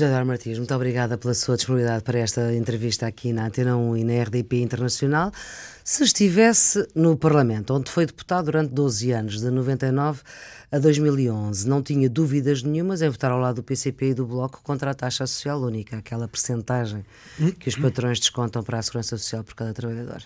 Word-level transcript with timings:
Eduardo 0.00 0.26
Martins, 0.26 0.58
muito 0.58 0.74
obrigada 0.74 1.16
pela 1.16 1.34
sua 1.34 1.56
disponibilidade 1.56 2.02
para 2.02 2.18
esta 2.18 2.54
entrevista 2.54 3.06
aqui 3.06 3.32
na 3.32 3.46
Antena 3.46 3.76
1 3.76 3.96
e 3.96 4.04
na 4.04 4.22
RDP 4.22 4.60
Internacional. 4.60 5.32
Se 5.82 6.04
estivesse 6.04 6.86
no 6.94 7.16
Parlamento, 7.16 7.74
onde 7.74 7.90
foi 7.90 8.06
deputado 8.06 8.46
durante 8.46 8.72
12 8.72 9.10
anos, 9.12 9.40
de 9.40 9.50
99 9.50 10.20
a 10.70 10.78
2011, 10.78 11.68
não 11.68 11.82
tinha 11.82 12.08
dúvidas 12.08 12.62
nenhumas 12.62 13.02
em 13.02 13.08
votar 13.08 13.30
ao 13.30 13.38
lado 13.38 13.56
do 13.56 13.62
PCP 13.62 14.10
e 14.10 14.14
do 14.14 14.26
Bloco 14.26 14.60
contra 14.62 14.90
a 14.90 14.94
taxa 14.94 15.26
social 15.26 15.60
única, 15.60 15.96
aquela 15.98 16.28
percentagem 16.28 17.04
que 17.58 17.68
os 17.68 17.76
patrões 17.76 18.20
descontam 18.20 18.62
para 18.62 18.78
a 18.78 18.82
Segurança 18.82 19.16
Social 19.16 19.42
por 19.42 19.54
cada 19.54 19.72
trabalhador? 19.72 20.22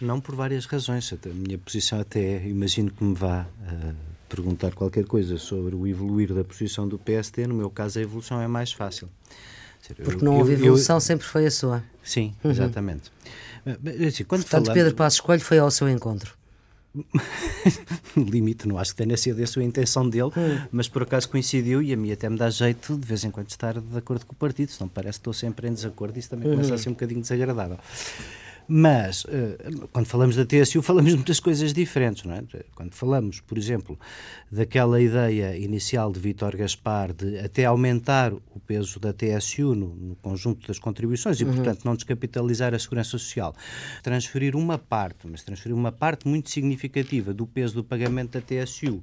Não 0.00 0.20
por 0.20 0.34
várias 0.34 0.66
razões. 0.66 1.12
A 1.12 1.28
minha 1.28 1.58
posição 1.58 2.00
até, 2.00 2.44
imagino 2.46 2.90
que 2.90 3.04
me 3.04 3.14
vá 3.14 3.46
uh, 3.46 4.11
perguntar 4.34 4.74
qualquer 4.74 5.04
coisa 5.04 5.36
sobre 5.36 5.74
o 5.74 5.86
evoluir 5.86 6.32
da 6.32 6.42
posição 6.42 6.88
do 6.88 6.98
PSD. 6.98 7.46
No 7.46 7.54
meu 7.54 7.68
caso, 7.68 7.98
a 7.98 8.02
evolução 8.02 8.40
é 8.40 8.48
mais 8.48 8.72
fácil. 8.72 9.08
Porque 10.02 10.24
não 10.24 10.38
houve 10.38 10.52
evolução, 10.52 10.96
eu, 10.96 11.00
sempre 11.00 11.26
foi 11.26 11.46
a 11.46 11.50
sua. 11.50 11.84
Sim, 12.02 12.34
uhum. 12.42 12.50
exatamente. 12.50 13.12
Assim, 13.66 14.24
quando 14.24 14.42
Portanto, 14.42 14.66
falamos... 14.66 14.74
Pedro 14.74 14.94
Passos 14.94 15.20
Coelho 15.20 15.42
foi 15.42 15.58
ao 15.58 15.70
seu 15.70 15.88
encontro. 15.88 16.34
limite, 18.16 18.68
não 18.68 18.78
acho 18.78 18.92
que 18.92 19.02
tenha 19.02 19.16
sido 19.16 19.42
essa 19.42 19.58
a 19.58 19.64
intenção 19.64 20.08
dele, 20.08 20.30
hum. 20.36 20.66
mas 20.70 20.88
por 20.88 21.02
acaso 21.02 21.26
coincidiu 21.28 21.80
e 21.80 21.90
a 21.90 21.96
mim 21.96 22.12
até 22.12 22.28
me 22.28 22.36
dá 22.36 22.50
jeito 22.50 22.98
de 22.98 23.06
vez 23.06 23.24
em 23.24 23.30
quando 23.30 23.48
estar 23.48 23.80
de 23.80 23.96
acordo 23.96 24.26
com 24.26 24.34
o 24.34 24.36
partido, 24.36 24.70
se 24.70 24.78
não 24.78 24.88
parece 24.88 25.18
que 25.18 25.20
estou 25.20 25.32
sempre 25.32 25.68
em 25.68 25.72
desacordo, 25.72 26.18
isso 26.18 26.28
também 26.28 26.50
começa 26.50 26.74
a 26.74 26.78
ser 26.78 26.90
um 26.90 26.92
bocadinho 26.92 27.22
desagradável. 27.22 27.78
Mas, 28.74 29.26
eh, 29.28 29.58
quando 29.92 30.06
falamos 30.06 30.34
da 30.34 30.46
TSU, 30.46 30.80
falamos 30.80 31.10
de 31.10 31.16
muitas 31.18 31.38
coisas 31.38 31.74
diferentes, 31.74 32.24
não 32.24 32.34
é? 32.34 32.42
Quando 32.74 32.94
falamos, 32.94 33.38
por 33.38 33.58
exemplo, 33.58 34.00
daquela 34.50 34.98
ideia 34.98 35.54
inicial 35.58 36.10
de 36.10 36.18
Vítor 36.18 36.56
Gaspar 36.56 37.12
de 37.12 37.38
até 37.38 37.66
aumentar 37.66 38.32
o 38.32 38.58
peso 38.66 38.98
da 38.98 39.12
TSU 39.12 39.74
no, 39.74 39.94
no 39.94 40.16
conjunto 40.16 40.66
das 40.66 40.78
contribuições 40.78 41.38
e, 41.38 41.44
uhum. 41.44 41.52
portanto, 41.54 41.84
não 41.84 41.94
descapitalizar 41.94 42.72
a 42.72 42.78
segurança 42.78 43.10
social, 43.10 43.54
transferir 44.02 44.56
uma 44.56 44.78
parte, 44.78 45.26
mas 45.26 45.42
transferir 45.42 45.76
uma 45.76 45.92
parte 45.92 46.26
muito 46.26 46.48
significativa 46.48 47.34
do 47.34 47.46
peso 47.46 47.74
do 47.74 47.84
pagamento 47.84 48.38
da 48.38 48.40
TSU 48.40 49.02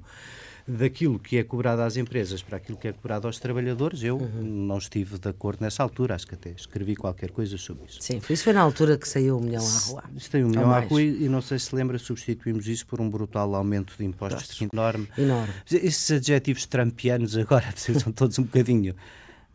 daquilo 0.66 1.18
que 1.18 1.38
é 1.38 1.44
cobrado 1.44 1.82
às 1.82 1.96
empresas 1.96 2.42
para 2.42 2.56
aquilo 2.56 2.78
que 2.78 2.88
é 2.88 2.92
cobrado 2.92 3.26
aos 3.26 3.38
trabalhadores, 3.38 4.02
eu 4.02 4.16
uhum. 4.16 4.42
não 4.42 4.78
estive 4.78 5.18
de 5.18 5.28
acordo 5.28 5.62
nessa 5.62 5.82
altura, 5.82 6.14
acho 6.14 6.26
que 6.26 6.34
até 6.34 6.50
escrevi 6.50 6.96
qualquer 6.96 7.30
coisa 7.30 7.56
sobre 7.58 7.86
isso. 7.86 7.98
Sim, 8.00 8.20
isso 8.30 8.44
foi 8.44 8.52
na 8.52 8.60
altura 8.60 8.96
que 8.96 9.08
saiu 9.08 9.38
o 9.38 9.40
milhão 9.40 9.64
à 9.64 9.78
rua. 9.80 10.04
Saiu 10.18 10.46
um 10.46 10.50
milhão 10.50 10.70
à 10.70 10.80
rua 10.80 11.02
e, 11.02 11.24
e, 11.24 11.28
não 11.28 11.40
sei 11.40 11.58
se 11.58 11.74
lembra, 11.74 11.98
substituímos 11.98 12.66
isso 12.66 12.86
por 12.86 13.00
um 13.00 13.08
brutal 13.08 13.54
aumento 13.54 13.94
de 13.98 14.04
impostos 14.04 14.60
enorme. 14.72 15.08
Enorme. 15.16 15.52
Esses 15.70 16.10
adjetivos 16.10 16.66
trampianos 16.66 17.36
agora 17.36 17.72
são 17.76 18.12
todos 18.12 18.38
um 18.38 18.44
bocadinho 18.44 18.94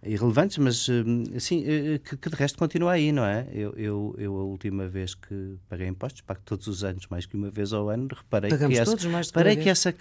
irrelevantes, 0.05 0.57
mas 0.57 0.87
assim, 1.35 1.63
que, 2.03 2.17
que, 2.17 2.29
de 2.29 2.35
resto 2.35 2.57
continua 2.57 2.93
aí, 2.93 3.11
não 3.11 3.25
é? 3.25 3.47
Eu, 3.51 3.73
eu, 3.77 4.15
eu, 4.17 4.35
a 4.37 4.43
última 4.43 4.87
vez 4.87 5.15
que 5.15 5.57
paguei 5.67 5.87
impostos, 5.87 6.21
pago 6.21 6.41
todos 6.45 6.67
os 6.67 6.83
anos, 6.83 7.07
mais 7.09 7.25
que 7.25 7.35
uma 7.35 7.49
vez 7.49 7.73
ao 7.73 7.89
ano, 7.89 8.07
reparei 8.11 8.49
Pagamos 8.49 8.75
que 8.75 8.81
essa, 8.81 8.91
todos 8.91 9.05
mais 9.05 9.27
reparei 9.27 9.55
que 9.55 9.69
essa 9.69 9.93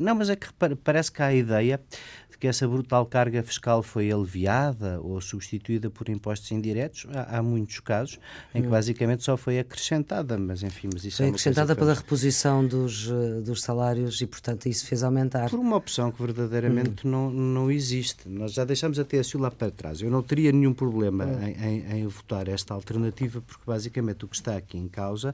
não, 0.00 0.14
mas 0.14 0.30
é 0.30 0.36
que 0.36 0.46
repare, 0.46 0.74
parece 0.74 1.12
que 1.12 1.22
há 1.22 1.26
a 1.26 1.34
ideia 1.34 1.80
de 2.30 2.31
que 2.42 2.48
essa 2.48 2.66
brutal 2.66 3.06
carga 3.06 3.40
fiscal 3.40 3.84
foi 3.84 4.10
aliviada 4.10 5.00
ou 5.00 5.20
substituída 5.20 5.88
por 5.88 6.08
impostos 6.08 6.50
indiretos. 6.50 7.06
Há, 7.14 7.38
há 7.38 7.42
muitos 7.42 7.78
casos 7.78 8.18
em 8.52 8.62
que 8.62 8.66
hum. 8.66 8.70
basicamente 8.72 9.22
só 9.22 9.36
foi 9.36 9.60
acrescentada, 9.60 10.36
mas 10.36 10.64
enfim, 10.64 10.88
mas 10.92 11.04
isso 11.04 11.18
foi 11.18 11.26
é 11.26 11.28
acrescentada 11.28 11.76
pela 11.76 11.94
reposição 11.94 12.66
dos, 12.66 13.08
eh, 13.08 13.42
dos 13.42 13.62
salários 13.62 14.20
e, 14.20 14.26
portanto, 14.26 14.66
isso 14.66 14.84
fez 14.86 15.04
aumentar. 15.04 15.50
Por 15.50 15.60
uma 15.60 15.76
opção 15.76 16.10
que 16.10 16.20
verdadeiramente 16.20 17.06
hum. 17.06 17.10
não, 17.12 17.30
não 17.30 17.70
existe. 17.70 18.28
Nós 18.28 18.52
já 18.52 18.64
deixamos 18.64 18.98
a 18.98 19.04
TSU 19.04 19.38
lá 19.38 19.48
para 19.48 19.70
trás. 19.70 20.00
Eu 20.00 20.10
não 20.10 20.20
teria 20.20 20.50
nenhum 20.50 20.74
problema 20.74 21.24
hum. 21.24 21.44
em, 21.44 21.52
em, 21.52 22.00
em 22.00 22.06
votar 22.08 22.48
esta 22.48 22.74
alternativa, 22.74 23.40
porque 23.40 23.62
basicamente 23.64 24.24
o 24.24 24.28
que 24.28 24.34
está 24.34 24.56
aqui 24.56 24.76
em 24.76 24.88
causa 24.88 25.32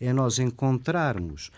é 0.00 0.10
nós 0.10 0.38
encontrarmos 0.38 1.50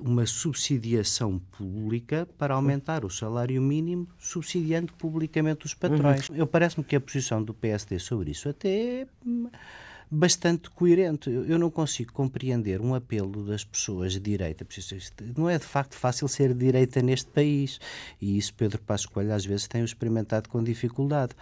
uma 0.00 0.24
subsidiação 0.24 1.38
pública 1.38 2.26
para 2.38 2.54
aumentar 2.54 3.04
o 3.04 3.10
salário 3.10 3.60
mínimo, 3.60 4.08
subsidiando 4.18 4.92
publicamente 4.94 5.66
os 5.66 5.74
patrões. 5.74 6.28
Uhum. 6.28 6.36
Eu 6.36 6.46
parece-me 6.46 6.84
que 6.84 6.96
a 6.96 7.00
posição 7.00 7.42
do 7.42 7.52
PSD 7.52 7.98
sobre 7.98 8.30
isso 8.30 8.48
até 8.48 8.68
é 8.68 9.06
bastante 10.10 10.70
coerente. 10.70 11.28
Eu 11.28 11.58
não 11.58 11.68
consigo 11.68 12.12
compreender 12.12 12.80
um 12.80 12.94
apelo 12.94 13.44
das 13.44 13.64
pessoas 13.64 14.12
de 14.12 14.20
direita. 14.20 14.64
Não 15.36 15.50
é 15.50 15.58
de 15.58 15.64
facto 15.64 15.94
fácil 15.94 16.28
ser 16.28 16.54
de 16.54 16.60
direita 16.60 17.02
neste 17.02 17.28
país. 17.30 17.80
E 18.20 18.38
isso 18.38 18.54
Pedro 18.54 18.80
Passos 18.80 19.06
Coelho 19.06 19.34
às 19.34 19.44
vezes 19.44 19.66
tem 19.66 19.82
experimentado 19.82 20.48
com 20.48 20.62
dificuldade. 20.62 21.32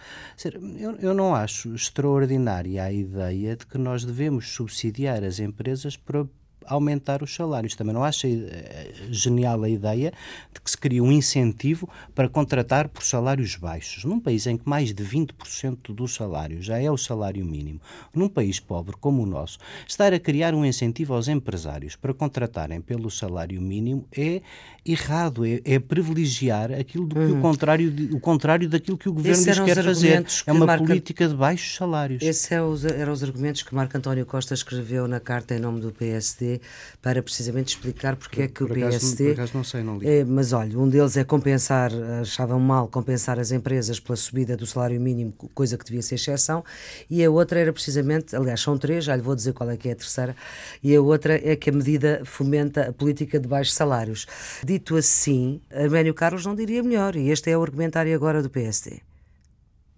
Eu 0.99 1.13
não 1.13 1.35
acho 1.35 1.75
extraordinária 1.75 2.83
a 2.83 2.91
ideia 2.91 3.55
de 3.55 3.67
que 3.67 3.77
nós 3.77 4.03
devemos 4.03 4.49
subsidiar 4.49 5.23
as 5.23 5.39
empresas 5.39 5.95
para 5.95 6.25
aumentar 6.67 7.23
os 7.23 7.33
salários. 7.33 7.75
Também 7.75 7.93
não 7.93 8.03
acho 8.03 8.27
eh, 8.27 8.91
genial 9.09 9.63
a 9.63 9.69
ideia 9.69 10.11
de 10.53 10.61
que 10.61 10.69
se 10.69 10.77
cria 10.77 11.03
um 11.03 11.11
incentivo 11.11 11.89
para 12.13 12.29
contratar 12.29 12.87
por 12.89 13.03
salários 13.03 13.55
baixos. 13.55 14.03
Num 14.03 14.19
país 14.19 14.47
em 14.47 14.57
que 14.57 14.67
mais 14.67 14.93
de 14.93 15.03
20% 15.03 15.93
do 15.93 16.07
salário 16.07 16.61
já 16.61 16.79
é 16.79 16.89
o 16.89 16.97
salário 16.97 17.45
mínimo, 17.45 17.79
num 18.13 18.29
país 18.29 18.59
pobre 18.59 18.95
como 18.99 19.23
o 19.23 19.25
nosso, 19.25 19.59
estar 19.87 20.13
a 20.13 20.19
criar 20.19 20.53
um 20.53 20.65
incentivo 20.65 21.13
aos 21.13 21.27
empresários 21.27 21.95
para 21.95 22.13
contratarem 22.13 22.81
pelo 22.81 23.09
salário 23.09 23.61
mínimo 23.61 24.07
é 24.15 24.41
errado, 24.85 25.45
é, 25.45 25.61
é 25.65 25.79
privilegiar 25.79 26.71
aquilo 26.71 27.07
do 27.07 27.15
que 27.15 27.21
uhum. 27.21 27.39
o, 27.39 27.41
contrário, 27.41 27.93
o 28.11 28.19
contrário 28.19 28.69
daquilo 28.69 28.97
que 28.97 29.09
o 29.09 29.13
governo 29.13 29.43
diz 29.43 29.59
que 29.59 29.65
quer 29.65 29.83
fazer. 29.83 30.25
É 30.45 30.51
uma 30.51 30.65
Marca... 30.65 30.85
política 30.85 31.27
de 31.27 31.35
baixos 31.35 31.75
salários. 31.75 32.21
Esses 32.21 32.51
eram 32.51 32.69
os, 32.69 32.85
eram 32.85 33.11
os 33.11 33.23
argumentos 33.23 33.63
que 33.63 33.73
Marco 33.73 33.97
António 33.97 34.25
Costa 34.25 34.53
escreveu 34.53 35.07
na 35.07 35.19
carta 35.19 35.55
em 35.55 35.59
nome 35.59 35.81
do 35.81 35.91
PSD 35.91 36.54
para 37.01 37.21
precisamente 37.21 37.69
explicar 37.69 38.15
porque 38.15 38.43
é 38.43 38.47
que 38.47 38.65
por 38.65 38.71
o 38.71 38.73
PSD. 38.73 39.31
Acaso, 39.31 39.51
não 39.53 39.63
sei, 39.63 39.83
não 39.83 39.97
li. 39.97 40.07
É, 40.07 40.25
mas 40.25 40.53
olha, 40.53 40.77
um 40.77 40.87
deles 40.87 41.17
é 41.17 41.23
compensar, 41.23 41.91
achavam 42.21 42.59
mal 42.59 42.87
compensar 42.87 43.39
as 43.39 43.51
empresas 43.51 43.99
pela 43.99 44.15
subida 44.15 44.55
do 44.57 44.65
salário 44.65 44.99
mínimo, 44.99 45.33
coisa 45.53 45.77
que 45.77 45.85
devia 45.85 46.01
ser 46.01 46.15
exceção, 46.15 46.63
e 47.09 47.23
a 47.23 47.29
outra 47.29 47.59
era 47.59 47.71
precisamente, 47.71 48.35
aliás, 48.35 48.61
são 48.61 48.77
três, 48.77 49.05
já 49.05 49.15
lhe 49.15 49.21
vou 49.21 49.35
dizer 49.35 49.53
qual 49.53 49.69
é 49.69 49.77
que 49.77 49.89
é 49.89 49.91
a 49.91 49.95
terceira, 49.95 50.35
e 50.83 50.95
a 50.95 51.01
outra 51.01 51.35
é 51.35 51.55
que 51.55 51.69
a 51.69 51.73
medida 51.73 52.21
fomenta 52.25 52.89
a 52.89 52.93
política 52.93 53.39
de 53.39 53.47
baixos 53.47 53.73
salários. 53.73 54.25
Dito 54.63 54.95
assim, 54.95 55.61
Arménio 55.71 56.13
Carlos 56.13 56.45
não 56.45 56.55
diria 56.55 56.81
melhor, 56.81 57.15
e 57.15 57.29
este 57.29 57.49
é 57.49 57.57
o 57.57 57.61
argumentário 57.61 58.13
agora 58.15 58.41
do 58.41 58.49
PSD. 58.49 59.01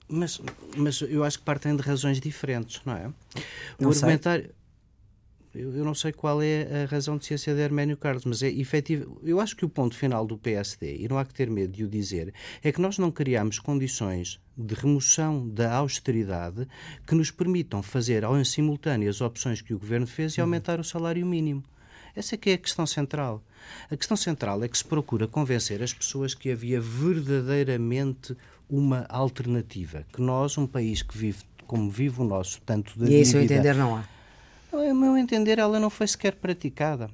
Mas, 0.10 0.40
mas 0.76 1.02
eu 1.02 1.24
acho 1.24 1.40
que 1.40 1.44
partem 1.44 1.76
de 1.76 1.82
razões 1.82 2.20
diferentes, 2.20 2.82
não 2.86 2.94
é? 2.94 3.08
O 3.78 3.84
não 3.84 3.90
argumentário. 3.90 4.46
Sei. 4.46 4.57
Eu, 5.58 5.84
não 5.84 5.96
sei 5.96 6.12
qual 6.12 6.42
é 6.42 6.84
a 6.84 6.86
razão 6.86 7.18
de 7.18 7.26
ciência 7.26 7.54
de 7.56 7.64
Arménio 7.64 7.98
Carlos, 7.98 8.26
mas 8.26 8.44
é 8.44 8.50
efetivo. 8.50 9.20
Eu 9.24 9.40
acho 9.40 9.56
que 9.56 9.66
o 9.66 9.70
ponto 9.70 9.96
final 9.96 10.26
do 10.26 10.38
PSD, 10.38 10.98
e 10.98 11.08
não 11.08 11.18
há 11.18 11.26
que 11.26 11.34
ter 11.34 11.50
medo 11.50 11.74
de 11.74 11.84
o 11.84 11.88
dizer, 11.88 12.34
é 12.64 12.72
que 12.72 12.80
nós 12.80 12.98
não 12.98 13.12
criamos 13.12 13.60
condições 13.60 14.40
de 14.56 14.76
remoção 14.76 15.48
da 15.50 15.74
austeridade 15.74 16.68
que 17.06 17.16
nos 17.16 17.32
permitam 17.32 17.82
fazer 17.82 18.24
ao 18.24 18.40
em 18.40 18.44
simultâneo 18.44 19.10
as 19.10 19.22
opções 19.22 19.62
que 19.62 19.74
o 19.74 19.80
governo 19.80 20.08
fez 20.08 20.34
e 20.34 20.40
uhum. 20.40 20.46
aumentar 20.46 20.80
o 20.80 20.84
salário 20.84 21.26
mínimo. 21.26 21.64
Essa 22.16 22.36
é 22.36 22.38
que 22.38 22.50
é 22.50 22.54
a 22.54 22.58
questão 22.58 22.88
central. 22.88 23.44
A 23.92 23.96
questão 23.96 24.18
central 24.18 24.64
é 24.64 24.68
que 24.68 24.78
se 24.78 24.86
procura 24.86 25.28
convencer 25.28 25.84
as 25.84 25.94
pessoas 25.94 26.34
que 26.34 26.52
havia 26.52 26.82
verdadeiramente 26.82 28.36
uma 28.70 29.06
alternativa, 29.08 30.06
que 30.12 30.22
nós, 30.22 30.58
um 30.58 30.66
país 30.66 31.02
que 31.02 31.18
vive 31.18 31.44
como 31.68 31.92
vive 31.92 32.22
o 32.22 32.24
nosso, 32.24 32.62
tanto 32.62 32.98
da 32.98 33.10
E 33.10 33.22
a 33.22 33.26
seu 33.26 33.42
entender 33.42 33.76
não 33.76 33.98
há. 33.98 34.17
A 34.72 34.94
meu 34.94 35.18
entender, 35.18 35.60
ela 35.60 35.80
não 35.80 35.90
foi 35.90 36.08
sequer 36.08 36.36
praticada. 36.36 37.10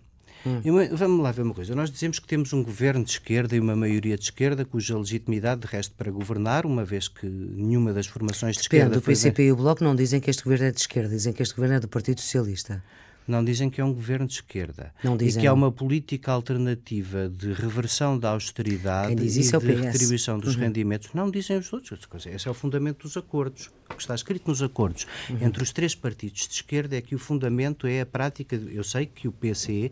Hum. 0.46 0.62
vamos 0.91 1.24
lá 1.24 1.31
ver 1.31 1.44
uma 1.44 1.53
coisa. 1.53 1.74
Nós 1.74 1.90
dizemos 1.90 2.19
que 2.19 2.28
temos 2.28 2.52
um 2.52 2.62
governo 2.62 3.03
de 3.03 3.12
esquerda 3.12 3.56
e 3.56 3.59
uma 3.59 3.75
maioria 3.75 4.18
de 4.18 4.25
esquerda 4.25 4.66
cuja 4.66 4.97
legitimidade, 4.97 5.62
de 5.62 5.68
resto, 5.68 5.96
para 5.96 6.12
governar, 6.12 6.66
uma 6.66 6.84
vez 6.84 7.08
que 7.08 7.25
nenhuma 7.25 7.94
das 7.94 8.08
formações 8.08 8.58
de 8.58 8.64
Depende, 8.64 8.84
esquerda. 8.84 9.00
O 9.00 9.02
PCP 9.02 9.44
e 9.44 9.52
o 9.52 9.55
Bloco 9.55 9.84
não 9.84 9.96
dizem 9.96 10.20
que 10.20 10.29
este 10.29 10.44
governo 10.44 10.66
é 10.66 10.72
de 10.72 10.82
esquerda, 10.82 11.09
dizem 11.09 11.32
que 11.32 11.41
este 11.41 11.55
governo 11.55 11.76
é 11.76 11.79
do 11.79 11.88
Partido 11.88 12.20
Socialista. 12.20 12.84
Não 13.28 13.43
dizem 13.43 13.70
que 13.70 13.79
é 13.79 13.85
um 13.85 13.93
governo 13.93 14.28
de 14.28 14.34
esquerda. 14.34 14.93
Não 15.03 15.16
dizem. 15.16 15.40
E 15.40 15.41
que 15.41 15.47
há 15.47 15.53
uma 15.53 15.72
política 15.72 16.31
alternativa 16.31 17.29
de 17.29 17.53
reversão 17.53 18.17
da 18.17 18.29
austeridade 18.29 19.14
e 19.14 19.16
é 19.16 19.59
de 19.59 19.73
retribuição 19.81 20.40
dos 20.40 20.55
uhum. 20.55 20.61
rendimentos. 20.61 21.09
Não 21.14 21.29
dizem 21.29 21.58
os 21.58 21.72
outros. 21.72 22.08
Esse 22.25 22.47
é 22.47 22.52
o 22.52 22.53
fundamento 22.53 23.03
dos 23.03 23.16
acordos. 23.17 23.72
O 23.90 23.96
que 23.96 24.02
está 24.02 24.16
escrito 24.16 24.47
nos 24.47 24.61
acordos 24.61 25.05
uhum. 25.29 25.37
entre 25.41 25.61
os 25.61 25.72
três 25.72 25.93
partidos 25.93 26.47
de 26.47 26.55
esquerda 26.55 26.96
é 26.96 27.02
que 27.02 27.16
o 27.16 27.20
fundamento 27.20 27.85
é 27.87 28.02
a 28.02 28.05
prática. 28.05 28.55
Eu 28.55 28.84
sei 28.84 29.05
que 29.05 29.28
o 29.28 29.31
PCE 29.31 29.91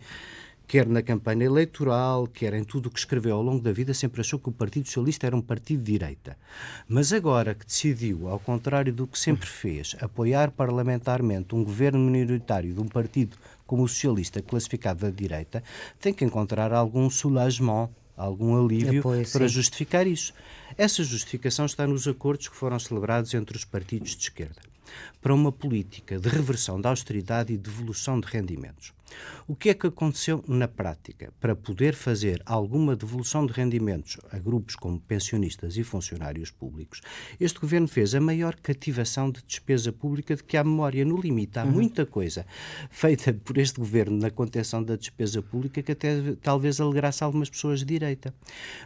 quer 0.72 0.88
na 0.88 1.02
campanha 1.02 1.44
eleitoral, 1.44 2.26
quer 2.26 2.54
em 2.54 2.64
tudo 2.64 2.86
o 2.86 2.90
que 2.90 2.98
escreveu 2.98 3.36
ao 3.36 3.42
longo 3.42 3.60
da 3.60 3.74
vida, 3.74 3.94
sempre 3.94 4.22
achou 4.22 4.40
que 4.40 4.48
o 4.48 4.54
Partido 4.54 4.86
Socialista 4.86 5.28
era 5.28 5.36
um 5.36 5.42
partido 5.42 5.84
de 5.84 5.92
direita. 5.92 6.38
Mas 6.88 7.12
agora 7.12 7.54
que 7.54 7.66
decidiu, 7.66 8.30
ao 8.30 8.40
contrário 8.40 8.94
do 8.94 9.06
que 9.06 9.20
sempre 9.20 9.48
fez, 9.48 9.98
apoiar 10.00 10.50
parlamentarmente 10.50 11.54
um 11.54 11.62
governo 11.62 12.00
minoritário 12.00 12.74
de 12.74 12.80
um 12.80 12.88
partido 12.88 13.36
como 13.68 13.84
o 13.84 13.88
Socialista, 13.90 14.42
classificado 14.42 15.02
da 15.02 15.10
direita, 15.10 15.62
tem 16.00 16.14
que 16.14 16.24
encontrar 16.24 16.72
algum 16.72 17.10
soulagement, 17.10 17.90
algum 18.16 18.58
alívio 18.58 19.02
Apoio, 19.02 19.30
para 19.30 19.50
justificar 19.50 20.08
isso. 20.08 20.34
Essa 20.78 21.04
justificação 21.04 21.66
está 21.66 21.86
nos 21.86 22.08
acordos 22.08 22.48
que 22.48 22.56
foram 22.56 22.80
celebrados 22.80 23.34
entre 23.34 23.58
os 23.58 23.66
partidos 23.66 24.12
de 24.12 24.24
esquerda 24.24 24.62
para 25.22 25.34
uma 25.34 25.52
política 25.52 26.18
de 26.18 26.30
reversão 26.30 26.80
da 26.80 26.90
austeridade 26.90 27.54
e 27.54 27.58
devolução 27.58 28.20
de 28.20 28.28
rendimentos. 28.28 28.94
O 29.48 29.56
que 29.56 29.70
é 29.70 29.74
que 29.74 29.88
aconteceu 29.88 30.44
na 30.48 30.68
prática? 30.68 31.34
Para 31.40 31.56
poder 31.56 31.94
fazer 31.94 32.42
alguma 32.46 32.96
devolução 32.96 33.46
de 33.46 33.54
rendimentos 33.54 34.18
a 34.32 34.38
grupos 34.38 34.76
como 34.76 35.00
pensionistas 35.00 35.78
e 35.78 35.84
funcionários 35.84 36.52
públicos, 36.52 37.02
este 37.40 37.60
governo 37.60 37.88
fez 37.88 38.16
a 38.16 38.22
maior 38.22 38.56
cativação 38.56 39.30
de 39.30 39.42
despesa 39.44 39.92
pública 39.92 40.36
de 40.36 40.44
que 40.44 40.56
há 40.56 40.64
memória. 40.64 41.04
No 41.04 41.20
limite, 41.20 41.60
há 41.60 41.64
uhum. 41.64 41.72
muita 41.72 42.06
coisa 42.06 42.46
feita 42.90 43.34
por 43.44 43.58
este 43.58 43.80
governo 43.80 44.18
na 44.18 44.30
contenção 44.30 44.84
da 44.84 44.96
despesa 44.96 45.42
pública 45.42 45.82
que 45.82 45.92
até 45.92 46.34
talvez 46.42 46.80
alegrasse 46.80 47.24
algumas 47.24 47.50
pessoas 47.50 47.80
de 47.80 47.86
direita. 47.86 48.34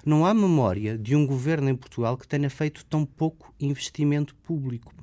Não 0.06 0.26
há 0.26 0.34
memória 0.34 0.98
de 0.98 1.16
um 1.16 1.26
governo 1.26 1.70
em 1.70 1.76
Portugal 1.76 2.18
que 2.18 2.28
tenha 2.28 2.50
feito 2.50 2.84
tão 2.86 3.06
pouco 3.06 3.54
investimento 3.60 4.36
público. 4.36 4.94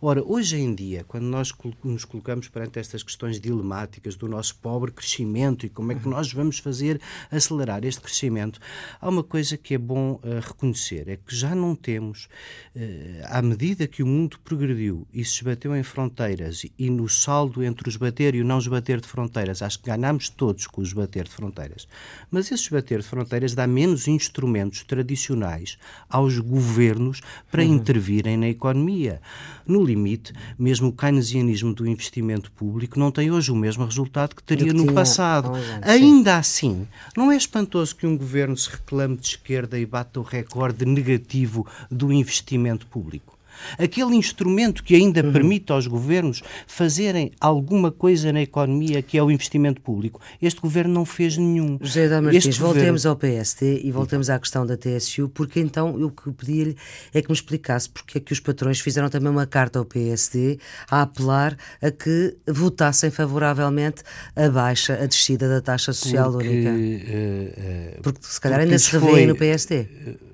Ora, 0.00 0.22
hoje 0.24 0.56
em 0.56 0.74
dia, 0.74 1.04
quando 1.04 1.24
nós 1.24 1.52
nos 1.84 2.04
colocamos 2.04 2.48
perante 2.48 2.78
estas 2.78 3.02
questões 3.02 3.40
dilemáticas 3.40 4.16
do 4.16 4.28
nosso 4.28 4.56
pobre 4.70 4.92
crescimento 4.92 5.66
e 5.66 5.68
como 5.68 5.90
é 5.90 5.96
que 5.96 6.08
nós 6.08 6.32
vamos 6.32 6.60
fazer 6.60 7.00
acelerar 7.28 7.84
este 7.84 8.00
crescimento, 8.00 8.60
há 9.00 9.08
uma 9.08 9.24
coisa 9.24 9.56
que 9.56 9.74
é 9.74 9.78
bom 9.78 10.12
uh, 10.12 10.40
reconhecer: 10.40 11.08
é 11.08 11.16
que 11.16 11.34
já 11.34 11.56
não 11.56 11.74
temos, 11.74 12.28
uh, 12.76 12.80
à 13.24 13.42
medida 13.42 13.88
que 13.88 14.00
o 14.00 14.06
mundo 14.06 14.38
progrediu 14.44 15.08
e 15.12 15.24
se 15.24 15.34
esbateu 15.34 15.74
em 15.74 15.82
fronteiras 15.82 16.64
e 16.78 16.88
no 16.88 17.08
saldo 17.08 17.64
entre 17.64 17.88
os 17.88 17.96
bater 17.96 18.36
e 18.36 18.42
o 18.42 18.44
não 18.44 18.58
esbater 18.58 19.00
de 19.00 19.08
fronteiras, 19.08 19.60
acho 19.60 19.80
que 19.80 19.90
ganhamos 19.90 20.28
todos 20.28 20.68
com 20.68 20.80
o 20.80 20.84
esbater 20.84 21.24
de 21.24 21.30
fronteiras, 21.30 21.88
mas 22.30 22.46
esse 22.52 22.62
esbater 22.62 23.00
de 23.00 23.06
fronteiras 23.06 23.56
dá 23.56 23.66
menos 23.66 24.06
instrumentos 24.06 24.84
tradicionais 24.84 25.78
aos 26.08 26.38
governos 26.38 27.20
para 27.50 27.64
uhum. 27.64 27.74
intervirem 27.74 28.36
na 28.36 28.48
economia. 28.48 29.20
No 29.66 29.82
limite, 29.82 30.32
mesmo 30.56 30.88
o 30.88 30.92
keynesianismo 30.92 31.74
do 31.74 31.88
investimento 31.88 32.52
público 32.52 32.98
não 32.98 33.10
tem 33.10 33.32
hoje 33.32 33.50
o 33.50 33.56
mesmo 33.56 33.84
resultado 33.84 34.36
que 34.36 34.42
teria 34.42 34.59
no 34.66 34.92
passado. 34.92 35.52
Ainda 35.82 36.36
assim, 36.36 36.86
não 37.16 37.30
é 37.30 37.36
espantoso 37.36 37.96
que 37.96 38.06
um 38.06 38.16
governo 38.16 38.56
se 38.56 38.70
reclame 38.70 39.16
de 39.16 39.28
esquerda 39.28 39.78
e 39.78 39.86
bata 39.86 40.20
o 40.20 40.22
recorde 40.22 40.84
negativo 40.84 41.66
do 41.90 42.12
investimento 42.12 42.86
público? 42.86 43.39
Aquele 43.78 44.16
instrumento 44.16 44.82
que 44.82 44.94
ainda 44.94 45.22
uhum. 45.22 45.32
permite 45.32 45.72
aos 45.72 45.86
governos 45.86 46.42
fazerem 46.66 47.32
alguma 47.40 47.90
coisa 47.90 48.32
na 48.32 48.42
economia, 48.42 49.02
que 49.02 49.18
é 49.18 49.22
o 49.22 49.30
investimento 49.30 49.80
público. 49.80 50.20
Este 50.40 50.60
governo 50.60 50.92
não 50.92 51.04
fez 51.04 51.36
nenhum. 51.36 51.78
José 51.80 52.08
da 52.08 52.20
Martins, 52.20 52.46
este 52.46 52.60
voltemos 52.60 53.04
governo... 53.04 53.36
ao 53.36 53.42
PST 53.44 53.80
e 53.84 53.90
voltemos 53.90 54.30
à 54.30 54.38
questão 54.38 54.66
da 54.66 54.76
TSU, 54.76 55.28
porque 55.28 55.60
então 55.60 55.98
eu 55.98 56.10
que 56.10 56.30
pedi-lhe 56.32 56.76
é 57.12 57.22
que 57.22 57.28
me 57.28 57.34
explicasse 57.34 57.88
porque 57.88 58.18
é 58.18 58.20
que 58.20 58.32
os 58.32 58.40
patrões 58.40 58.80
fizeram 58.80 59.08
também 59.08 59.30
uma 59.30 59.46
carta 59.46 59.78
ao 59.78 59.84
PSD 59.84 60.58
a 60.90 61.02
apelar 61.02 61.56
a 61.82 61.90
que 61.90 62.36
votassem 62.46 63.10
favoravelmente 63.10 64.02
a 64.36 64.48
baixa, 64.48 64.94
a 64.94 65.06
descida 65.06 65.48
da 65.48 65.60
taxa 65.60 65.92
social 65.92 66.32
porque, 66.32 66.48
única. 66.48 66.70
Uh, 66.70 67.98
uh, 67.98 68.02
porque 68.02 68.20
se 68.22 68.40
calhar 68.40 68.60
ainda 68.60 68.78
se 68.78 68.96
revê 68.96 69.26
no 69.26 69.36
PSD. 69.36 69.80
Uh, 69.80 70.29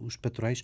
os 0.00 0.16
patrões. 0.16 0.62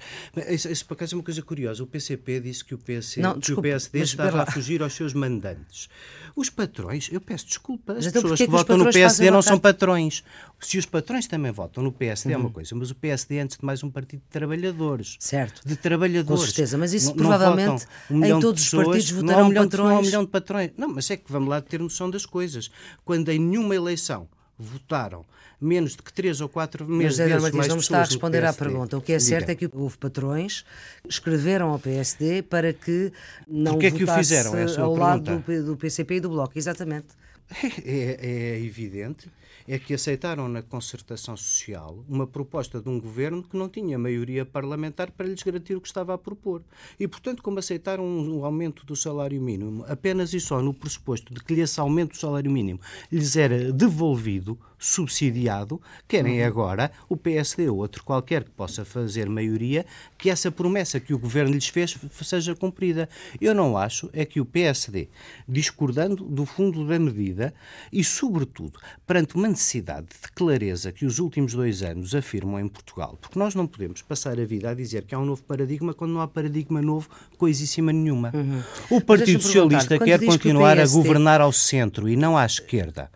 Isso, 0.49 0.69
isso, 0.69 0.87
por 0.87 0.95
acaso 0.95 1.15
é 1.15 1.19
uma 1.19 1.25
coisa 1.25 1.43
curiosa. 1.43 1.83
O 1.83 1.87
PCP 1.87 2.41
disse 2.41 2.65
que 2.65 2.75
o, 2.75 2.79
PC, 2.79 3.21
não, 3.21 3.39
que 3.39 3.53
o 3.53 3.61
PSD 3.61 4.01
estava 4.01 4.43
a 4.43 4.47
fugir 4.47 4.83
aos 4.83 4.95
seus 4.95 5.13
mandantes. 5.13 5.89
Os 6.35 6.51
patrões, 6.51 7.09
eu 7.11 7.21
peço 7.21 7.47
desculpa, 7.47 7.95
as 7.95 8.07
então, 8.07 8.21
pessoas 8.21 8.39
que, 8.39 8.45
que 8.45 8.51
votam 8.51 8.77
no 8.77 8.93
PSD 8.93 9.31
não 9.31 9.41
são 9.41 9.59
patrões. 9.59 10.23
Se 10.61 10.77
os 10.77 10.85
patrões 10.85 11.27
também 11.27 11.51
votam 11.51 11.83
no 11.83 11.91
PSD 11.91 12.31
uhum. 12.31 12.35
é 12.35 12.39
uma 12.39 12.47
uhum. 12.47 12.53
coisa, 12.53 12.75
mas 12.75 12.91
o 12.91 12.95
PSD 12.95 13.37
é 13.37 13.41
antes 13.41 13.57
de 13.57 13.65
mais 13.65 13.83
um 13.83 13.91
partido 13.91 14.21
de 14.21 14.29
trabalhadores. 14.29 15.17
Certo. 15.19 15.67
De 15.67 15.77
trabalhadores. 15.77 16.41
Com 16.41 16.47
certeza, 16.47 16.77
mas 16.77 16.93
isso 16.93 17.09
não, 17.09 17.17
provavelmente 17.17 17.87
um 18.11 18.25
em 18.25 18.41
todos 18.41 18.65
pessoas, 18.65 18.83
os 18.83 18.93
partidos 18.93 19.11
votarão 19.11 19.39
não 19.41 19.47
um 19.47 19.49
milhão, 19.49 19.65
patrões. 19.65 19.89
Não 19.89 19.97
há 19.97 19.99
um 19.99 20.03
milhão 20.03 20.25
de 20.25 20.31
patrões. 20.31 20.71
Não, 20.77 20.89
mas 20.89 21.11
é 21.11 21.17
que 21.17 21.33
vamos 21.33 21.49
lá 21.49 21.61
ter 21.61 21.81
noção 21.81 22.11
das 22.11 22.27
coisas. 22.27 22.71
Quando 23.05 23.29
em 23.31 23.39
nenhuma 23.39 23.75
eleição 23.75 24.29
votaram 24.59 25.25
menos 25.61 25.93
de 25.93 26.03
que 26.03 26.13
três 26.13 26.41
ou 26.41 26.49
quatro 26.49 26.87
meses 26.87 27.19
Mas, 27.19 27.31
Martins, 27.31 27.55
mais 27.55 27.69
não 27.69 27.77
me 27.77 27.83
está 27.83 28.01
a 28.01 28.05
responder 28.05 28.45
à 28.45 28.53
pergunta. 28.53 28.97
O 28.97 29.01
que 29.01 29.13
é 29.13 29.17
Diga. 29.17 29.29
certo 29.29 29.51
é 29.51 29.55
que 29.55 29.69
houve 29.73 29.97
patrões 29.97 30.65
que 31.03 31.09
escreveram 31.09 31.71
ao 31.71 31.79
PSD 31.79 32.43
para 32.43 32.73
que 32.73 33.13
não 33.49 33.79
que 33.79 33.87
é 33.87 33.91
que 33.91 34.05
o 34.05 34.15
fizeram? 34.15 34.55
É 34.55 34.63
ao 34.63 34.69
pergunta. 34.69 35.01
lado 35.01 35.39
do, 35.39 35.65
do 35.65 35.77
PCP 35.77 36.17
e 36.17 36.21
do 36.21 36.29
Bloco, 36.29 36.59
exatamente. 36.59 37.09
É, 37.85 38.19
é, 38.21 38.61
evidente 38.61 39.31
é 39.69 39.79
que 39.79 39.95
aceitaram 39.95 40.49
na 40.49 40.63
concertação 40.63 41.37
social 41.37 42.05
uma 42.09 42.27
proposta 42.27 42.81
de 42.81 42.89
um 42.89 43.01
governo 43.01 43.43
que 43.43 43.57
não 43.57 43.69
tinha 43.69 43.99
maioria 43.99 44.45
parlamentar 44.45 45.11
para 45.11 45.27
lhes 45.27 45.43
garantir 45.43 45.75
o 45.75 45.81
que 45.81 45.89
estava 45.89 46.15
a 46.15 46.19
propor. 46.19 46.63
E, 46.99 47.09
portanto, 47.09 47.43
como 47.43 47.59
aceitaram 47.59 48.05
um 48.05 48.45
aumento 48.45 48.87
do 48.87 48.95
salário 48.95 49.41
mínimo 49.41 49.85
apenas 49.89 50.33
e 50.33 50.41
só 50.41 50.63
no 50.63 50.73
pressuposto 50.73 51.35
de 51.35 51.43
que 51.43 51.55
esse 51.55 51.81
aumento 51.81 52.13
do 52.13 52.19
salário 52.19 52.51
mínimo 52.51 52.81
lhes 53.11 53.37
era 53.37 53.73
devolvido, 53.73 54.59
subsidiado, 54.79 55.81
querem 56.07 56.41
uhum. 56.41 56.47
agora 56.47 56.91
o 57.09 57.17
PSD 57.17 57.69
ou 57.69 57.79
outro 57.79 58.05
qualquer 58.05 58.45
que 58.45 58.51
possa 58.51 58.85
fazer 58.85 59.29
maioria 59.29 59.87
que 60.19 60.31
essa 60.31 60.51
promessa 60.51 61.01
que 61.01 61.15
o 61.15 61.19
governo 61.19 61.53
lhes 61.53 61.69
fez 61.69 61.97
seja 62.23 62.55
cumprida. 62.55 63.09
Eu 63.41 63.55
não 63.55 63.77
acho 63.77 64.11
é 64.13 64.25
que 64.25 64.41
o 64.41 64.45
PSD, 64.45 65.09
discordando 65.49 66.25
do 66.25 66.45
fundo 66.45 66.87
da 66.87 66.99
medida 66.99 67.55
e, 67.93 68.03
sobretudo, 68.03 68.79
perante 69.07 69.37
uma 69.37 69.49
necessidade 69.49 70.07
de 70.07 70.33
clareza 70.33 70.93
que 70.93 71.05
os 71.05 71.19
últimos 71.19 71.55
dois 71.55 71.83
anos 71.83 72.15
afirmam 72.15 72.61
em 72.61 72.69
Portugal, 72.69 73.19
porque 73.21 73.39
nós 73.39 73.55
não 73.55 73.67
podemos 73.67 74.03
passar 74.03 74.39
a 74.39 74.45
vida 74.45 74.71
a 74.71 74.75
dizer 74.75 75.05
que 75.05 75.15
há 75.15 75.19
um 75.19 75.25
novo 75.25 75.43
paradigma 75.43 75.95
quando 75.95 76.13
não 76.13 76.21
há 76.21 76.29
paradigma 76.29 76.83
novo, 76.83 77.09
coisíssima 77.37 77.93
nenhuma. 77.93 78.33
Uhum. 78.35 78.63
O 78.91 79.01
Partido 79.01 79.43
Socialista 79.43 79.99
quer 79.99 80.25
continuar 80.25 80.77
PSD... 80.77 80.99
a 80.99 81.03
governar 81.03 81.41
ao 81.41 81.53
centro 81.53 82.09
e 82.09 82.17
não 82.17 82.37
à 82.37 82.45
esquerda. 82.45 83.11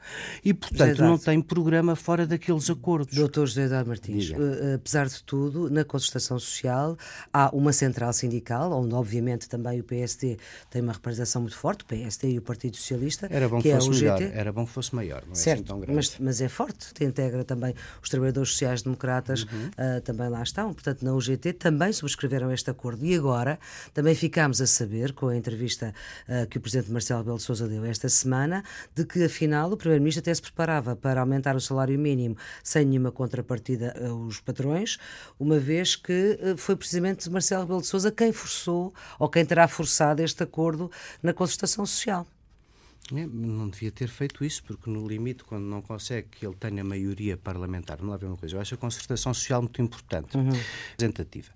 E, 0.45 0.53
portanto, 0.53 1.03
não 1.03 1.19
tem 1.19 1.41
programa 1.51 1.97
fora 1.97 2.29
daqueles 2.29 2.71
acordos. 2.71 3.17
Doutor 3.17 3.49
José 3.49 3.65
Eduardo 3.65 3.89
Martins, 3.89 4.31
uh, 4.31 4.77
apesar 4.77 5.09
de 5.09 5.21
tudo, 5.25 5.69
na 5.69 5.85
concertação 5.85 6.39
social 6.39 6.97
há 7.33 7.51
uma 7.53 7.73
central 7.73 8.13
sindical, 8.13 8.71
onde 8.73 8.95
obviamente 8.95 9.49
também 9.49 9.81
o 9.81 9.85
PSD 9.85 10.39
tem 10.71 10.81
uma 10.81 10.93
representação 10.93 11.43
muito 11.43 11.57
forte, 11.57 11.83
o 11.83 11.87
PSD 11.87 12.31
e 12.31 12.39
o 12.39 12.43
Partido 12.43 12.77
Socialista, 12.77 13.27
Era 13.29 13.49
bom 13.49 13.57
que, 13.57 13.65
que 13.65 13.71
é 13.71 13.81
fosse 13.81 13.91
melhor, 13.91 14.23
era 14.23 14.53
bom 14.53 14.65
que 14.65 14.71
fosse 14.71 14.95
maior, 14.95 15.23
não 15.23 15.31
é 15.31 15.33
assim 15.33 15.43
certo, 15.43 15.59
assim 15.59 15.67
tão 15.67 15.81
grande. 15.81 15.97
Mas, 15.97 16.17
mas 16.21 16.41
é 16.41 16.49
forte, 16.49 17.05
integra 17.05 17.43
também 17.43 17.75
os 18.01 18.09
trabalhadores 18.09 18.51
sociais-democratas, 18.51 19.43
uhum. 19.43 19.71
uh, 19.71 20.01
também 20.03 20.29
lá 20.29 20.45
estão, 20.45 20.73
portanto 20.73 21.05
na 21.05 21.13
UGT 21.13 21.55
também 21.55 21.93
subscreveram 21.93 22.53
este 22.53 22.71
acordo 22.71 23.05
e 23.05 23.13
agora 23.17 23.59
também 23.93 24.15
ficámos 24.15 24.61
a 24.61 24.69
saber, 24.69 25.13
com 25.15 25.27
a 25.27 25.37
entrevista 25.37 25.93
uh, 26.29 26.47
que 26.47 26.59
o 26.59 26.61
Presidente 26.61 26.93
Marcelo 26.93 27.25
Belo 27.25 27.39
de 27.39 27.43
Sousa 27.43 27.67
deu 27.67 27.85
esta 27.85 28.09
semana, 28.09 28.63
de 28.95 29.05
que 29.05 29.25
afinal 29.25 29.73
o 29.73 29.77
Primeiro-Ministro 29.77 30.21
até 30.21 30.33
se 30.33 30.43
preparava 30.43 30.95
para 30.95 31.21
aumentar 31.21 31.40
aumentar 31.41 31.57
o 31.57 31.61
salário 31.61 31.99
mínimo 31.99 32.37
sem 32.63 32.85
nenhuma 32.85 33.11
contrapartida 33.11 33.95
aos 34.07 34.41
patrões, 34.41 34.99
uma 35.39 35.59
vez 35.59 35.97
que 35.97 36.39
eh, 36.41 36.57
foi 36.57 36.77
precisamente 36.77 37.29
Marcelo 37.31 37.63
Rebelo 37.63 37.81
de 37.81 37.87
Sousa 37.87 38.13
quem 38.13 38.33
forçou 38.33 38.93
ou 39.19 39.29
quem 39.29 39.45
terá 39.45 39.67
forçado 39.67 40.23
este 40.23 40.43
acordo 40.43 40.91
na 41.23 41.33
concertação 41.33 41.85
social. 41.87 42.27
É, 43.13 43.27
não 43.27 43.69
devia 43.69 43.91
ter 43.91 44.09
feito 44.09 44.45
isso, 44.45 44.63
porque 44.63 44.89
no 44.89 45.07
limite, 45.07 45.43
quando 45.45 45.65
não 45.65 45.83
consegue 45.83 46.29
que 46.29 46.47
ele 46.47 46.55
tenha 46.55 46.85
maioria 46.85 47.37
parlamentar, 47.37 47.97
vamos 47.97 48.13
lá 48.13 48.17
ver 48.17 48.27
uma 48.27 48.37
coisa, 48.37 48.57
eu 48.57 48.61
acho 48.61 48.75
a 48.75 48.79
concertação 48.79 49.35
social 49.35 49.63
muito 49.63 49.83
importante, 49.83 50.37
uhum. 50.37 50.51
representativa. 50.93 51.53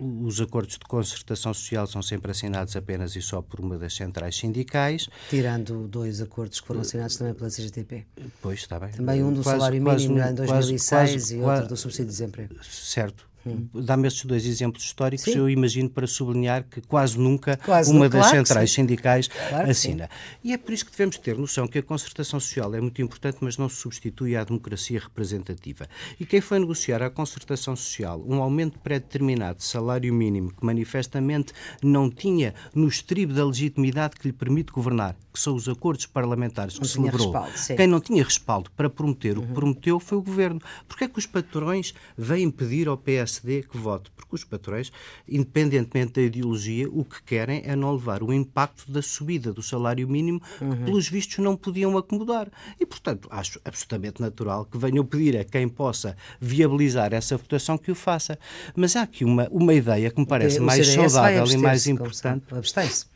Os 0.00 0.40
acordos 0.40 0.74
de 0.74 0.84
concertação 0.84 1.54
social 1.54 1.86
são 1.86 2.02
sempre 2.02 2.32
assinados 2.32 2.74
apenas 2.74 3.14
e 3.14 3.22
só 3.22 3.40
por 3.40 3.60
uma 3.60 3.78
das 3.78 3.94
centrais 3.94 4.36
sindicais. 4.36 5.08
Tirando 5.30 5.86
dois 5.86 6.20
acordos 6.20 6.60
que 6.60 6.66
foram 6.66 6.80
assinados 6.80 7.16
também 7.16 7.34
pela 7.34 7.48
CGTP. 7.48 8.04
Pois, 8.42 8.60
está 8.60 8.80
bem. 8.80 8.90
Também 8.90 9.22
um 9.22 9.32
do 9.32 9.42
quase, 9.42 9.58
salário 9.58 9.82
mínimo 9.82 10.16
quase, 10.16 10.32
em 10.32 10.34
2006 10.34 10.88
quase, 10.88 11.36
e 11.36 11.40
outro 11.40 11.68
do 11.68 11.76
subsídio 11.76 12.06
de 12.06 12.10
desemprego. 12.10 12.64
Certo. 12.64 13.33
Dá-me 13.74 14.08
estes 14.08 14.24
dois 14.24 14.46
exemplos 14.46 14.84
históricos, 14.84 15.24
sim. 15.24 15.38
eu 15.38 15.48
imagino, 15.48 15.90
para 15.90 16.06
sublinhar 16.06 16.64
que 16.64 16.80
quase 16.80 17.18
nunca 17.18 17.56
quase 17.58 17.90
uma 17.90 18.08
das 18.08 18.22
claro 18.22 18.36
centrais 18.36 18.72
sindicais 18.72 19.28
claro 19.28 19.70
assina. 19.70 20.08
E 20.42 20.52
é 20.52 20.58
por 20.58 20.72
isso 20.72 20.84
que 20.84 20.90
devemos 20.90 21.18
ter 21.18 21.36
noção 21.36 21.66
que 21.66 21.78
a 21.78 21.82
concertação 21.82 22.40
social 22.40 22.74
é 22.74 22.80
muito 22.80 23.00
importante, 23.02 23.38
mas 23.40 23.58
não 23.58 23.68
se 23.68 23.76
substitui 23.76 24.36
à 24.36 24.44
democracia 24.44 24.98
representativa. 24.98 25.86
E 26.18 26.24
quem 26.24 26.40
foi 26.40 26.58
negociar 26.58 27.02
a 27.02 27.10
concertação 27.10 27.76
social 27.76 28.22
um 28.26 28.42
aumento 28.42 28.78
pré-determinado 28.78 29.58
de 29.58 29.64
salário 29.64 30.12
mínimo 30.12 30.52
que 30.52 30.64
manifestamente 30.64 31.52
não 31.82 32.10
tinha 32.10 32.54
no 32.74 32.88
estribo 32.88 33.32
da 33.32 33.44
legitimidade 33.44 34.16
que 34.16 34.28
lhe 34.28 34.32
permite 34.32 34.72
governar, 34.72 35.16
que 35.34 35.40
são 35.40 35.56
os 35.56 35.68
acordos 35.68 36.06
parlamentares 36.06 36.78
que 36.78 36.86
celebrou, 36.86 37.34
quem 37.76 37.88
não 37.88 37.98
tinha 37.98 38.22
respaldo 38.22 38.70
para 38.70 38.88
prometer 38.88 39.36
uhum. 39.36 39.42
o 39.42 39.46
que 39.48 39.52
prometeu 39.52 39.98
foi 39.98 40.18
o 40.18 40.22
governo. 40.22 40.60
Porquê 40.86 41.04
é 41.04 41.08
que 41.08 41.18
os 41.18 41.26
patrões 41.26 41.92
vêm 42.16 42.48
pedir 42.48 42.86
ao 42.86 42.96
PSD 42.96 43.64
que 43.64 43.76
vote? 43.76 44.12
Porque 44.12 44.36
os 44.36 44.44
patrões, 44.44 44.92
independentemente 45.28 46.12
da 46.12 46.22
ideologia, 46.22 46.88
o 46.88 47.04
que 47.04 47.20
querem 47.24 47.62
é 47.64 47.74
não 47.74 47.92
levar 47.92 48.22
o 48.22 48.32
impacto 48.32 48.88
da 48.92 49.02
subida 49.02 49.52
do 49.52 49.60
salário 49.60 50.08
mínimo 50.08 50.40
que, 50.40 50.62
uhum. 50.62 50.84
pelos 50.84 51.08
vistos, 51.08 51.38
não 51.38 51.56
podiam 51.56 51.98
acomodar. 51.98 52.48
E, 52.78 52.86
portanto, 52.86 53.26
acho 53.28 53.60
absolutamente 53.64 54.22
natural 54.22 54.64
que 54.64 54.78
venham 54.78 55.04
pedir 55.04 55.36
a 55.36 55.42
quem 55.42 55.68
possa 55.68 56.16
viabilizar 56.40 57.12
essa 57.12 57.36
votação 57.36 57.76
que 57.76 57.90
o 57.90 57.94
faça. 57.96 58.38
Mas 58.76 58.94
há 58.94 59.02
aqui 59.02 59.24
uma, 59.24 59.48
uma 59.50 59.74
ideia 59.74 60.12
que 60.12 60.20
me 60.20 60.26
parece 60.26 60.60
mais 60.60 60.86
saudável 60.86 61.44
e 61.46 61.56
mais 61.56 61.88
importante. 61.88 62.44
Abstém-se. 62.54 63.13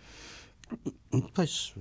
Pois, 1.35 1.75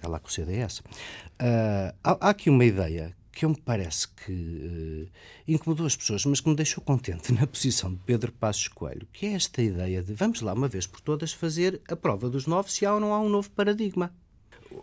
é 0.00 0.08
lá 0.08 0.18
com 0.18 0.28
o 0.28 0.30
CDS. 0.30 0.80
Uh, 0.80 1.94
há, 2.02 2.12
há, 2.20 2.30
aqui 2.30 2.50
uma 2.50 2.64
ideia 2.64 3.14
que 3.32 3.44
eu 3.44 3.48
me 3.48 3.56
parece 3.56 4.08
que 4.08 4.32
uh, 4.32 5.10
incomodou 5.48 5.86
as 5.86 5.96
pessoas, 5.96 6.24
mas 6.26 6.40
que 6.40 6.48
me 6.48 6.54
deixou 6.54 6.82
contente 6.84 7.32
na 7.34 7.46
posição 7.46 7.92
de 7.92 7.98
Pedro 8.04 8.30
Passos 8.32 8.68
Coelho, 8.68 9.06
que 9.12 9.26
é 9.26 9.32
esta 9.32 9.62
ideia 9.62 10.02
de 10.02 10.12
vamos 10.12 10.40
lá, 10.42 10.52
uma 10.52 10.68
vez 10.68 10.86
por 10.86 11.00
todas, 11.00 11.32
fazer 11.32 11.80
a 11.88 11.96
prova 11.96 12.28
dos 12.28 12.46
novos 12.46 12.72
se 12.72 12.84
há 12.84 12.94
ou 12.94 13.00
não 13.00 13.14
há 13.14 13.20
um 13.20 13.28
novo 13.28 13.50
paradigma. 13.50 14.12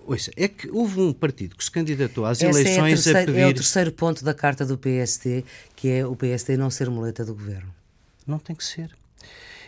Ouça, 0.05 0.31
é 0.35 0.47
que 0.47 0.69
houve 0.69 0.99
um 0.99 1.11
partido 1.11 1.55
que 1.55 1.63
se 1.63 1.71
candidatou 1.71 2.25
às 2.25 2.41
Essa 2.41 2.59
eleições 2.59 2.77
é 2.77 2.81
a, 2.81 2.85
terceira, 2.85 3.19
a 3.19 3.25
pedir... 3.25 3.39
É 3.39 3.47
o 3.47 3.53
terceiro 3.53 3.91
ponto 3.91 4.23
da 4.23 4.33
carta 4.33 4.65
do 4.65 4.77
PSD, 4.77 5.43
que 5.75 5.89
é 5.89 6.05
o 6.05 6.15
PSD 6.15 6.57
não 6.57 6.69
ser 6.69 6.89
muleta 6.89 7.25
do 7.25 7.33
governo. 7.33 7.73
Não 8.25 8.37
tem 8.37 8.55
que 8.55 8.63
ser. 8.63 8.95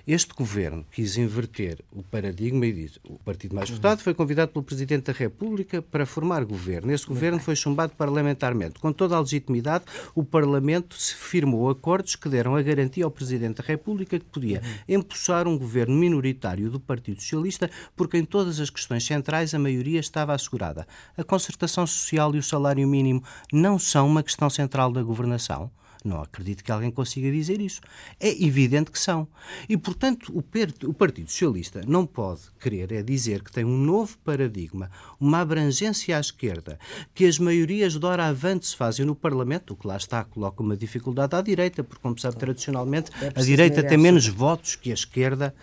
Este 0.07 0.33
governo 0.33 0.85
quis 0.91 1.15
inverter 1.17 1.79
o 1.91 2.01
paradigma 2.01 2.65
e 2.65 2.73
disse: 2.73 2.99
o 3.03 3.19
partido 3.19 3.55
mais 3.55 3.69
votado 3.69 4.01
foi 4.01 4.13
convidado 4.13 4.51
pelo 4.51 4.63
Presidente 4.63 5.05
da 5.05 5.13
República 5.13 5.81
para 5.81 6.05
formar 6.05 6.43
governo. 6.43 6.91
Esse 6.91 7.05
governo 7.05 7.39
foi 7.39 7.55
chumbado 7.55 7.93
parlamentarmente. 7.95 8.79
Com 8.79 8.91
toda 8.91 9.15
a 9.15 9.19
legitimidade, 9.19 9.85
o 10.15 10.23
Parlamento 10.23 10.95
se 10.95 11.15
firmou 11.15 11.69
acordos 11.69 12.15
que 12.15 12.29
deram 12.29 12.55
a 12.55 12.61
garantia 12.61 13.05
ao 13.05 13.11
Presidente 13.11 13.57
da 13.57 13.63
República 13.63 14.17
que 14.17 14.25
podia 14.25 14.61
empossar 14.87 15.47
um 15.47 15.57
governo 15.57 15.95
minoritário 15.95 16.69
do 16.69 16.79
Partido 16.79 17.21
Socialista, 17.21 17.69
porque 17.95 18.17
em 18.17 18.25
todas 18.25 18.59
as 18.59 18.69
questões 18.69 19.05
centrais 19.05 19.53
a 19.53 19.59
maioria 19.59 19.99
estava 19.99 20.33
assegurada. 20.33 20.87
A 21.15 21.23
concertação 21.23 21.85
social 21.85 22.33
e 22.35 22.39
o 22.39 22.43
salário 22.43 22.87
mínimo 22.87 23.23
não 23.53 23.77
são 23.77 24.07
uma 24.07 24.23
questão 24.23 24.49
central 24.49 24.91
da 24.91 25.03
governação. 25.03 25.69
Não 26.03 26.21
acredito 26.21 26.63
que 26.63 26.71
alguém 26.71 26.89
consiga 26.89 27.31
dizer 27.31 27.61
isso. 27.61 27.79
É 28.19 28.29
evidente 28.43 28.89
que 28.89 28.97
são. 28.97 29.27
E, 29.69 29.77
portanto, 29.77 30.33
o, 30.35 30.93
Partido 30.93 31.29
Socialista 31.29 31.81
não 31.85 32.05
pode 32.05 32.41
querer 32.59 32.91
é 32.91 33.03
dizer 33.03 33.43
que 33.43 33.51
tem 33.51 33.63
um 33.63 33.77
novo 33.77 34.17
paradigma, 34.19 34.89
uma 35.19 35.39
abrangência 35.39 36.17
à 36.17 36.19
esquerda, 36.19 36.79
que 37.13 37.25
as 37.25 37.37
maiorias 37.37 37.99
de 37.99 38.05
hora 38.05 38.25
avante 38.25 38.65
se 38.65 38.75
fazem 38.75 39.05
no 39.05 39.15
Parlamento, 39.15 39.73
o 39.73 39.75
que 39.75 39.87
lá 39.87 39.95
está 39.95 40.23
coloca 40.23 40.63
uma 40.63 40.75
dificuldade 40.75 41.35
à 41.35 41.41
direita, 41.41 41.83
porque, 41.83 42.01
como 42.01 42.17
sabe, 42.19 42.37
tradicionalmente 42.37 43.11
é 43.21 43.27
a 43.35 43.43
direita 43.43 43.83
tem 43.83 43.97
menos 43.97 44.27
votos 44.27 44.75
que 44.75 44.89
a 44.91 44.93
esquerda 44.93 45.53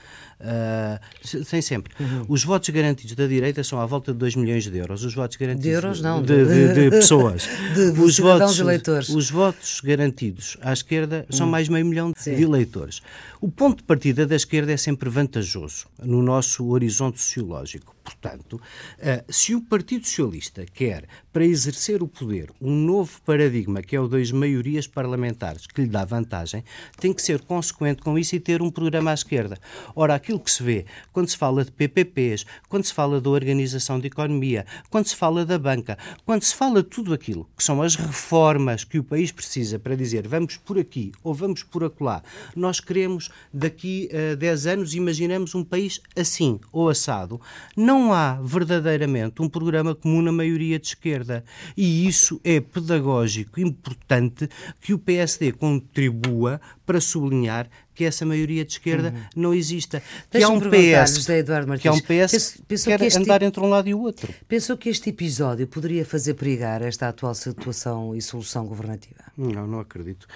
Uh, 0.41 1.45
tem 1.45 1.61
sempre. 1.61 1.93
Uhum. 1.99 2.27
Os 2.29 2.45
votos 2.45 2.69
garantidos 2.69 3.15
da 3.15 3.27
direita 3.27 3.65
são 3.65 3.81
à 3.81 3.87
volta 3.87 4.13
de 4.13 4.19
2 4.19 4.37
milhões 4.37 4.65
de 4.65 4.79
euros. 4.79 5.05
Os 5.05 5.15
votos 5.15 5.37
garantidos 5.37 5.65
de 5.65 5.71
euros, 5.71 6.01
não. 6.01 6.23
De, 6.23 6.45
de, 6.45 6.75
de 6.75 6.91
pessoas. 6.91 7.49
de, 7.75 7.93
de 7.93 8.01
os 8.01 8.19
votos, 8.19 8.59
eleitores. 8.59 9.09
Os 9.09 9.31
votos 9.31 9.81
garantidos 9.83 10.57
à 10.61 10.73
esquerda 10.73 11.27
são 11.31 11.47
uhum. 11.47 11.53
mais 11.53 11.69
meio 11.69 11.85
milhão 11.85 12.13
Sim. 12.17 12.37
de 12.37 12.43
eleitores. 12.43 13.03
O 13.41 13.49
ponto 13.49 13.79
de 13.79 13.83
partida 13.85 14.27
da 14.27 14.37
esquerda 14.37 14.73
é 14.73 14.77
sempre 14.77 15.09
vantajoso 15.09 15.87
no 16.03 16.23
nosso 16.23 16.69
horizonte 16.69 17.21
sociológico. 17.21 17.98
Portanto, 18.09 18.59
eh, 18.99 19.23
se 19.29 19.55
o 19.55 19.61
Partido 19.61 20.07
Socialista 20.07 20.65
quer, 20.65 21.07
para 21.31 21.45
exercer 21.45 22.03
o 22.03 22.09
poder, 22.09 22.51
um 22.59 22.75
novo 22.75 23.21
paradigma, 23.21 23.83
que 23.83 23.95
é 23.95 24.01
o 24.01 24.09
das 24.09 24.33
maiorias 24.33 24.87
parlamentares, 24.87 25.67
que 25.67 25.83
lhe 25.83 25.89
dá 25.89 26.07
vantagem, 26.07 26.65
tem 26.99 27.13
que 27.13 27.21
ser 27.21 27.43
consequente 27.43 28.01
com 28.01 28.19
isso 28.19 28.35
e 28.35 28.41
ter 28.41 28.63
um 28.63 28.71
programa 28.71 29.11
à 29.11 29.15
esquerda. 29.15 29.59
Ora, 29.95 30.15
aquilo 30.15 30.41
que 30.41 30.51
se 30.51 30.63
vê 30.63 30.87
quando 31.13 31.29
se 31.29 31.37
fala 31.37 31.67
de 31.67 31.71
PPPs, 31.71 32.47
quando 32.67 32.85
se 32.85 32.95
fala 32.95 33.21
da 33.21 33.29
organização 33.29 34.01
de 34.01 34.07
economia, 34.07 34.65
quando 34.89 35.07
se 35.07 35.15
fala 35.15 35.45
da 35.45 35.59
banca, 35.59 35.99
quando 36.25 36.43
se 36.43 36.55
fala 36.55 36.83
de 36.83 36.89
tudo 36.89 37.13
aquilo 37.13 37.47
que 37.57 37.63
são 37.63 37.83
as 37.83 37.95
reformas 37.95 38.85
que 38.85 38.99
o 38.99 39.05
país 39.05 39.31
precisa 39.31 39.79
para 39.79 39.95
dizer 39.95 40.27
vamos 40.27 40.57
por 40.57 40.79
aqui 40.79 41.13
ou 41.23 41.35
vamos 41.35 41.63
por 41.63 41.85
acolá, 41.85 42.23
nós 42.57 42.81
queremos 42.81 43.29
daqui 43.53 44.09
a 44.33 44.35
10 44.35 44.67
anos, 44.67 44.95
imaginamos 44.95 45.55
um 45.55 45.63
país 45.63 46.01
assim 46.17 46.59
ou 46.73 46.89
assado. 46.89 47.39
Não 47.77 47.98
não 47.99 48.13
há 48.13 48.41
verdadeiramente 48.41 49.43
um 49.43 49.49
programa 49.49 49.95
comum 49.95 50.23
na 50.23 50.31
maioria 50.31 50.79
de 50.79 50.87
esquerda. 50.87 51.45
E 51.77 52.07
isso 52.07 52.41
é 52.45 52.61
pedagógico 52.61 53.61
importante 53.61 54.49
que 54.81 54.95
o 54.95 54.99
PSD 54.99 55.53
contribua 55.53 56.61
para 56.87 57.01
sublinhar 57.01 57.69
que 57.95 58.05
essa 58.05 58.25
maioria 58.25 58.65
de 58.65 58.73
esquerda 58.73 59.09
uhum. 59.11 59.23
não 59.35 59.55
exista. 59.55 60.01
Que 60.31 60.43
há 60.43 60.49
um 60.49 60.61
PS, 60.61 61.17
José 61.17 61.39
Eduardo 61.39 61.67
Martins, 61.67 61.83
que 61.83 61.89
há 61.89 61.93
um 61.93 62.29
PS 62.29 62.61
pensou 62.67 62.93
que 62.93 62.99
quer 62.99 63.07
este, 63.07 63.19
andar 63.19 63.43
entre 63.43 63.61
um 63.61 63.69
lado 63.69 63.89
e 63.89 63.95
o 63.95 64.01
outro. 64.01 64.33
Pensou 64.47 64.77
que 64.77 64.89
este 64.89 65.11
episódio 65.11 65.67
poderia 65.67 66.05
fazer 66.05 66.35
perigar 66.35 66.81
esta 66.81 67.09
atual 67.09 67.35
situação 67.35 68.15
e 68.15 68.23
solução 68.23 68.65
governativa? 68.67 69.25
Não, 69.37 69.67
não 69.67 69.81
acredito 69.81 70.29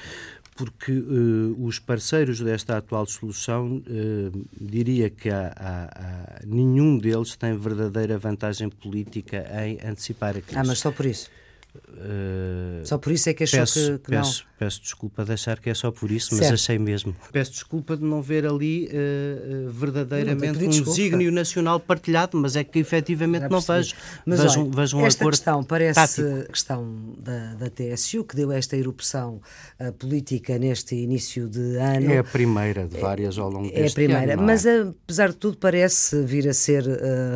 porque 0.54 0.92
uh, 0.92 1.64
os 1.64 1.78
parceiros 1.78 2.40
desta 2.40 2.76
atual 2.76 3.06
solução, 3.06 3.78
uh, 3.78 4.46
diria 4.60 5.08
que 5.08 5.30
há, 5.30 5.52
há, 5.56 5.84
há, 5.84 6.40
nenhum 6.46 6.98
deles 6.98 7.36
tem 7.36 7.56
verdadeira 7.56 8.18
vantagem 8.18 8.68
política 8.68 9.46
em 9.64 9.78
antecipar 9.86 10.36
a 10.36 10.40
crise. 10.40 10.58
Ah, 10.58 10.64
mas 10.64 10.78
só 10.78 10.90
por 10.90 11.06
isso? 11.06 11.30
Uh, 11.74 12.84
só 12.84 12.98
por 12.98 13.12
isso 13.12 13.30
é 13.30 13.34
que 13.34 13.44
achou 13.44 13.60
peço, 13.60 13.92
que, 13.92 13.98
que 13.98 14.10
peço, 14.10 14.44
não? 14.44 14.52
Peço 14.58 14.80
desculpa 14.82 15.24
de 15.24 15.32
achar 15.32 15.58
que 15.58 15.70
é 15.70 15.74
só 15.74 15.90
por 15.90 16.10
isso, 16.10 16.28
certo. 16.28 16.42
mas 16.42 16.52
achei 16.52 16.78
mesmo. 16.78 17.16
Peço 17.32 17.52
desculpa 17.52 17.96
de 17.96 18.04
não 18.04 18.20
ver 18.20 18.46
ali 18.46 18.88
uh, 18.88 19.70
verdadeiramente 19.70 20.64
um 20.64 20.68
desígnio 20.68 21.32
nacional 21.32 21.80
partilhado, 21.80 22.36
mas 22.36 22.56
é 22.56 22.62
que 22.62 22.78
efetivamente 22.78 23.48
não 23.48 23.60
vejo. 23.60 23.94
Mas 24.26 24.40
vejo, 24.40 24.60
olha, 24.60 24.70
vejo 24.70 24.96
um 24.98 25.06
esta 25.06 25.24
questão 25.24 25.64
parece 25.64 26.22
a 26.22 26.44
questão 26.44 27.14
da, 27.18 27.54
da 27.54 27.70
TSU, 27.70 28.24
que 28.24 28.36
deu 28.36 28.52
esta 28.52 28.76
erupção 28.76 29.40
uh, 29.80 29.92
política 29.94 30.58
neste 30.58 30.94
início 30.94 31.48
de 31.48 31.76
ano. 31.76 32.12
É 32.12 32.18
a 32.18 32.24
primeira 32.24 32.86
de 32.86 32.98
várias 32.98 33.38
ao 33.38 33.48
longo 33.48 33.70
deste 33.70 33.82
É 33.82 33.86
a 33.86 33.94
primeira, 33.94 34.32
ano, 34.34 34.42
é? 34.42 34.46
mas 34.46 34.66
apesar 34.66 35.30
de 35.30 35.36
tudo 35.36 35.56
parece 35.56 36.22
vir 36.22 36.46
a 36.48 36.52
ser 36.52 36.84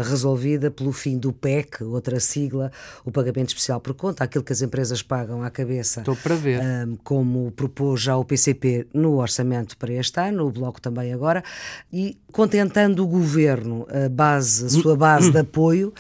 resolvida 0.02 0.70
pelo 0.70 0.92
fim 0.92 1.16
do 1.18 1.32
PEC, 1.32 1.82
outra 1.84 2.20
sigla, 2.20 2.70
o 3.02 3.10
Pagamento 3.10 3.48
Especial 3.48 3.80
por 3.80 3.94
Conta, 3.94 4.25
aquilo 4.26 4.44
que 4.44 4.52
as 4.52 4.62
empresas 4.62 5.02
pagam 5.02 5.42
à 5.42 5.50
cabeça. 5.50 6.00
Estou 6.00 6.16
para 6.16 6.34
ver. 6.34 6.60
Um, 6.60 6.96
como 6.96 7.50
propôs 7.52 8.02
já 8.02 8.16
o 8.16 8.24
PCP 8.24 8.86
no 8.92 9.16
orçamento 9.16 9.76
para 9.76 9.92
este 9.92 10.20
ano, 10.20 10.46
o 10.46 10.50
Bloco 10.50 10.80
também 10.80 11.12
agora, 11.12 11.42
e 11.92 12.18
contentando 12.30 13.02
o 13.02 13.06
governo, 13.06 13.86
a 13.90 14.08
base, 14.08 14.66
a 14.66 14.68
sua 14.68 14.96
base 14.96 15.30
de 15.30 15.38
apoio, 15.38 15.92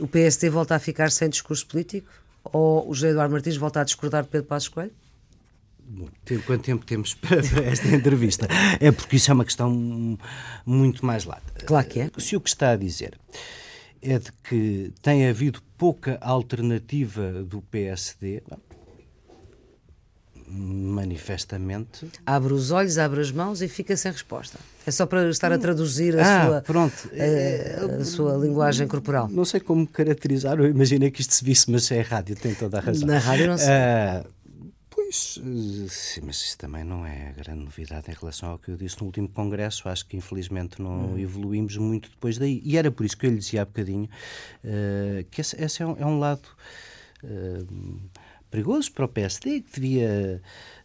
o 0.00 0.06
PSD 0.06 0.48
volta 0.50 0.74
a 0.74 0.78
ficar 0.78 1.10
sem 1.10 1.28
discurso 1.28 1.66
político? 1.66 2.08
Ou 2.44 2.88
o 2.88 2.94
José 2.94 3.10
Eduardo 3.10 3.32
Martins 3.32 3.56
volta 3.56 3.80
a 3.80 3.84
discordar 3.84 4.22
de 4.22 4.28
Pedro 4.28 4.46
Passos 4.46 4.68
Coelho? 4.68 4.92
Bom, 5.88 6.08
quanto 6.44 6.64
tempo 6.64 6.84
temos 6.84 7.14
para 7.20 7.38
esta 7.38 7.88
entrevista? 7.88 8.48
É 8.80 8.90
porque 8.90 9.16
isso 9.16 9.30
é 9.30 9.34
uma 9.34 9.44
questão 9.44 10.18
muito 10.64 11.06
mais 11.06 11.24
lata. 11.24 11.64
Claro 11.64 11.86
que 11.86 12.00
é. 12.00 12.10
Se 12.18 12.36
o 12.36 12.40
que 12.40 12.48
está 12.48 12.70
a 12.70 12.76
dizer 12.76 13.18
é 14.06 14.18
de 14.18 14.30
que 14.44 14.92
tem 15.02 15.28
havido 15.28 15.60
pouca 15.76 16.18
alternativa 16.20 17.44
do 17.44 17.60
PSD, 17.62 18.42
manifestamente. 20.48 22.06
Abre 22.24 22.52
os 22.52 22.70
olhos, 22.70 22.98
abre 22.98 23.20
as 23.20 23.32
mãos 23.32 23.60
e 23.60 23.68
fica 23.68 23.96
sem 23.96 24.12
resposta. 24.12 24.58
É 24.86 24.90
só 24.90 25.04
para 25.04 25.28
estar 25.28 25.52
a 25.52 25.58
traduzir 25.58 26.16
a, 26.18 26.22
ah, 26.22 26.46
sua, 26.46 26.60
pronto. 26.62 27.10
A, 27.12 28.00
a, 28.00 28.04
sua 28.04 28.36
linguagem 28.36 28.86
corporal. 28.86 29.28
Não 29.28 29.44
sei 29.44 29.58
como 29.58 29.86
caracterizar, 29.86 30.58
eu 30.58 30.66
imaginei 30.66 31.10
que 31.10 31.20
isto 31.20 31.34
se 31.34 31.44
visse, 31.44 31.70
mas 31.70 31.90
é 31.90 32.00
rádio, 32.00 32.36
tem 32.36 32.54
toda 32.54 32.78
a 32.78 32.80
razão. 32.80 33.08
Na 33.08 33.18
rádio 33.18 33.48
não 33.48 33.58
sei. 33.58 33.72
Ah, 33.72 34.24
pois, 35.06 35.38
sim, 35.92 36.20
mas 36.24 36.36
isso 36.36 36.58
também 36.58 36.82
não 36.82 37.06
é 37.06 37.32
grande 37.36 37.64
novidade 37.64 38.10
em 38.10 38.14
relação 38.14 38.50
ao 38.50 38.58
que 38.58 38.70
eu 38.70 38.76
disse 38.76 38.98
no 39.00 39.06
último 39.06 39.28
congresso. 39.28 39.88
Acho 39.88 40.06
que 40.06 40.16
infelizmente 40.16 40.82
não 40.82 41.12
hum. 41.12 41.18
evoluímos 41.18 41.76
muito 41.76 42.10
depois 42.10 42.38
daí. 42.38 42.60
E 42.64 42.76
era 42.76 42.90
por 42.90 43.06
isso 43.06 43.16
que 43.16 43.26
eu 43.26 43.30
lhe 43.30 43.38
dizia 43.38 43.62
há 43.62 43.64
bocadinho 43.64 44.08
uh, 44.64 45.24
que 45.30 45.40
esse, 45.40 45.60
esse 45.62 45.82
é, 45.82 45.86
um, 45.86 45.96
é 45.98 46.06
um 46.06 46.18
lado. 46.18 46.48
Uh, 47.22 48.00
perigoso 48.48 48.92
para 48.92 49.04
o 49.04 49.08
PSD, 49.08 49.60
que 49.60 49.80
devia 49.80 50.40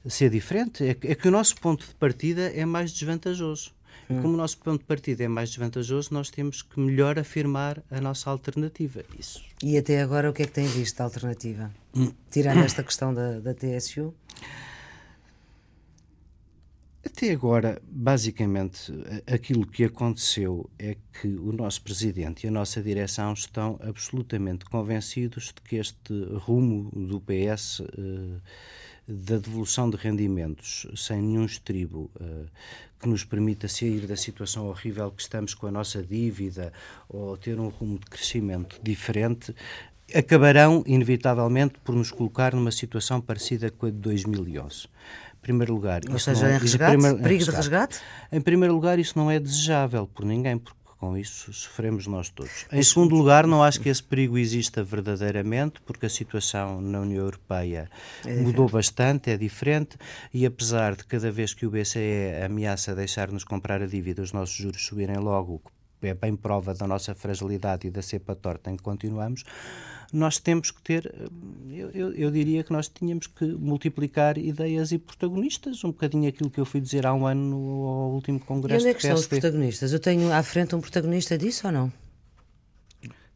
ser 0.07 0.29
diferente, 0.29 0.83
é 0.83 0.93
que, 0.95 1.07
é 1.07 1.15
que 1.15 1.27
o 1.27 1.31
nosso 1.31 1.55
ponto 1.57 1.85
de 1.85 1.93
partida 1.95 2.51
é 2.53 2.65
mais 2.65 2.91
desvantajoso. 2.91 3.71
E 4.09 4.21
como 4.21 4.33
o 4.33 4.37
nosso 4.37 4.57
ponto 4.57 4.79
de 4.79 4.85
partida 4.85 5.23
é 5.23 5.27
mais 5.27 5.49
desvantajoso, 5.49 6.13
nós 6.13 6.29
temos 6.29 6.61
que 6.61 6.79
melhor 6.79 7.17
afirmar 7.17 7.81
a 7.89 8.01
nossa 8.01 8.29
alternativa. 8.29 9.03
Isso. 9.17 9.41
E 9.63 9.77
até 9.77 10.01
agora 10.01 10.29
o 10.29 10.33
que 10.33 10.43
é 10.43 10.45
que 10.45 10.51
tem 10.51 10.67
visto 10.67 10.97
da 10.97 11.05
alternativa? 11.05 11.71
Hum. 11.95 12.11
Tirando 12.29 12.63
esta 12.63 12.83
questão 12.83 13.13
da, 13.13 13.39
da 13.39 13.53
TSU? 13.53 14.13
Até 17.03 17.31
agora, 17.31 17.81
basicamente, 17.83 18.93
aquilo 19.25 19.65
que 19.65 19.83
aconteceu 19.83 20.69
é 20.77 20.95
que 21.19 21.27
o 21.27 21.51
nosso 21.51 21.81
presidente 21.81 22.45
e 22.45 22.47
a 22.47 22.51
nossa 22.51 22.81
direção 22.81 23.33
estão 23.33 23.79
absolutamente 23.81 24.65
convencidos 24.65 25.45
de 25.45 25.61
que 25.61 25.77
este 25.77 26.13
rumo 26.35 26.91
do 26.91 27.19
PS 27.19 27.81
eh, 27.81 28.39
da 29.07 29.37
devolução 29.37 29.89
de 29.89 29.97
rendimentos 29.97 30.87
sem 30.95 31.21
nenhum 31.21 31.45
estribo 31.45 32.09
eh, 32.19 32.45
que 32.99 33.09
nos 33.09 33.23
permita 33.23 33.67
sair 33.67 34.05
da 34.07 34.15
situação 34.15 34.67
horrível 34.67 35.11
que 35.11 35.21
estamos 35.21 35.53
com 35.53 35.67
a 35.67 35.71
nossa 35.71 36.01
dívida 36.03 36.71
ou 37.09 37.35
ter 37.35 37.59
um 37.59 37.67
rumo 37.69 37.97
de 37.97 38.05
crescimento 38.05 38.79
diferente 38.81 39.53
acabarão 40.13 40.83
inevitavelmente 40.85 41.75
por 41.83 41.95
nos 41.95 42.11
colocar 42.11 42.53
numa 42.53 42.71
situação 42.71 43.19
parecida 43.19 43.71
com 43.71 43.87
a 43.87 43.89
de 43.89 43.97
2011 43.97 44.87
primeiro 45.41 45.73
lugar. 45.73 46.01
Ou 46.09 46.19
seja, 46.19 46.47
não, 46.47 46.55
em 46.55 46.59
resgate, 46.59 46.91
primeiro, 46.91 47.17
perigo 47.17 47.39
resgate. 47.45 47.51
de 47.51 47.69
resgate? 47.69 48.01
Em 48.31 48.41
primeiro 48.41 48.73
lugar, 48.73 48.99
isso 48.99 49.17
não 49.17 49.29
é 49.29 49.39
desejável 49.39 50.07
por 50.07 50.23
ninguém, 50.23 50.57
porque 50.57 50.79
com 51.01 51.17
isso 51.17 51.51
sofremos 51.51 52.05
nós 52.05 52.29
todos. 52.29 52.67
Em 52.71 52.83
segundo 52.83 53.15
lugar, 53.15 53.47
não 53.47 53.63
acho 53.63 53.81
que 53.81 53.89
esse 53.89 54.03
perigo 54.03 54.37
exista 54.37 54.83
verdadeiramente, 54.83 55.81
porque 55.81 56.05
a 56.05 56.09
situação 56.09 56.79
na 56.79 56.99
União 56.99 57.23
Europeia 57.23 57.89
é 58.23 58.35
mudou 58.35 58.69
bastante, 58.69 59.31
é 59.31 59.35
diferente, 59.35 59.97
e 60.31 60.45
apesar 60.45 60.95
de 60.95 61.03
cada 61.03 61.31
vez 61.31 61.55
que 61.55 61.65
o 61.65 61.71
BCE 61.71 62.43
ameaça 62.45 62.93
deixar-nos 62.93 63.43
comprar 63.43 63.81
a 63.81 63.87
dívida, 63.87 64.21
os 64.21 64.31
nossos 64.31 64.55
juros 64.55 64.85
subirem 64.85 65.17
logo, 65.17 65.59
é 66.01 66.13
bem 66.13 66.35
prova 66.35 66.73
da 66.73 66.87
nossa 66.87 67.13
fragilidade 67.13 67.87
e 67.87 67.91
da 67.91 68.01
cepa 68.01 68.35
torta 68.35 68.71
em 68.71 68.77
que 68.77 68.83
continuamos, 68.83 69.43
nós 70.11 70.39
temos 70.39 70.71
que 70.71 70.81
ter, 70.81 71.13
eu, 71.69 71.89
eu, 71.91 72.13
eu, 72.13 72.31
diria 72.31 72.63
que 72.63 72.71
nós 72.73 72.89
tínhamos 72.89 73.27
que 73.27 73.45
multiplicar 73.45 74.37
ideias 74.37 74.91
e 74.91 74.97
protagonistas, 74.97 75.83
um 75.83 75.91
bocadinho 75.91 76.27
aquilo 76.27 76.49
que 76.49 76.59
eu 76.59 76.65
fui 76.65 76.81
dizer 76.81 77.05
há 77.05 77.13
um 77.13 77.25
ano 77.25 77.41
no 77.41 77.85
ao 77.85 78.11
último 78.11 78.39
congresso. 78.39 78.75
E 78.75 78.79
onde 78.81 78.89
é 78.89 78.93
que 78.93 78.99
estão 78.99 79.15
os 79.15 79.27
protagonistas? 79.27 79.93
Eu 79.93 79.99
tenho 79.99 80.31
à 80.33 80.43
frente 80.43 80.75
um 80.75 80.81
protagonista 80.81 81.37
disso 81.37 81.67
ou 81.67 81.73
não? 81.73 81.93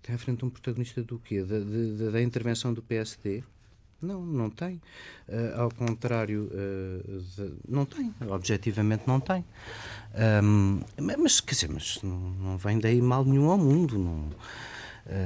Tem 0.02 0.14
à 0.14 0.18
frente 0.18 0.44
um 0.44 0.50
protagonista 0.50 1.02
do 1.02 1.18
quê? 1.18 1.42
Da, 1.44 1.60
da, 1.60 2.12
da 2.12 2.22
intervenção 2.22 2.74
do 2.74 2.82
PSD? 2.82 3.42
Não, 4.02 4.26
não 4.26 4.50
tem. 4.50 4.82
Uh, 5.28 5.62
ao 5.62 5.72
contrário, 5.72 6.50
uh, 6.52 7.22
de, 7.22 7.54
não 7.68 7.86
tem. 7.86 8.14
Objetivamente 8.30 9.04
não 9.08 9.20
tem. 9.20 9.44
Um, 10.44 10.82
mas, 11.18 11.42
quer 11.42 11.56
dizer, 11.56 11.70
mas 11.70 12.00
não, 12.04 12.18
não, 12.18 12.58
vem 12.58 12.80
daí 12.80 13.02
mal 13.02 13.26
nenhum 13.26 13.50
ao 13.50 13.58
mundo. 13.58 13.98
Não, 13.98 14.30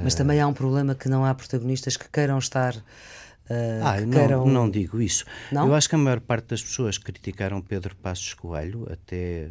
mas 0.02 0.14
também 0.14 0.40
há 0.40 0.46
um 0.46 0.52
problema 0.52 0.94
que 0.94 1.08
não 1.08 1.24
há 1.24 1.34
protagonistas 1.34 1.96
que 1.96 2.08
queiram 2.08 2.38
estar. 2.38 2.74
Uh, 2.74 3.82
ah, 3.82 4.00
não, 4.00 4.10
queiram... 4.10 4.46
não 4.46 4.70
digo 4.70 5.00
isso. 5.00 5.24
Não? 5.50 5.66
Eu 5.66 5.74
acho 5.74 5.88
que 5.88 5.94
a 5.94 5.98
maior 5.98 6.20
parte 6.20 6.46
das 6.46 6.62
pessoas 6.62 6.96
que 6.96 7.04
criticaram 7.04 7.60
Pedro 7.60 7.96
Passos 7.96 8.34
Coelho, 8.34 8.86
até 8.90 9.48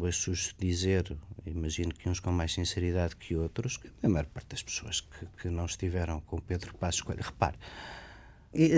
ouço 0.00 0.32
dizer, 0.58 1.16
imagino 1.44 1.92
que 1.92 2.08
uns 2.08 2.20
com 2.20 2.30
mais 2.30 2.52
sinceridade 2.52 3.16
que 3.16 3.34
outros, 3.34 3.80
a 4.02 4.08
maior 4.08 4.26
parte 4.26 4.48
das 4.48 4.62
pessoas 4.62 5.00
que, 5.00 5.26
que 5.42 5.48
não 5.48 5.66
estiveram 5.66 6.20
com 6.20 6.38
Pedro 6.38 6.74
Passos 6.76 7.02
Coelho, 7.02 7.22
repare, 7.22 7.56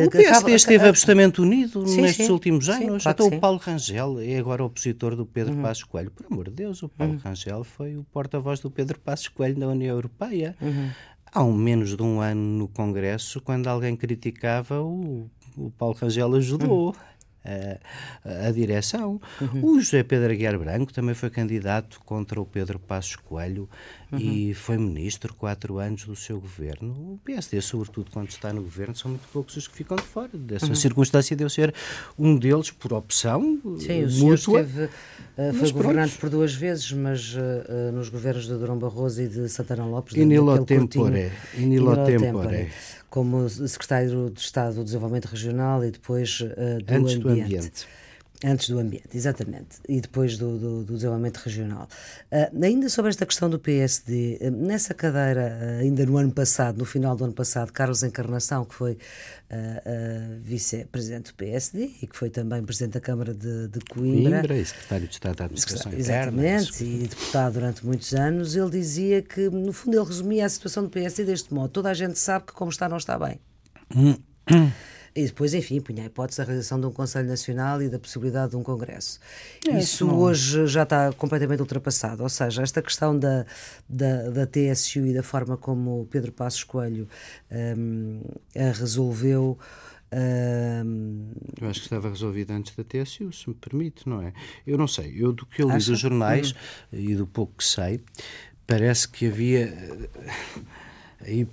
o 0.07 0.11
PSD 0.11 0.55
esteve 0.55 0.89
absolutamente 0.89 1.41
unido 1.41 1.87
sim, 1.87 2.01
nestes 2.01 2.27
sim, 2.27 2.33
últimos 2.33 2.69
anos. 2.69 3.05
Sim, 3.05 3.09
Até 3.09 3.23
o 3.23 3.39
Paulo 3.39 3.59
Rangel 3.59 4.19
é 4.19 4.37
agora 4.37 4.65
opositor 4.65 5.15
do 5.15 5.25
Pedro 5.25 5.55
uhum. 5.55 5.63
Passos 5.63 5.85
Coelho. 5.85 6.11
Por 6.11 6.27
amor 6.27 6.47
de 6.47 6.51
Deus, 6.51 6.83
o 6.83 6.89
Paulo 6.89 7.13
uhum. 7.13 7.21
Rangel 7.21 7.63
foi 7.63 7.97
o 7.97 8.03
porta-voz 8.05 8.59
do 8.59 8.71
Pedro 8.71 8.99
Passos 8.99 9.29
Coelho 9.29 9.59
na 9.59 9.69
União 9.69 9.95
Europeia. 9.95 10.57
Uhum. 10.61 10.91
Há 11.33 11.45
um 11.45 11.53
menos 11.53 11.97
de 11.97 12.03
um 12.03 12.21
ano 12.21 12.41
no 12.41 12.69
Congresso, 12.69 13.41
quando 13.41 13.69
alguém 13.69 13.95
criticava, 13.95 14.81
o, 14.81 15.31
o 15.57 15.71
Paulo 15.71 15.95
Rangel 15.95 16.35
ajudou. 16.35 16.89
Uhum 16.89 17.18
a, 17.45 18.49
a 18.49 18.51
direção. 18.51 19.21
Uhum. 19.41 19.65
O 19.65 19.81
José 19.81 20.03
Pedro 20.03 20.33
Aguiar 20.33 20.59
Branco 20.59 20.93
também 20.93 21.15
foi 21.15 21.31
candidato 21.31 22.01
contra 22.05 22.41
o 22.41 22.47
Pedro 22.47 22.79
Passos 22.79 23.17
Coelho 23.17 23.69
uhum. 24.13 24.19
e 24.19 24.55
foi 24.55 24.77
ministro 24.77 25.35
quatro 25.35 25.79
anos 25.79 26.05
do 26.05 26.17
seu 26.17 26.41
governo. 26.41 26.91
O 26.93 27.21
PSD, 27.25 27.61
sobretudo 27.61 28.11
quando 28.11 28.29
está 28.29 28.53
no 28.53 28.63
governo, 28.63 28.95
são 28.95 29.11
muito 29.11 29.29
poucos 29.33 29.57
os 29.57 29.69
que 29.69 29.77
ficam 29.77 29.97
de 29.97 30.03
fora 30.03 30.31
dessa 30.35 30.67
uhum. 30.67 30.75
circunstância 30.75 31.37
de 31.37 31.45
eu 31.45 31.51
ser 31.51 31.75
um 32.19 32.37
deles 32.37 32.71
por 32.71 32.93
opção 32.93 33.61
Sim, 33.79 34.05
o 34.05 34.11
senhor 34.11 34.35
esteve, 34.35 34.85
uh, 34.85 35.55
foi 35.55 35.73
governante 35.73 36.19
por 36.19 36.31
duas 36.31 36.55
vezes, 36.55 36.93
mas 36.93 37.35
uh, 37.35 37.93
nos 37.93 38.09
governos 38.09 38.47
de 38.47 38.55
Durão 38.55 38.79
Barroso 38.79 39.23
e 39.23 39.29
de 39.29 39.49
Santana 39.49 39.87
Lopes. 39.87 40.17
In 40.17 40.31
illo 40.33 40.65
tempore. 40.65 41.31
In 41.57 41.73
illo 41.73 42.05
tempore 42.05 42.69
como 43.11 43.49
secretário 43.49 44.31
de 44.31 44.41
Estado 44.41 44.77
do 44.77 44.85
Desenvolvimento 44.85 45.27
Regional 45.27 45.85
e 45.85 45.91
depois 45.91 46.41
uh, 46.41 46.83
do 46.83 46.95
Antes 46.95 47.15
ambiente. 47.15 47.21
do 47.21 47.31
ambiente. 47.31 47.87
Antes 48.45 48.69
do 48.69 48.79
ambiente, 48.79 49.17
exatamente. 49.17 49.79
E 49.89 50.01
depois 50.01 50.39
do, 50.39 50.57
do, 50.59 50.85
do 50.85 50.95
desenvolvimento 50.95 51.39
regional. 51.39 51.89
Uh, 52.31 52.65
ainda 52.65 52.89
sobre 52.89 53.09
esta 53.09 53.27
questão 53.27 53.51
do 53.51 53.59
PSD, 53.59 54.39
uh, 54.41 54.51
nessa 54.53 54.95
cadeira, 54.95 55.59
uh, 55.61 55.81
ainda 55.81 56.07
no 56.07 56.17
ano 56.17 56.31
passado, 56.31 56.79
no 56.79 56.85
final 56.85 57.17
do 57.17 57.25
ano 57.25 57.33
passado, 57.33 57.73
Carlos 57.73 58.05
Encarnação, 58.05 58.65
que 58.65 58.75
foi 58.75 58.97
vice-presidente 60.43 61.33
do 61.33 61.35
PSD 61.37 61.91
e 62.03 62.07
que 62.07 62.15
foi 62.15 62.29
também 62.29 62.63
presidente 62.63 62.93
da 62.93 63.01
Câmara 63.01 63.33
de, 63.33 63.69
de 63.69 63.81
Coimbra. 63.81 64.41
Coimbra 64.41 64.59
e 64.59 64.65
secretário 64.65 65.09
de 65.09 65.15
Estado 65.15 65.37
da 65.37 65.45
Administração 65.47 65.93
Exatamente, 65.93 66.85
interna, 66.85 67.05
e 67.05 67.09
deputado 67.09 67.53
durante 67.55 67.87
muitos 67.87 68.13
anos, 68.13 68.55
ele 68.55 68.69
dizia 68.69 69.23
que, 69.23 69.49
no 69.49 69.73
fundo, 69.73 69.97
ele 69.97 70.07
resumia 70.07 70.45
a 70.45 70.49
situação 70.51 70.83
do 70.83 70.91
PSD 70.91 71.25
deste 71.25 71.55
modo: 71.55 71.71
toda 71.71 71.89
a 71.89 71.95
gente 71.95 72.19
sabe 72.19 72.45
que 72.45 72.53
como 72.53 72.71
está, 72.71 72.91
não 72.91 72.99
está 72.99 73.19
bem. 73.19 73.41
Hum. 73.97 74.17
E 75.19 75.27
depois, 75.27 75.53
enfim, 75.53 75.81
punha 75.81 76.05
a 76.05 76.07
hipótese 76.07 76.39
da 76.39 76.45
realização 76.45 76.79
de 76.79 76.87
um 76.87 76.93
Conselho 76.93 77.27
Nacional 77.27 77.83
e 77.83 77.89
da 77.89 77.99
possibilidade 77.99 78.51
de 78.51 78.57
um 78.57 78.63
Congresso. 78.63 79.19
É, 79.67 79.77
Isso 79.77 80.07
não... 80.07 80.17
hoje 80.17 80.69
já 80.69 80.85
está 80.85 81.13
completamente 81.13 81.59
ultrapassado. 81.59 82.23
Ou 82.23 82.29
seja, 82.29 82.63
esta 82.63 82.81
questão 82.81 83.19
da, 83.19 83.45
da, 83.89 84.31
da 84.31 84.47
TSU 84.47 85.01
e 85.01 85.13
da 85.13 85.25
forma 85.25 85.57
como 85.57 86.07
Pedro 86.09 86.31
Passos 86.31 86.63
Coelho 86.63 87.09
um, 87.51 88.21
a 88.55 88.71
resolveu. 88.71 89.59
Um... 90.13 91.33
Eu 91.61 91.69
acho 91.69 91.81
que 91.81 91.87
estava 91.87 92.09
resolvido 92.09 92.53
antes 92.53 92.77
da 92.77 92.85
TSU, 92.85 93.33
se 93.33 93.49
me 93.49 93.57
permite, 93.57 94.09
não 94.09 94.23
é? 94.23 94.33
Eu 94.65 94.79
não 94.79 94.87
sei, 94.87 95.17
eu 95.17 95.33
do 95.33 95.45
que 95.45 95.63
eu 95.63 95.67
li 95.67 95.75
Acha? 95.75 95.91
dos 95.91 95.99
jornais 95.99 96.53
hum. 96.53 96.97
e 96.97 97.17
do 97.17 97.27
pouco 97.27 97.55
que 97.57 97.65
sei, 97.65 98.01
parece 98.69 99.09
que 99.09 99.27
havia 99.27 99.77
Aí, 101.21 101.47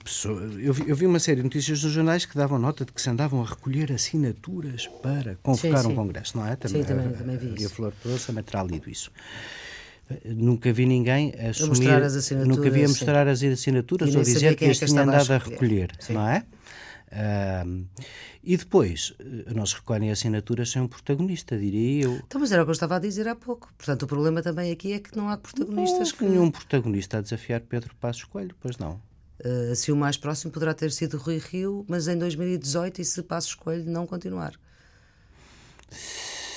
eu, 0.59 0.73
vi, 0.73 0.89
eu 0.89 0.95
vi 0.95 1.05
uma 1.07 1.19
série 1.19 1.37
de 1.37 1.43
notícias 1.43 1.83
nos 1.83 1.91
jornais 1.91 2.25
que 2.25 2.35
davam 2.35 2.59
nota 2.59 2.85
de 2.85 2.91
que 2.91 3.01
se 3.01 3.09
andavam 3.09 3.41
a 3.41 3.45
recolher 3.45 3.91
assinaturas 3.91 4.87
para 5.01 5.35
convocar 5.41 5.79
sim, 5.79 5.87
sim. 5.87 5.93
um 5.93 5.95
congresso, 5.95 6.37
não 6.37 6.45
é? 6.45 6.55
Também, 6.55 6.83
sim, 6.83 6.87
também, 6.87 7.07
a, 7.07 7.11
também 7.11 7.37
vi 7.37 7.47
isso. 7.47 7.63
E 7.63 7.65
a 7.65 7.69
Flor 7.69 7.93
Peroso 8.03 8.27
também 8.27 8.43
terá 8.43 8.63
lido 8.63 8.89
isso. 8.89 9.11
Nunca 10.23 10.71
vi 10.71 10.85
ninguém 10.85 11.33
assumir, 11.49 12.45
nunca 12.45 12.69
vi 12.69 12.85
a 12.85 12.87
mostrar 12.87 13.27
as 13.27 13.41
assinaturas 13.41 14.13
ou 14.13 14.21
dizer 14.21 14.55
que, 14.55 14.65
que 14.65 14.71
as 14.71 14.77
tinha 14.77 15.01
andado 15.01 15.31
a 15.31 15.37
recolher, 15.39 15.91
não 16.09 16.27
é? 16.27 16.45
Uh, 17.07 17.87
e 18.43 18.57
depois, 18.57 19.15
eh, 19.19 19.53
nós 19.55 19.73
recolhem 19.73 20.11
assinaturas 20.11 20.69
sem 20.69 20.79
um 20.79 20.87
protagonista, 20.87 21.57
diria 21.57 22.05
eu. 22.05 22.15
Então, 22.17 22.39
mas 22.39 22.51
era 22.51 22.61
o 22.61 22.65
que 22.65 22.69
eu 22.69 22.73
estava 22.73 22.97
a 22.97 22.99
dizer 22.99 23.27
há 23.27 23.35
pouco. 23.35 23.73
Portanto, 23.75 24.03
o 24.03 24.07
problema 24.07 24.43
também 24.43 24.71
aqui 24.71 24.93
é 24.93 24.99
que 24.99 25.17
não 25.17 25.29
há 25.29 25.37
protagonistas. 25.37 26.11
Não, 26.11 26.17
que... 26.17 26.25
nenhum 26.25 26.51
protagonista 26.51 27.17
a 27.17 27.21
desafiar 27.21 27.61
Pedro 27.61 27.95
Passos 27.95 28.23
Coelho, 28.25 28.55
pois 28.59 28.77
não. 28.77 29.01
Uh, 29.43 29.71
assim, 29.71 29.91
o 29.91 29.95
mais 29.95 30.15
próximo 30.15 30.51
poderá 30.51 30.73
ter 30.73 30.91
sido 30.91 31.17
Rui 31.17 31.37
Rio, 31.37 31.85
mas 31.87 32.07
em 32.07 32.17
2018 32.17 33.01
e 33.01 33.05
se 33.05 33.21
Passos 33.21 33.53
Coelho 33.53 33.89
não 33.89 34.07
continuar. 34.07 34.53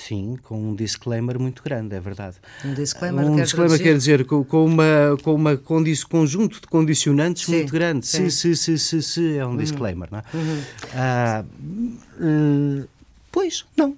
Sim, 0.09 0.39
com 0.43 0.71
um 0.71 0.75
disclaimer 0.75 1.39
muito 1.39 1.63
grande, 1.63 1.95
é 1.95 2.01
verdade. 2.01 2.37
Um 2.65 2.73
disclaimer, 2.73 3.27
um 3.27 3.37
quer, 3.37 3.43
disclaimer 3.43 3.83
quer 3.83 3.95
dizer 3.95 4.25
com, 4.25 4.43
com, 4.43 4.65
uma, 4.65 5.19
com 5.23 5.35
uma 5.35 5.55
conjunto 6.09 6.63
de 6.63 6.67
condicionantes 6.67 7.45
sim, 7.45 7.57
muito 7.57 7.71
grande. 7.71 8.07
Sim. 8.07 8.31
Se, 8.31 8.57
se, 8.57 8.79
se, 8.79 9.03
se, 9.03 9.37
é 9.37 9.45
um 9.45 9.51
uhum. 9.51 9.57
disclaimer, 9.59 10.09
não 10.11 10.21
é? 10.21 10.23
Uhum. 10.33 10.63
Ah, 10.95 11.45
uh, 12.21 12.89
pois, 13.31 13.67
não. 13.77 13.91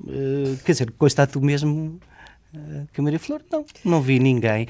Uh, 0.00 0.58
quer 0.62 0.72
dizer, 0.72 0.90
constato 0.98 1.40
mesmo 1.40 1.98
que 2.92 3.00
a 3.00 3.04
Maria 3.04 3.18
Flor 3.18 3.42
não, 3.50 3.64
não 3.84 4.00
vi 4.00 4.18
ninguém. 4.18 4.66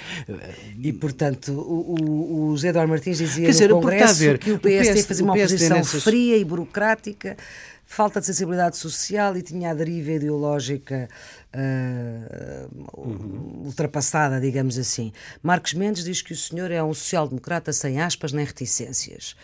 E, 0.79 0.93
portanto, 0.93 1.53
o, 1.53 2.49
o 2.49 2.51
José 2.53 2.69
Eduardo 2.69 2.91
Martins 2.91 3.19
dizia 3.19 3.47
dizer, 3.49 3.69
no 3.69 3.81
Congresso 3.81 4.19
ver, 4.19 4.39
que 4.39 4.53
o 4.53 4.59
PSD, 4.59 5.03
fazia 5.03 5.25
uma 5.25 5.35
oposição 5.35 5.77
nessas... 5.79 6.03
fria 6.03 6.37
e 6.37 6.45
burocrática, 6.45 7.37
falta 7.85 8.21
de 8.21 8.27
sensibilidade 8.27 8.77
social 8.77 9.37
e 9.37 9.43
tinha 9.43 9.71
a 9.71 9.75
deriva 9.75 10.13
ideológica 10.13 11.09
uh, 11.55 12.87
uhum. 12.97 13.63
ultrapassada, 13.65 14.41
digamos 14.41 14.79
assim. 14.79 15.13
Marcos 15.43 15.75
Mendes 15.75 16.05
diz 16.05 16.21
que 16.21 16.33
o 16.33 16.37
senhor 16.37 16.71
é 16.71 16.83
um 16.83 16.93
social-democrata 16.93 17.73
sem 17.73 18.01
aspas 18.01 18.33
nem 18.33 18.45
reticências. 18.45 19.37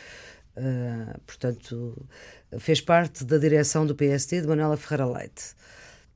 Uh, 0.56 1.18
portanto, 1.26 1.96
fez 2.58 2.80
parte 2.80 3.24
da 3.24 3.38
direção 3.38 3.86
do 3.86 3.94
PSD 3.94 4.42
de 4.42 4.48
Manuela 4.48 4.76
Ferreira 4.76 5.06
Leite 5.06 5.54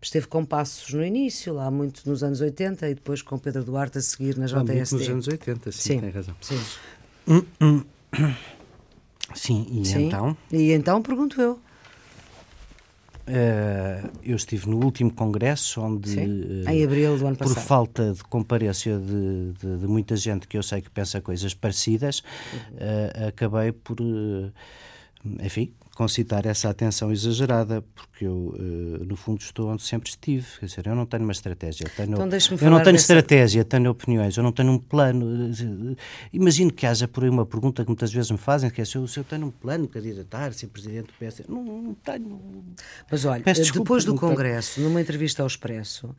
esteve 0.00 0.26
com 0.26 0.44
Passos 0.44 0.92
no 0.92 1.04
início, 1.04 1.54
lá 1.54 1.70
muito 1.70 2.08
nos 2.08 2.22
anos 2.22 2.40
80, 2.40 2.88
e 2.88 2.94
depois 2.94 3.22
com 3.22 3.38
Pedro 3.38 3.64
Duarte 3.64 3.98
a 3.98 4.02
seguir 4.02 4.36
na 4.36 4.46
JSD. 4.46 4.74
Muito 4.74 4.94
nos 4.94 5.08
anos 5.08 5.28
80, 5.28 5.72
sim, 5.72 5.78
sim 5.78 6.00
tem 6.00 6.10
razão. 6.10 6.36
Sim. 6.40 6.60
Hum, 7.28 7.42
hum. 7.60 7.84
Sim, 9.34 9.66
e 9.70 9.84
sim. 9.84 10.06
então? 10.06 10.36
E 10.52 10.72
então, 10.72 11.02
pergunto 11.02 11.40
eu. 11.40 11.60
Uh, 13.28 14.08
eu 14.22 14.36
estive 14.36 14.70
no 14.70 14.84
último 14.84 15.12
congresso, 15.12 15.80
onde, 15.80 16.16
uh, 16.16 16.70
em 16.70 16.84
abril 16.84 17.18
do 17.18 17.26
ano 17.26 17.36
por 17.36 17.52
falta 17.56 18.12
de 18.12 18.22
comparência 18.22 18.96
de, 18.96 19.52
de, 19.52 19.78
de, 19.78 19.86
muita 19.88 20.14
gente 20.14 20.46
que 20.46 20.56
eu 20.56 20.62
sei 20.62 20.80
que 20.80 20.88
pensa 20.88 21.20
coisas 21.20 21.52
parecidas, 21.52 22.20
uh, 22.20 23.26
acabei 23.26 23.72
por, 23.72 23.96
enfim, 25.42 25.72
concitar 25.96 26.46
essa 26.46 26.70
atenção 26.70 27.10
exagerada, 27.10 27.82
porque 27.96 28.15
eu, 28.24 28.54
uh, 28.58 29.04
no 29.04 29.16
fundo, 29.16 29.40
estou 29.40 29.68
onde 29.68 29.82
sempre 29.82 30.08
estive. 30.08 30.46
Quer 30.58 30.66
dizer, 30.66 30.86
eu 30.86 30.94
não 30.94 31.04
tenho 31.06 31.22
uma 31.24 31.32
estratégia. 31.32 31.86
Tenho, 31.94 32.12
então, 32.12 32.26
eu 32.60 32.70
não 32.70 32.78
tenho 32.78 32.92
dessa... 32.92 32.96
estratégia, 32.96 33.64
tenho 33.64 33.90
opiniões, 33.90 34.36
eu 34.36 34.42
não 34.42 34.52
tenho 34.52 34.72
um 34.72 34.78
plano. 34.78 35.52
Imagino 36.32 36.72
que 36.72 36.86
haja 36.86 37.06
por 37.06 37.24
aí 37.24 37.30
uma 37.30 37.44
pergunta 37.44 37.82
que 37.82 37.88
muitas 37.88 38.12
vezes 38.12 38.30
me 38.30 38.38
fazem, 38.38 38.70
que 38.70 38.80
é 38.80 38.84
se 38.84 38.96
eu, 38.96 39.06
se 39.06 39.18
eu 39.18 39.24
tenho 39.24 39.46
um 39.46 39.50
plano 39.50 39.86
candidatar, 39.86 40.52
ser 40.52 40.68
presidente 40.68 41.06
do 41.06 41.12
PS. 41.12 41.42
Não, 41.48 41.62
não 41.62 41.94
tenho. 41.94 42.40
Mas 43.10 43.24
olha, 43.24 43.42
desculpa, 43.42 43.84
depois 43.84 44.04
do 44.04 44.14
Congresso, 44.14 44.76
tenho. 44.76 44.88
numa 44.88 45.00
entrevista 45.00 45.42
ao 45.42 45.46
Expresso, 45.46 46.14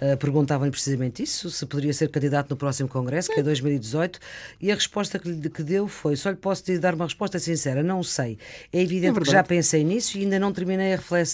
Uh, 0.00 0.16
Perguntavam-lhe 0.16 0.70
precisamente 0.70 1.24
isso, 1.24 1.50
se 1.50 1.66
poderia 1.66 1.92
ser 1.92 2.08
candidato 2.08 2.50
no 2.50 2.56
próximo 2.56 2.88
Congresso, 2.88 3.32
que 3.32 3.40
é 3.40 3.42
2018, 3.42 4.20
e 4.60 4.70
a 4.70 4.74
resposta 4.76 5.18
que, 5.18 5.28
lhe, 5.28 5.50
que 5.50 5.62
deu 5.64 5.88
foi: 5.88 6.14
só 6.14 6.30
lhe 6.30 6.36
posso 6.36 6.62
dar 6.78 6.94
uma 6.94 7.04
resposta 7.04 7.36
sincera, 7.40 7.82
não 7.82 8.00
sei. 8.04 8.38
É 8.72 8.80
evidente 8.80 9.18
é 9.18 9.22
que 9.22 9.30
já 9.30 9.42
pensei 9.42 9.82
nisso 9.82 10.16
e 10.16 10.22
ainda 10.22 10.38
não 10.38 10.52
terminei 10.52 10.92
a 10.92 10.96
reflexão. 10.96 11.27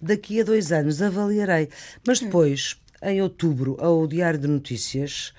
Daqui 0.00 0.40
a 0.40 0.44
dois 0.44 0.72
anos 0.72 1.00
avaliarei. 1.02 1.68
Mas 2.06 2.20
depois, 2.20 2.76
em 3.02 3.20
outubro, 3.22 3.76
ao 3.80 4.06
Diário 4.06 4.38
de 4.38 4.46
Notícias 4.46 5.32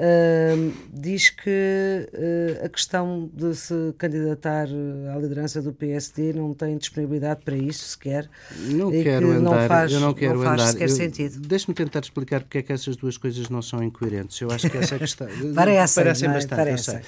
Uh, 0.00 0.72
diz 0.90 1.28
que 1.28 2.08
uh, 2.10 2.64
a 2.64 2.68
questão 2.70 3.30
de 3.34 3.54
se 3.54 3.74
candidatar 3.98 4.66
à 5.14 5.18
liderança 5.18 5.60
do 5.60 5.74
PSD 5.74 6.32
não 6.32 6.54
tem 6.54 6.78
disponibilidade 6.78 7.42
para 7.44 7.54
isso 7.54 7.84
sequer. 7.84 8.26
Não 8.56 8.90
quero 8.90 9.28
que 9.28 9.32
andar, 9.34 9.40
não 9.40 9.68
faz, 9.68 9.92
eu 9.92 10.00
não 10.00 10.14
quero 10.14 10.36
não 10.36 10.42
faz 10.42 10.60
andar. 10.62 10.72
sequer 10.72 10.88
eu, 10.88 10.96
sentido. 10.96 11.40
Deixe-me 11.40 11.74
tentar 11.74 12.00
explicar 12.00 12.40
porque 12.40 12.58
é 12.58 12.62
que 12.62 12.72
essas 12.72 12.96
duas 12.96 13.18
coisas 13.18 13.50
não 13.50 13.60
são 13.60 13.82
incoerentes. 13.82 14.40
Eu 14.40 14.50
acho 14.50 14.70
que 14.70 14.78
essa 14.78 14.94
é 14.94 14.98
questão. 14.98 15.28
parecem, 15.54 16.02
parecem 16.02 16.30
é? 16.30 16.32
bastante, 16.32 16.56
parecem. 16.56 17.00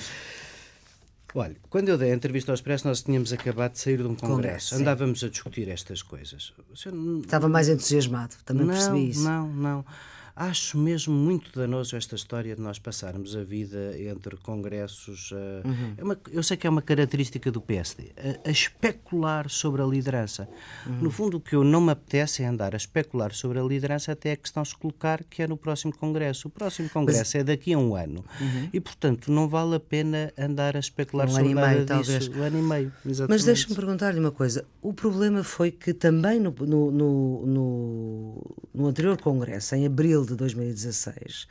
Olha, 1.35 1.57
quando 1.71 1.89
eu 1.89 1.97
dei 1.97 2.13
a 2.13 2.15
entrevista 2.15 2.53
ao 2.53 2.55
Expresso, 2.55 2.87
nós 2.87 3.03
tínhamos 3.03 3.33
acabado 3.33 3.73
de 3.73 3.79
sair 3.79 3.97
de 3.97 4.03
um 4.03 4.15
congresso. 4.15 4.27
congresso 4.29 4.75
Andávamos 4.77 5.25
a 5.25 5.29
discutir 5.29 5.69
estas 5.69 6.03
coisas. 6.03 6.53
Estava 7.23 7.49
mais 7.49 7.69
entusiasmado, 7.69 8.37
também 8.45 8.67
não, 8.67 8.75
percebi 8.75 9.11
isso. 9.11 9.25
Não, 9.25 9.49
não. 9.49 9.85
Acho 10.35 10.79
mesmo 10.79 11.15
muito 11.15 11.59
danoso 11.59 11.95
esta 11.95 12.15
história 12.15 12.57
de 12.57 12.63
nós 12.63 12.79
passarmos 12.79 13.37
a 13.37 13.43
vida 13.43 13.95
entre 13.99 14.37
congressos. 14.37 15.31
Uh, 15.31 15.37
uhum. 15.67 15.95
é 15.97 16.05
uma, 16.05 16.19
eu 16.31 16.43
sei 16.43 16.57
que 16.57 16.67
é 16.67 16.71
uma 16.71 16.81
característica 16.81 17.51
do 17.51 17.61
PSD, 17.61 18.13
a, 18.17 18.49
a 18.49 18.51
especular 18.51 19.51
sobre 19.51 19.83
a 19.83 19.87
liderança. 19.87 20.49
Uhum. 20.87 21.03
No 21.03 21.11
fundo, 21.11 21.37
o 21.37 21.41
que 21.41 21.55
eu 21.55 21.63
não 21.63 21.81
me 21.81 21.93
apetece 21.93 22.43
é 22.43 22.47
andar 22.47 22.75
a 22.75 22.77
especular 22.77 23.33
sobre 23.35 23.59
a 23.59 23.63
liderança 23.63 24.13
até 24.13 24.33
a 24.33 24.37
questão 24.37 24.65
se 24.65 24.77
colocar 24.77 25.23
que 25.25 25.43
é 25.43 25.47
no 25.47 25.57
próximo 25.57 25.95
congresso. 25.95 26.49
O 26.49 26.51
próximo 26.51 26.89
congresso 26.89 27.19
Mas... 27.21 27.35
é 27.35 27.45
daqui 27.45 27.75
a 27.75 27.79
um 27.79 27.95
ano 27.95 28.25
uhum. 28.41 28.71
e, 28.73 28.81
portanto, 28.81 29.31
não 29.31 29.49
vale 29.49 29.77
a 29.77 29.81
pena 29.81 30.33
andar 30.39 30.77
a 30.77 30.81
especular 30.81 31.29
um 31.29 31.33
sobre 31.33 31.51
ano 31.51 31.61
nada 31.61 31.69
meio, 31.69 31.85
disso. 31.85 31.89
Talvez. 31.89 32.29
Um 32.29 32.43
ano 32.43 32.59
e 32.59 32.63
meio, 32.63 32.93
exatamente. 33.05 33.31
Mas 33.31 33.45
deixe-me 33.45 33.75
perguntar-lhe 33.75 34.19
uma 34.19 34.33
coisa. 34.33 34.65
O 34.81 34.95
problema 34.95 35.45
foi 35.45 35.71
que 35.71 35.93
também 35.93 36.41
no, 36.41 36.55
no, 36.59 36.91
no, 36.91 37.47
no, 37.47 38.57
no 38.75 38.87
anterior 38.87 39.21
congresso, 39.21 39.75
em 39.75 39.87
abril 39.87 40.22
abril 40.23 40.27
de 40.27 40.37
2016, 40.37 41.47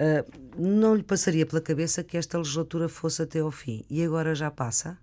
uh, 0.00 0.60
não 0.60 0.94
lhe 0.94 1.02
passaria 1.02 1.46
pela 1.46 1.60
cabeça 1.60 2.02
que 2.02 2.16
esta 2.16 2.38
legislatura 2.38 2.88
fosse 2.88 3.22
até 3.22 3.40
ao 3.40 3.50
fim. 3.50 3.84
E 3.88 4.02
agora 4.04 4.34
já 4.34 4.50
passa? 4.50 4.98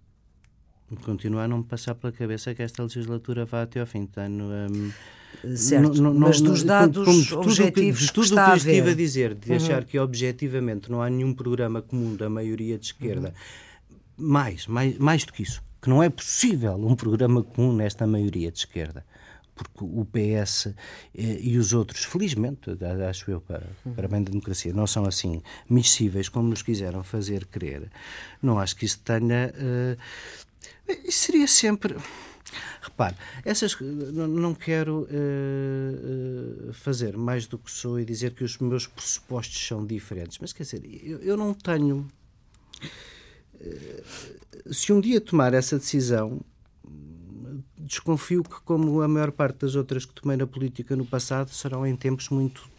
Continua 1.04 1.43
a 1.43 1.48
não 1.48 1.60
me 1.60 1.63
passar 1.63 1.96
pela 1.96 2.13
cabeça 2.13 2.54
que 2.56 2.62
esta 2.62 2.84
legislatura 2.84 3.46
vá 3.46 3.63
até 3.63 3.82
ao 3.82 3.86
fim. 3.86 4.06
Tenho, 4.06 4.46
um, 4.46 5.58
certo, 5.58 6.02
não, 6.02 6.13
não, 6.13 6.20
mas 6.20 6.39
dos 6.39 6.63
dados 6.63 7.04
como, 7.04 7.28
como 7.28 7.41
objetivos 7.41 8.02
de 8.02 8.13
tudo 8.13 8.28
que, 8.28 8.30
está 8.30 8.46
que 8.46 8.52
eu 8.52 8.58
estive 8.58 8.89
a, 8.89 8.91
a 8.91 8.96
dizer, 8.96 9.36
de 9.36 9.50
uhum. 9.50 9.56
achar 9.58 9.84
que 9.84 10.00
objetivamente 10.00 10.89
não 10.89 11.02
há 11.02 11.10
nenhum 11.10 11.34
programa 11.34 11.82
comum 11.82 12.15
da 12.15 12.30
maioria 12.30 12.78
de 12.78 12.86
esquerda, 12.86 13.34
uhum. 13.89 13.96
mais, 14.17 14.65
mais, 14.67 14.98
mais 14.98 15.26
do 15.26 15.34
que 15.34 15.43
isso, 15.43 15.62
que 15.82 15.89
não 15.89 16.02
é 16.02 16.10
possível 16.10 16.76
um 16.76 16.96
programa 16.96 17.43
comum 17.43 17.74
nesta 17.74 18.08
maioria 18.08 18.50
de 18.50 18.60
esquerda 18.60 19.04
porque 19.58 19.84
o 19.84 20.06
PS 20.06 20.67
eh, 20.67 21.39
e 21.41 21.58
os 21.58 21.74
outros, 21.74 22.04
felizmente, 22.04 22.70
acho 23.10 23.32
eu, 23.32 23.41
para, 23.41 23.65
para 23.96 24.08
bem 24.08 24.24
da 24.24 24.30
democracia, 24.30 24.72
não 24.72 24.86
são 24.86 25.06
assim 25.06 25.41
miscíveis 25.67 26.30
como 26.30 26.48
nos 26.48 26.62
quiseram 26.62 27.04
fazer 27.04 27.46
crer. 27.46 27.89
Não 28.41 28.60
acho 28.60 28.76
que 28.76 28.86
isso 28.86 29.00
tenha. 29.00 29.52
Uh, 29.58 31.12
seria 31.12 31.48
sempre. 31.48 31.98
Repare, 32.82 33.15
essas, 33.43 33.78
não 33.82 34.54
quero 34.54 35.08
uh, 35.10 36.74
fazer 36.74 37.17
mais 37.17 37.46
do 37.46 37.58
que 37.58 37.70
sou 37.70 38.00
e 38.00 38.06
dizer 38.06 38.34
que 38.34 38.43
os 38.43 38.58
meus 38.60 38.88
pressupostos 38.88 39.67
são 39.67 39.86
diferentes, 39.86 40.38
mas 40.39 40.54
quer 40.54 40.63
dizer, 40.63 40.82
eu, 41.04 41.20
eu 41.20 41.36
não 41.36 41.54
tenho. 41.54 42.08
Uh, 43.56 44.74
se 44.74 44.93
um 44.93 45.02
dia 45.02 45.20
tomar 45.20 45.54
essa 45.54 45.78
decisão, 45.78 46.41
desconfio 47.88 48.43
que, 48.43 48.62
como 48.62 49.02
a 49.02 49.08
maior 49.08 49.32
parte 49.32 49.60
das 49.60 49.76
outras 49.76 50.06
que 50.06 50.13
tomei 50.13 50.38
na 50.38 50.45
política 50.45 50.95
no 50.95 51.06
passado, 51.06 51.50
serão 51.50 51.88
em 51.88 51.95
tempos 51.95 52.30
muito, 52.30 52.69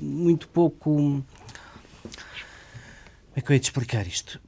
muito 0.00 0.48
pouco. 0.48 0.94
Como 0.94 1.24
é 3.34 3.40
que 3.40 3.50
eu 3.50 3.54
ia 3.54 3.60
te 3.60 3.64
explicar 3.64 4.06
isto? 4.06 4.40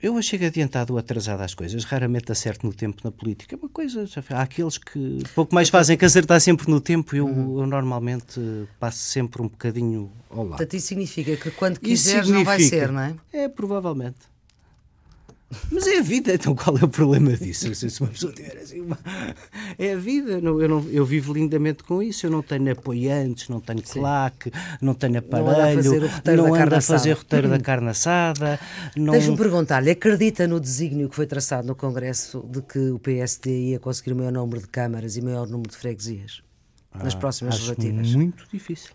Eu 0.00 0.20
chego 0.20 0.44
adiantado 0.44 0.94
ou 0.94 0.98
atrasado 0.98 1.42
às 1.42 1.54
coisas, 1.54 1.84
raramente 1.84 2.32
acerto 2.32 2.66
no 2.66 2.72
tempo 2.72 3.00
na 3.04 3.12
política. 3.12 3.54
É 3.54 3.58
uma 3.58 3.68
coisa, 3.68 4.04
há 4.30 4.42
aqueles 4.42 4.76
que 4.76 5.22
pouco 5.32 5.54
mais 5.54 5.68
fazem 5.68 5.96
que 5.96 6.04
acertar 6.04 6.40
sempre 6.40 6.68
no 6.68 6.80
tempo. 6.80 7.14
Eu, 7.14 7.24
uhum. 7.24 7.60
eu 7.60 7.66
normalmente 7.68 8.40
passo 8.80 8.98
sempre 8.98 9.40
um 9.40 9.46
bocadinho 9.46 10.10
ao 10.28 10.38
lado. 10.38 10.48
Portanto, 10.48 10.74
isso 10.74 10.88
significa 10.88 11.36
que 11.36 11.52
quando 11.52 11.78
quiseres 11.78 12.28
não 12.28 12.42
vai 12.42 12.58
ser, 12.58 12.90
não 12.90 13.00
é? 13.00 13.14
É, 13.32 13.48
provavelmente. 13.48 14.31
Mas 15.70 15.86
é 15.86 15.98
a 15.98 16.02
vida, 16.02 16.34
então 16.34 16.54
qual 16.54 16.76
é 16.78 16.84
o 16.84 16.88
problema 16.88 17.36
disso? 17.36 17.74
Se 17.74 18.02
uma 18.02 18.10
pessoa 18.10 18.32
tiver 18.32 18.58
assim 18.58 18.80
uma... 18.80 18.98
É 19.78 19.92
a 19.92 19.96
vida, 19.96 20.40
não, 20.40 20.60
eu, 20.60 20.68
não, 20.68 20.88
eu 20.90 21.04
vivo 21.04 21.32
lindamente 21.32 21.82
com 21.84 22.02
isso, 22.02 22.26
eu 22.26 22.30
não 22.30 22.42
tenho 22.42 22.72
apoiantes, 22.72 23.48
não 23.48 23.60
tenho 23.60 23.84
Sim. 23.84 24.00
claque, 24.00 24.52
não 24.80 24.94
tenho 24.94 25.18
aparelho, 25.18 26.10
não 26.36 26.54
ando 26.54 26.74
a 26.74 26.80
fazer 26.80 27.12
roteiro 27.12 27.48
da 27.48 27.58
carne 27.58 27.88
assada. 27.88 28.58
Não... 28.96 29.12
Deixe-me 29.12 29.36
perguntar-lhe, 29.36 29.90
acredita 29.90 30.46
no 30.46 30.60
desígnio 30.60 31.08
que 31.08 31.16
foi 31.16 31.26
traçado 31.26 31.66
no 31.66 31.74
Congresso 31.74 32.44
de 32.48 32.62
que 32.62 32.90
o 32.90 32.98
PSD 32.98 33.70
ia 33.70 33.78
conseguir 33.78 34.12
o 34.12 34.16
maior 34.16 34.32
número 34.32 34.60
de 34.60 34.68
câmaras 34.68 35.16
e 35.16 35.22
maior 35.22 35.46
número 35.46 35.70
de 35.70 35.76
freguesias 35.76 36.42
nas 36.94 37.14
ah, 37.14 37.18
próximas 37.18 37.54
acho 37.54 37.70
legislativas? 37.70 38.14
muito 38.14 38.46
difícil. 38.50 38.90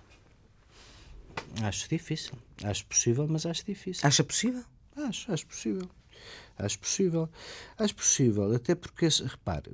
Acho 1.61 1.89
difícil. 1.89 2.33
Acho 2.63 2.85
possível, 2.85 3.27
mas 3.29 3.45
acho 3.45 3.65
difícil. 3.65 4.05
Acha 4.05 4.23
possível? 4.23 4.63
Acho, 4.95 5.31
acho 5.31 5.45
possível. 5.45 5.87
Acho 6.57 6.79
possível. 6.79 7.29
Acho 7.77 7.95
possível, 7.95 8.53
até 8.55 8.73
porque, 8.73 9.07
repare, 9.25 9.71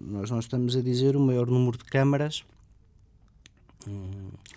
nós 0.00 0.30
não 0.30 0.38
estamos 0.38 0.76
a 0.76 0.80
dizer 0.80 1.16
o 1.16 1.20
maior 1.20 1.46
número 1.46 1.76
de 1.76 1.84
câmaras 1.84 2.44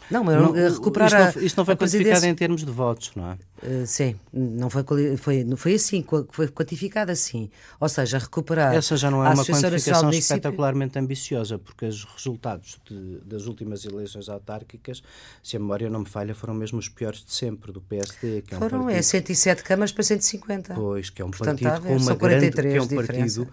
não, 0.09 0.23
mas 0.23 0.35
não, 0.35 0.51
recuperar 0.51 1.07
isto 1.07 1.39
não, 1.39 1.45
isto 1.45 1.57
não 1.57 1.65
foi 1.65 1.75
quantificado 1.75 2.25
em 2.25 2.35
termos 2.35 2.63
de 2.63 2.71
votos, 2.71 3.11
não 3.15 3.31
é? 3.31 3.37
Uh, 3.63 3.87
sim, 3.87 4.15
não 4.31 4.69
foi, 4.69 4.83
foi, 5.17 5.43
não 5.43 5.57
foi 5.57 5.73
assim, 5.75 6.05
foi 6.29 6.47
quantificado 6.49 7.11
assim. 7.11 7.49
Ou 7.79 7.89
seja, 7.89 8.19
recuperar. 8.19 8.75
Essa 8.75 8.95
já 8.97 9.09
não 9.09 9.25
é 9.25 9.29
uma 9.29 9.43
quantificação 9.43 10.09
espetacularmente 10.11 10.99
ambiciosa, 10.99 11.57
porque 11.57 11.85
os 11.85 12.03
resultados 12.03 12.79
de, 12.85 13.19
das 13.25 13.47
últimas 13.47 13.83
eleições 13.85 14.29
autárquicas, 14.29 15.01
se 15.41 15.55
a 15.57 15.59
memória 15.59 15.89
não 15.89 16.01
me 16.01 16.07
falha, 16.07 16.35
foram 16.35 16.53
mesmo 16.53 16.77
os 16.77 16.89
piores 16.89 17.23
de 17.23 17.33
sempre 17.33 17.71
do 17.71 17.81
PSD. 17.81 18.43
Que 18.43 18.53
é 18.53 18.57
um 18.57 18.59
foram, 18.59 18.83
partido, 18.83 18.99
é 18.99 19.01
107 19.01 19.63
câmaras 19.63 19.91
para 19.91 20.03
150. 20.03 20.73
Pois, 20.75 21.09
que 21.09 21.21
é 21.21 21.25
um 21.25 21.31
Portanto, 21.31 21.63
partido 21.63 21.87
com 21.87 21.97
uma 21.97 22.15
grande. 22.15 22.51
Que 22.51 22.67
é 22.67 22.81
um 22.81 22.87
partido 22.87 23.47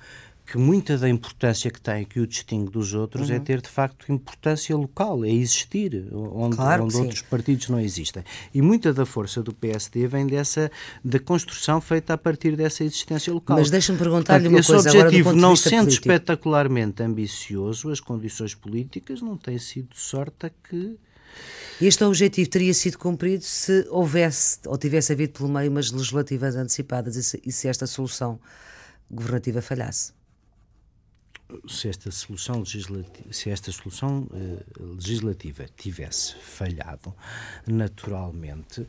que 0.53 0.59
muita 0.59 0.99
da 0.99 1.09
importância 1.09 1.71
que 1.71 1.81
tem, 1.81 2.05
que 2.05 2.21
o 2.21 2.27
distingue 2.27 2.71
dos 2.71 2.93
outros, 2.93 3.31
é 3.31 3.37
uhum. 3.37 3.41
é 3.41 3.43
ter 3.43 3.63
de 3.63 3.71
facto 3.71 4.13
importância 4.13 4.77
local, 4.77 5.25
é 5.25 5.31
existir, 5.31 6.07
onde, 6.13 6.57
claro 6.57 6.85
onde 6.85 6.95
outros 6.95 7.23
partidos 7.23 7.71
não 7.71 7.81
existem. 7.81 8.23
E 8.53 8.61
muita 8.61 8.93
da 8.93 9.07
força 9.07 9.43
do 9.43 9.55
PSD 9.55 10.07
vem 10.07 10.27
dessa, 10.27 10.71
da 11.03 11.19
construção 11.19 11.81
feita 11.81 12.13
a 12.13 12.19
partir 12.19 12.55
dessa 12.55 12.85
existência 12.85 13.33
local. 13.33 13.57
Mas 13.57 13.71
deixa-me 13.71 13.99
perguntar-lhe 13.99 14.47
uma 14.49 14.63
coisa. 14.63 14.91
Esse 14.91 14.99
objetivo, 14.99 15.33
não 15.33 15.57
sendo 15.57 15.85
político. 15.85 16.03
espetacularmente 16.03 17.03
ambicioso, 17.03 17.89
as 17.89 17.99
condições 17.99 18.55
políticas 18.55 19.23
não 19.23 19.39
têm 19.39 19.59
sido 19.59 19.97
sorte 19.97 20.45
a 20.45 20.51
que. 20.51 20.99
Este 21.81 22.05
objetivo 22.05 22.51
teria 22.51 22.75
sido 22.75 22.99
cumprido 22.99 23.43
se 23.43 23.87
houvesse 23.89 24.59
ou 24.67 24.77
tivesse 24.77 25.15
havido 25.15 25.33
pelo 25.33 25.49
meio 25.49 25.71
umas 25.71 25.91
legislativas 25.91 26.57
antecipadas 26.57 27.17
e 27.17 27.23
se, 27.23 27.43
e 27.43 27.51
se 27.51 27.69
esta 27.69 27.87
solução 27.87 28.39
governativa 29.11 29.63
falhasse 29.63 30.13
se 31.69 31.89
esta 31.89 32.11
solução 32.11 32.61
legislativa, 32.61 33.33
se 33.33 33.51
esta 33.51 33.71
solução 33.73 34.29
uh, 34.31 34.95
legislativa 34.95 35.67
tivesse 35.77 36.35
falhado, 36.37 37.15
naturalmente 37.67 38.87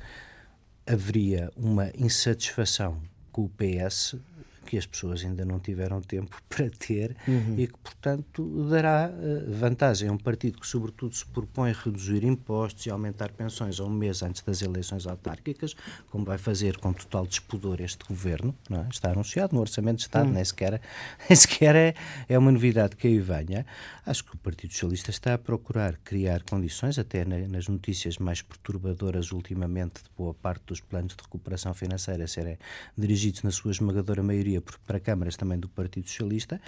haveria 0.86 1.52
uma 1.56 1.92
insatisfação 1.98 3.02
com 3.32 3.46
o 3.46 3.50
PS 3.50 4.16
que 4.64 4.78
as 4.78 4.86
pessoas 4.86 5.24
ainda 5.24 5.46
não 5.46 5.60
tiveram 5.60 6.02
tempo 6.02 6.36
para 6.50 6.70
ter 6.70 7.16
uhum. 7.28 7.56
e 7.58 7.68
que, 7.68 7.78
portanto, 7.78 8.68
dará 8.70 9.10
uh, 9.10 9.52
vantagem 9.52 10.10
a 10.10 10.12
um 10.12 10.18
partido 10.18 10.60
que, 10.60 10.68
sobretudo, 10.68 11.16
se 11.16 11.26
propõe 11.26 11.74
reduzir 11.74 12.24
impostos 12.24 12.86
e 12.86 12.90
aumentar 12.90 13.32
pensões 13.32 13.80
a 13.80 13.84
um 13.84 13.90
mês 13.90 14.24
antes 14.24 14.42
das 14.42 14.62
eleições 14.62 15.06
autárquicas, 15.06 15.76
como 16.10 16.26
vai 16.26 16.38
fazer 16.38 16.78
com 16.78 16.94
total 16.94 17.26
despudor 17.26 17.82
este 17.82 18.06
governo, 18.06 18.56
é? 18.70 18.88
está 18.90 19.12
anunciado 19.12 19.56
no 19.56 19.62
Orçamento 19.62 19.98
de 19.98 20.04
Estado, 20.04 20.28
uhum. 20.28 20.34
nem 20.34 20.46
sequer, 20.46 20.82
nem 21.30 21.36
sequer 21.36 21.76
é, 21.76 21.94
é 22.28 22.38
uma 22.38 22.52
novidade 22.52 22.96
que 22.96 23.08
aí 23.08 23.20
venha. 23.20 23.66
Acho 24.06 24.24
que 24.24 24.36
o 24.36 24.38
Partido 24.38 24.72
Socialista 24.74 25.10
está 25.10 25.34
a 25.34 25.38
procurar 25.38 25.98
criar 26.04 26.44
condições, 26.44 27.00
até 27.00 27.26
na, 27.26 27.38
nas 27.48 27.68
notícias 27.68 28.18
mais 28.18 28.42
perturbadoras 28.42 29.32
ultimamente, 29.32 30.04
de 30.04 30.10
boa 30.18 30.34
parte 30.34 30.64
dos 30.66 30.80
planos 30.80 31.16
de 31.16 31.24
recuperação 31.24 31.74
financeira 31.74 32.28
serem 32.28 32.58
dirigidos 32.98 33.44
na 33.44 33.52
sua 33.52 33.72
esmagadora 33.72 34.22
maioria 34.24 34.53
para 34.62 35.00
câmaras 35.00 35.36
também 35.36 35.60
do 35.60 35.70
Partido 35.70 36.08
Socialista, 36.08 36.62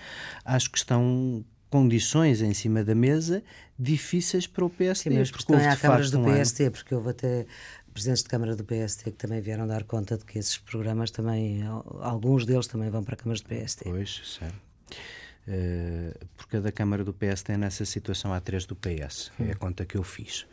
acho 0.43 0.71
que 0.71 0.77
estão 0.77 1.43
condições 1.69 2.41
em 2.41 2.53
cima 2.53 2.83
da 2.83 2.95
mesa 2.95 3.43
difíceis 3.77 4.47
para 4.47 4.63
o 4.63 4.69
PST. 4.69 5.09
Sim, 5.09 5.17
mas 5.17 5.31
porque 5.31 5.45
também 5.45 5.67
há 5.67 5.75
câmaras 5.75 6.11
do 6.11 6.19
PST, 6.19 6.63
ano... 6.63 6.71
porque 6.71 6.95
houve 6.95 7.09
até 7.09 7.45
presidentes 7.93 8.23
de 8.23 8.29
Câmara 8.29 8.55
do 8.55 8.63
PST 8.63 9.03
que 9.03 9.11
também 9.11 9.41
vieram 9.41 9.65
dar 9.65 9.83
conta 9.83 10.17
de 10.17 10.25
que 10.25 10.37
esses 10.37 10.57
programas 10.57 11.11
também, 11.11 11.63
alguns 12.01 12.45
deles 12.45 12.67
também 12.67 12.89
vão 12.89 13.03
para 13.03 13.15
câmaras 13.15 13.41
do 13.41 13.47
PST. 13.47 13.83
Pois, 13.85 14.21
certo. 14.39 14.65
Uh, 15.47 16.25
porque 16.35 16.57
a 16.57 16.59
da 16.59 16.71
Câmara 16.71 17.03
do 17.03 17.13
PST 17.13 17.51
é 17.51 17.57
nessa 17.57 17.85
situação 17.85 18.33
há 18.33 18.39
três 18.39 18.65
do 18.65 18.75
PS, 18.75 19.31
hum. 19.39 19.45
é 19.47 19.51
a 19.51 19.55
conta 19.55 19.85
que 19.85 19.95
eu 19.95 20.03
fiz. 20.03 20.47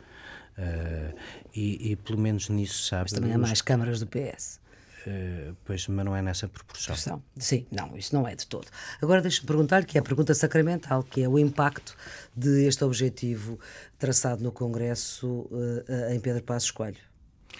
Uh, 0.57 1.17
e, 1.53 1.91
e, 1.91 1.95
pelo 1.95 2.19
menos 2.19 2.47
nisso 2.47 2.83
sabe. 2.83 3.05
Mas 3.05 3.13
também 3.13 3.33
há 3.33 3.37
mais 3.37 3.61
câmaras 3.61 3.99
do 3.99 4.07
PS. 4.07 4.59
Uh, 5.05 5.55
pois, 5.65 5.87
mas 5.87 6.05
não 6.05 6.15
é 6.15 6.21
nessa 6.21 6.47
proporção. 6.47 6.95
proporção. 6.95 7.23
Sim, 7.37 7.65
não, 7.69 7.97
isso 7.97 8.15
não 8.15 8.27
é 8.27 8.35
de 8.35 8.47
todo. 8.47 8.67
Agora 9.01 9.21
deixa-me 9.21 9.47
perguntar-lhe, 9.47 9.85
que 9.85 9.97
é 9.97 10.01
a 10.01 10.03
pergunta 10.03 10.33
sacramental, 10.33 11.03
que 11.03 11.21
é 11.21 11.27
o 11.27 11.37
impacto 11.37 11.95
de 12.35 12.69
objetivo 12.81 13.59
traçado 13.99 14.41
no 14.41 14.51
Congresso 14.51 15.27
uh, 15.27 16.13
em 16.13 16.19
Pedro 16.19 16.41
Passos 16.43 16.71
Coelho. 16.71 16.97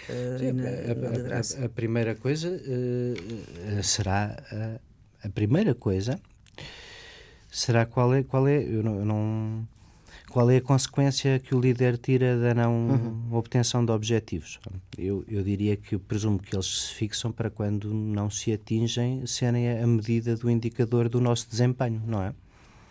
Uh, 0.08 0.38
Sim, 0.38 0.52
na, 0.52 0.68
a, 0.68 1.62
a, 1.62 1.66
a, 1.66 1.68
primeira 1.68 2.14
coisa 2.14 2.60
será 3.82 4.36
a, 4.50 5.26
a, 5.26 5.30
primeira 5.30 5.72
coisa 5.72 6.20
será 7.48 7.86
qual 7.86 8.12
é 8.12 8.24
qual 8.24 8.48
é 8.48 8.60
eu 8.60 8.82
não, 8.82 8.98
eu 8.98 9.04
não 9.04 9.68
qual 10.34 10.50
é 10.50 10.56
a 10.56 10.60
consequência 10.60 11.38
que 11.38 11.54
o 11.54 11.60
líder 11.60 11.96
tira 11.96 12.36
da 12.36 12.52
não 12.52 12.88
uhum. 12.88 13.36
obtenção 13.36 13.84
de 13.84 13.92
objetivos? 13.92 14.58
Eu, 14.98 15.24
eu 15.28 15.44
diria 15.44 15.76
que 15.76 15.96
presumo 15.96 16.40
que 16.40 16.56
eles 16.56 16.66
se 16.66 16.94
fixam 16.94 17.30
para 17.30 17.48
quando 17.48 17.94
não 17.94 18.28
se 18.28 18.52
atingem 18.52 19.24
serem 19.28 19.80
a 19.80 19.86
medida 19.86 20.34
do 20.34 20.50
indicador 20.50 21.08
do 21.08 21.20
nosso 21.20 21.48
desempenho, 21.48 22.02
não 22.04 22.20
é? 22.20 22.34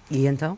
E 0.09 0.25
então? 0.25 0.57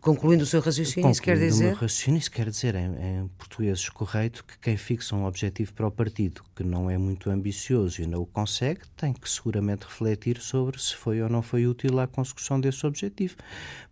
Concluindo 0.00 0.44
o 0.44 0.46
seu 0.46 0.60
raciocínio, 0.60 1.10
isso 1.10 1.20
quer 1.20 1.36
dizer? 1.36 1.64
O 1.64 1.66
meu 1.70 1.74
raciocínio, 1.74 2.18
isso 2.20 2.30
quer 2.30 2.48
dizer, 2.48 2.76
em, 2.76 2.94
em 3.24 3.28
português 3.36 3.88
correto, 3.88 4.44
que 4.44 4.56
quem 4.60 4.76
fixa 4.76 5.16
um 5.16 5.24
objetivo 5.24 5.72
para 5.72 5.88
o 5.88 5.90
partido 5.90 6.44
que 6.54 6.62
não 6.62 6.88
é 6.88 6.96
muito 6.96 7.30
ambicioso 7.30 8.00
e 8.00 8.06
não 8.06 8.22
o 8.22 8.26
consegue, 8.26 8.82
tem 8.96 9.12
que 9.12 9.28
seguramente 9.28 9.86
refletir 9.86 10.40
sobre 10.40 10.80
se 10.80 10.94
foi 10.94 11.20
ou 11.20 11.28
não 11.28 11.42
foi 11.42 11.66
útil 11.66 11.98
à 11.98 12.06
consecução 12.06 12.60
desse 12.60 12.86
objetivo. 12.86 13.34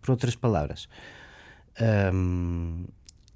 Por 0.01 0.11
outras 0.11 0.33
palavras, 0.33 0.87
um, 2.13 2.85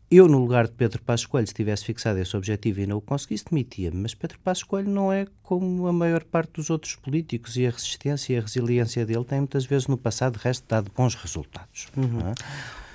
eu, 0.09 0.27
no 0.27 0.37
lugar 0.37 0.67
de 0.67 0.73
Pedro 0.73 1.01
Passos 1.01 1.25
Coelho, 1.25 1.47
se 1.47 1.53
tivesse 1.53 1.83
fixado 1.83 2.19
esse 2.19 2.37
objetivo 2.37 2.79
e 2.79 2.85
não 2.85 2.97
o 2.97 3.01
conseguisse, 3.01 3.45
demitia-me. 3.49 3.97
Mas 3.97 4.13
Pedro 4.13 4.39
Passos 4.39 4.63
Coelho 4.63 4.89
não 4.89 5.11
é 5.11 5.25
como 5.41 5.87
a 5.87 5.93
maior 5.93 6.23
parte 6.23 6.53
dos 6.53 6.69
outros 6.69 6.95
políticos 6.95 7.57
e 7.57 7.65
a 7.65 7.71
resistência 7.71 8.33
e 8.33 8.37
a 8.37 8.41
resiliência 8.41 9.05
dele 9.05 9.25
tem 9.25 9.39
muitas 9.39 9.65
vezes 9.65 9.87
no 9.87 9.97
passado, 9.97 10.37
resto, 10.37 10.63
dado 10.67 10.91
bons 10.95 11.15
resultados. 11.15 11.87
Uhum. 11.97 12.19
É? 12.29 12.33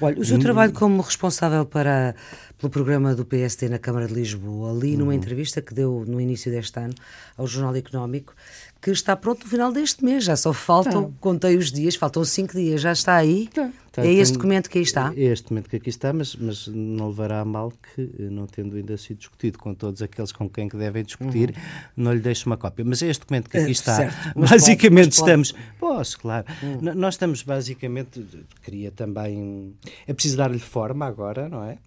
Olha, 0.03 0.19
o 0.19 0.25
seu 0.25 0.39
trabalho 0.39 0.73
como 0.73 1.03
responsável 1.03 1.67
para, 1.67 2.15
pelo 2.57 2.71
programa 2.71 3.15
do 3.15 3.27
PSD 3.27 3.69
na 3.69 3.79
Câmara 3.79 4.07
de 4.07 4.15
Lisboa, 4.15 4.71
ali 4.71 4.97
numa 4.97 5.09
uhum. 5.09 5.13
entrevista 5.13 5.61
que 5.61 5.75
deu 5.75 6.05
no 6.07 6.19
início 6.19 6.51
deste 6.51 6.79
ano 6.81 6.95
ao 7.37 7.47
Jornal 7.47 7.77
Económico, 7.77 8.35
que 8.81 8.91
está 8.91 9.15
pronto 9.15 9.45
no 9.45 9.51
final 9.51 9.73
deste 9.73 10.05
mês. 10.05 10.25
Já 10.25 10.37
só 10.37 10.53
faltam, 10.53 11.05
tá. 11.05 11.11
contei 11.21 11.57
os 11.57 11.71
dias, 11.71 11.95
faltam 11.95 12.25
cinco 12.25 12.55
dias, 12.55 12.81
já 12.81 12.93
está 12.93 13.17
aí. 13.17 13.49
Tá. 13.49 13.71
Tá, 13.93 14.07
é 14.07 14.13
este 14.13 14.35
documento 14.35 14.71
que 14.71 14.79
aí 14.79 14.85
está? 14.85 15.13
É 15.17 15.23
este 15.25 15.43
documento 15.43 15.69
que 15.69 15.75
aqui 15.75 15.91
está, 15.91 16.13
mas, 16.13 16.37
mas 16.37 16.69
não 16.69 17.09
levará 17.09 17.41
a 17.41 17.45
mal 17.45 17.73
que, 17.73 18.09
não 18.31 18.47
tendo 18.47 18.77
ainda 18.77 18.97
sido 18.97 19.19
discutido 19.19 19.59
com 19.59 19.75
todos 19.75 20.01
aqueles 20.01 20.31
com 20.31 20.49
quem 20.49 20.69
que 20.69 20.77
devem 20.77 21.03
discutir, 21.03 21.51
uhum. 21.51 22.05
não 22.05 22.13
lhe 22.13 22.21
deixo 22.21 22.49
uma 22.49 22.57
cópia. 22.57 22.85
Mas 22.85 23.03
é 23.03 23.09
este 23.09 23.21
documento 23.23 23.51
que 23.51 23.59
aqui 23.59 23.67
é, 23.67 23.73
está. 23.73 23.97
Certo, 23.97 24.39
basicamente 24.39 25.17
pode, 25.17 25.17
estamos. 25.17 25.53
Pode. 25.53 25.65
Posso, 25.81 26.19
claro. 26.21 26.47
Uhum. 26.63 26.95
Nós 26.95 27.15
estamos 27.15 27.43
basicamente. 27.43 28.25
Queria 28.63 28.93
também. 28.93 29.75
É 30.07 30.13
preciso 30.13 30.37
dar-lhe 30.37 30.61
forma 30.61 31.05
agora, 31.05 31.49
não 31.49 31.65
é? 31.65 31.79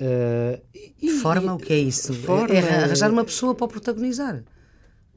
Uh, 0.00 0.58
e, 1.02 1.10
forma, 1.10 1.52
o 1.52 1.58
que 1.58 1.74
é 1.74 1.78
isso? 1.78 2.14
Forma, 2.14 2.54
é 2.54 2.84
arranjar 2.84 3.10
uma 3.10 3.24
pessoa 3.24 3.54
para 3.54 3.66
o 3.66 3.68
protagonizar. 3.68 4.42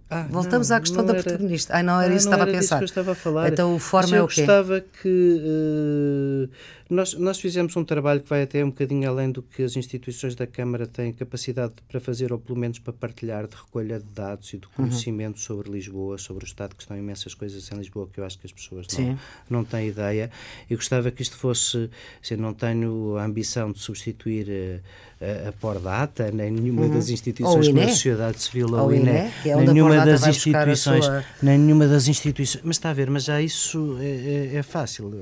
Ah, 0.10 0.28
Voltamos 0.30 0.70
não, 0.70 0.78
à 0.78 0.80
questão 0.80 1.04
da 1.04 1.14
era, 1.14 1.24
protagonista. 1.24 1.76
Ah, 1.76 1.82
não 1.82 2.00
era 2.00 2.14
ah, 2.14 2.16
isso 2.16 2.28
que 2.28 2.34
estava 2.34 2.50
a 2.50 2.54
pensar. 2.54 2.84
estava 2.84 3.16
a. 3.16 3.48
Então 3.48 3.76
o 3.76 3.80
forma 3.80 4.16
é 4.16 4.22
o 4.22 4.28
quê? 4.28 4.42
Eu 4.42 4.46
gostava 4.46 4.82
que 5.02 5.42
uh, 5.44 6.50
nós, 6.90 7.14
nós 7.16 7.40
fizemos 7.40 7.76
um 7.76 7.84
trabalho 7.84 8.22
que 8.22 8.30
vai 8.30 8.44
até 8.44 8.64
um 8.64 8.70
bocadinho 8.70 9.10
além 9.10 9.32
do 9.32 9.42
que 9.42 9.64
as 9.64 9.76
instituições 9.76 10.36
da 10.36 10.46
Câmara 10.46 10.86
têm 10.86 11.12
capacidade 11.12 11.74
para 11.88 12.00
fazer, 12.00 12.32
ou 12.32 12.38
pelo 12.38 12.58
menos 12.58 12.78
para 12.78 12.94
partilhar 12.94 13.48
de 13.48 13.56
recolha 13.56 14.00
de 14.00 14.06
dados 14.06 14.54
e 14.54 14.58
de 14.58 14.66
uhum. 14.68 14.72
conhecimento 14.76 15.38
uhum. 15.38 15.42
sobre 15.42 15.72
Lisboa, 15.72 16.18
sobre 16.18 16.44
o 16.44 16.48
Estado, 16.48 16.76
que 16.76 16.84
estão 16.84 16.96
imensas 16.96 17.34
coisas 17.34 17.72
em 17.72 17.76
Lisboa 17.76 18.08
que 18.12 18.20
eu 18.20 18.26
acho 18.26 18.38
que 18.38 18.46
as 18.46 18.54
pessoas 18.54 18.88
não, 18.98 19.20
não 19.50 19.64
têm 19.64 19.88
ideia. 19.88 20.30
Eu 20.70 20.78
gostava 20.78 21.10
que 21.10 21.22
isto 21.22 21.38
fosse, 21.38 21.90
assim, 22.24 22.36
não 22.36 22.54
tenho 22.54 23.18
a 23.18 23.26
ambição 23.26 23.72
de 23.72 23.80
substituir 23.80 24.48
uh, 24.48 25.46
a, 25.46 25.50
a 25.50 25.52
Pordata, 25.54 26.30
nem 26.32 26.52
nenhuma 26.52 26.84
uhum. 26.84 26.94
das 26.94 27.10
instituições 27.10 27.74
da 27.74 27.88
sociedade 27.88 28.42
civil 28.42 28.74
ou, 28.74 28.94
INE, 28.94 29.10
é 29.10 29.32
nenhuma 29.66 30.06
das 30.06 30.28
instituições, 30.28 31.06
sua... 31.06 31.24
nem 31.42 31.58
nenhuma 31.58 31.88
das 31.88 32.08
instituições, 32.08 32.64
mas 32.64 32.76
está 32.76 32.90
a 32.90 32.94
ver, 32.94 33.10
mas 33.10 33.24
já 33.24 33.42
isso 33.42 33.98
é, 34.00 34.06
é, 34.06 34.56
é 34.58 34.64
fácil. 34.64 35.14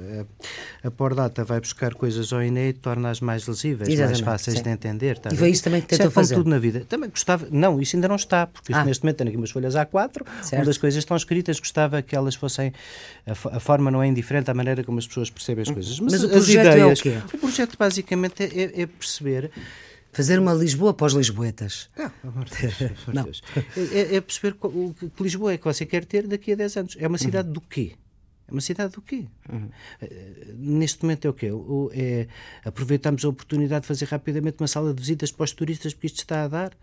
A, 0.84 0.88
a 0.88 0.92
Pordata 0.92 1.44
vai 1.44 1.53
vai 1.54 1.60
buscar 1.60 1.94
coisas 1.94 2.34
ao 2.34 2.44
INE 2.44 2.70
e 2.70 2.74
torna-as 2.74 3.20
mais 3.20 3.48
lesíveis, 3.48 3.88
Exatamente, 3.88 4.24
mais 4.24 4.42
fáceis 4.42 4.58
sim. 4.58 4.64
de 4.64 4.70
entender. 4.70 5.20
Tá 5.20 5.30
e 5.32 5.38
foi 5.38 5.50
isso 5.50 5.64
também 5.64 5.82
que 5.82 5.88
tentou 5.88 6.12
fazer. 6.12 6.36
tudo 6.36 6.50
na 6.50 6.58
vida. 6.58 6.84
Também 6.88 7.10
gostava, 7.10 7.48
não, 7.52 7.80
isso 7.80 7.96
ainda 7.96 8.08
não 8.08 8.16
está, 8.16 8.48
porque 8.48 8.74
ah. 8.74 8.84
neste 8.84 9.04
momento 9.04 9.18
tenho 9.18 9.30
aqui 9.30 9.38
umas 9.38 9.52
folhas 9.52 9.76
A4, 9.76 10.26
certo. 10.42 10.62
onde 10.62 10.70
as 10.70 10.78
coisas 10.78 10.98
estão 10.98 11.16
escritas, 11.16 11.60
gostava 11.60 12.02
que 12.02 12.16
elas 12.16 12.36
fossem, 12.36 12.74
a, 13.26 13.32
a, 13.32 13.60
forma 13.60 13.92
não 13.92 14.02
é 14.02 14.08
indiferente 14.08 14.50
à 14.50 14.54
maneira 14.54 14.84
como 14.84 14.98
as 15.00 15.08
pessoas 15.08 15.30
percebem 15.30 15.62
as 15.62 15.70
hum. 15.70 15.74
coisas. 15.74 16.00
Mas, 16.00 16.14
Mas 16.14 16.24
o 16.24 16.30
projeto 16.30 16.68
ideias, 16.68 17.00
é 17.00 17.02
o 17.02 17.04
quê? 17.04 17.36
O 17.36 17.38
projeto 17.38 17.78
basicamente 17.78 18.44
é, 18.44 18.46
é, 18.46 18.82
é 18.82 18.86
perceber 18.88 19.52
Fazer 20.14 20.38
uma 20.38 20.54
Lisboa 20.54 20.94
para 20.94 21.08
os 21.08 21.14
lisboetas. 21.14 21.90
Não, 21.98 22.12
amor 22.24 22.46
Deus, 22.46 22.78
Deus. 23.26 23.42
É, 23.92 24.16
é, 24.18 24.22
perceber 24.22 24.56
o 24.62 24.94
que 24.94 25.24
Lisboa 25.24 25.54
é 25.54 25.58
que 25.58 25.64
você 25.64 25.88
quer 25.88 26.06
ter 26.06 26.28
daqui 26.28 26.52
a 26.52 26.56
10 26.56 26.78
anos. 26.78 26.98
É 27.00 27.08
uma 27.08 27.18
cidade 27.18 27.48
uhum. 27.48 27.54
do 27.56 27.62
quê? 27.62 27.94
É 28.48 28.52
uma 28.52 28.62
cidade 28.62 28.94
do 28.94 29.02
quê? 29.02 29.26
Uhum. 29.52 29.70
Neste 30.56 31.04
momento 31.04 31.26
é 31.26 31.30
o 31.30 31.34
quê? 31.34 31.52
O, 31.52 31.90
é, 31.94 32.28
aproveitamos 32.64 33.24
a 33.24 33.30
oportunidade 33.30 33.82
de 33.82 33.88
fazer 33.88 34.06
rapidamente 34.06 34.58
uma 34.60 34.68
sala 34.68 34.94
de 34.94 35.00
visitas 35.00 35.32
para 35.32 35.44
os 35.44 35.52
turistas 35.52 35.94
porque 35.94 36.08
isto 36.08 36.20
está 36.20 36.44
a 36.44 36.48
dar. 36.48 36.74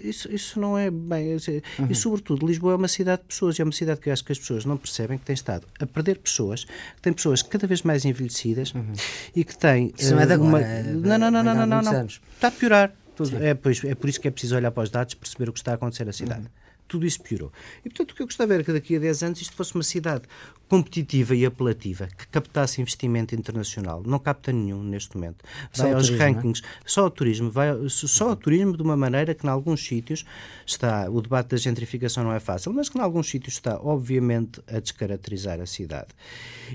Isso, 0.00 0.30
isso 0.30 0.60
não 0.60 0.76
é 0.76 0.90
bem. 0.90 1.34
Uhum. 1.34 1.86
E, 1.88 1.94
sobretudo, 1.94 2.46
Lisboa 2.46 2.72
é 2.72 2.76
uma 2.76 2.88
cidade 2.88 3.22
de 3.22 3.28
pessoas. 3.28 3.58
E 3.58 3.62
é 3.62 3.64
uma 3.64 3.72
cidade 3.72 4.00
que 4.00 4.08
eu 4.08 4.12
acho 4.12 4.24
que 4.24 4.32
as 4.32 4.38
pessoas 4.38 4.64
não 4.64 4.76
percebem 4.76 5.16
que 5.16 5.24
tem 5.24 5.34
estado 5.34 5.66
a 5.80 5.86
perder 5.86 6.18
pessoas, 6.18 6.64
que 6.64 7.02
tem 7.02 7.12
pessoas 7.12 7.42
cada 7.42 7.66
vez 7.66 7.82
mais 7.82 8.04
envelhecidas 8.04 8.74
uhum. 8.74 8.92
e 9.34 9.44
que 9.44 9.56
tem. 9.56 9.94
Isso 9.96 10.14
não 10.14 10.20
é 10.20 10.26
de 10.26 10.32
agora. 10.34 10.48
Uma... 10.48 10.60
É 10.60 10.82
não, 10.82 11.18
não, 11.18 11.30
não, 11.30 11.42
não, 11.42 11.54
não, 11.54 11.66
não, 11.66 11.82
não. 11.82 12.06
Está 12.06 12.48
a 12.48 12.50
piorar. 12.50 12.94
É, 13.40 13.54
pois, 13.54 13.82
é 13.82 13.94
por 13.94 14.10
isso 14.10 14.20
que 14.20 14.28
é 14.28 14.30
preciso 14.30 14.56
olhar 14.56 14.70
para 14.70 14.82
os 14.82 14.90
dados, 14.90 15.14
perceber 15.14 15.48
o 15.48 15.52
que 15.52 15.58
está 15.58 15.72
a 15.72 15.74
acontecer 15.76 16.04
na 16.04 16.12
cidade. 16.12 16.42
Uhum 16.42 16.66
tudo 16.88 17.06
isso 17.06 17.20
piorou. 17.20 17.52
E, 17.84 17.88
portanto, 17.88 18.12
o 18.12 18.14
que 18.14 18.22
eu 18.22 18.26
gostava 18.26 18.54
era 18.54 18.62
que 18.62 18.72
daqui 18.72 18.96
a 18.96 18.98
10 18.98 19.22
anos 19.24 19.40
isto 19.40 19.54
fosse 19.54 19.74
uma 19.74 19.82
cidade 19.82 20.22
competitiva 20.68 21.34
e 21.34 21.46
apelativa, 21.46 22.06
que 22.06 22.26
captasse 22.28 22.80
investimento 22.80 23.34
internacional. 23.34 24.02
Não 24.04 24.18
capta 24.18 24.52
nenhum 24.52 24.82
neste 24.82 25.16
momento. 25.16 25.44
Vai 25.74 25.92
aos 25.92 26.06
turismo, 26.06 26.24
rankings, 26.24 26.62
é? 26.64 26.68
só 26.84 27.06
o 27.06 27.10
turismo, 27.10 27.50
vai, 27.50 27.68
só 27.88 28.32
o 28.32 28.36
turismo 28.36 28.76
de 28.76 28.82
uma 28.82 28.96
maneira 28.96 29.34
que, 29.34 29.46
em 29.46 29.50
alguns 29.50 29.84
sítios, 29.84 30.24
está. 30.66 31.08
O 31.08 31.20
debate 31.20 31.50
da 31.50 31.56
gentrificação 31.56 32.24
não 32.24 32.32
é 32.32 32.40
fácil, 32.40 32.72
mas 32.72 32.88
que, 32.88 32.98
em 32.98 33.00
alguns 33.00 33.28
sítios, 33.28 33.54
está, 33.54 33.78
obviamente, 33.80 34.60
a 34.66 34.80
descaracterizar 34.80 35.60
a 35.60 35.66
cidade. 35.66 36.08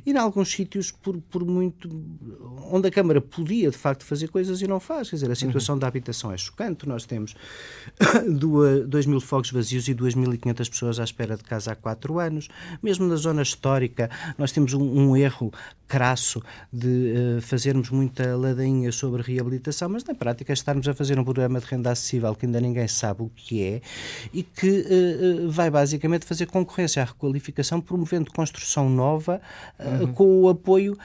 E, 0.06 0.12
em 0.12 0.18
alguns 0.18 0.52
sítios, 0.52 0.92
por, 0.92 1.18
por 1.30 1.46
muito. 1.46 1.90
onde 2.72 2.88
a 2.88 2.92
Câmara 2.92 3.20
podia, 3.20 3.70
de 3.70 3.78
facto, 3.78 4.06
fazer 4.06 4.30
coisas 4.30 4.62
e 4.62 4.68
não 4.68 4.80
faz. 4.80 5.10
Quer 5.10 5.18
dizer, 5.18 5.32
a 5.32 5.36
situação 5.36 5.76
uhum. 5.76 5.80
da 5.80 5.88
habitação 5.88 6.32
é 6.32 6.38
chocante. 6.38 6.88
Nós 6.88 7.06
temos 7.06 7.36
2 8.88 9.06
mil 9.06 9.20
fogos 9.20 9.52
vazios 9.52 9.88
e 9.88 9.94
2.500 9.94 10.70
pessoas 10.70 11.00
à 11.00 11.04
espera 11.04 11.36
de 11.36 11.44
casa 11.44 11.74
há 11.74 11.76
quatro 11.76 12.20
anos. 12.20 12.48
Mesmo 12.82 13.06
na 13.08 13.16
zona 13.16 13.42
histórica, 13.42 13.81
nós 14.38 14.52
temos 14.52 14.74
um, 14.74 14.82
um 14.82 15.18
erro 15.18 15.52
crasso 15.92 16.42
de 16.72 16.88
uh, 17.38 17.42
fazermos 17.42 17.90
muita 17.90 18.38
ladainha 18.38 18.94
sobre 18.94 19.22
reabilitação, 19.22 19.90
mas 19.90 20.06
na 20.06 20.16
prática 20.16 20.54
estarmos 20.54 20.88
a 20.88 20.94
fazer 20.94 21.20
um 21.20 21.24
programa 21.26 21.60
de 21.60 21.66
renda 21.66 21.92
acessível 21.92 22.34
que 22.34 22.46
ainda 22.46 22.62
ninguém 22.62 22.88
sabe 22.88 23.24
o 23.24 23.32
que 23.36 23.62
é 23.62 23.82
e 24.34 24.42
que 24.42 24.70
uh, 24.70 25.52
vai 25.52 25.70
basicamente 25.70 26.26
fazer 26.26 26.46
concorrência 26.46 27.02
à 27.02 27.06
requalificação, 27.06 27.82
promovendo 27.82 28.32
construção 28.32 28.90
nova 28.90 29.42
uh, 29.78 30.06
uhum. 30.06 30.14
com 30.14 30.42
o 30.44 30.48
apoio 30.48 30.98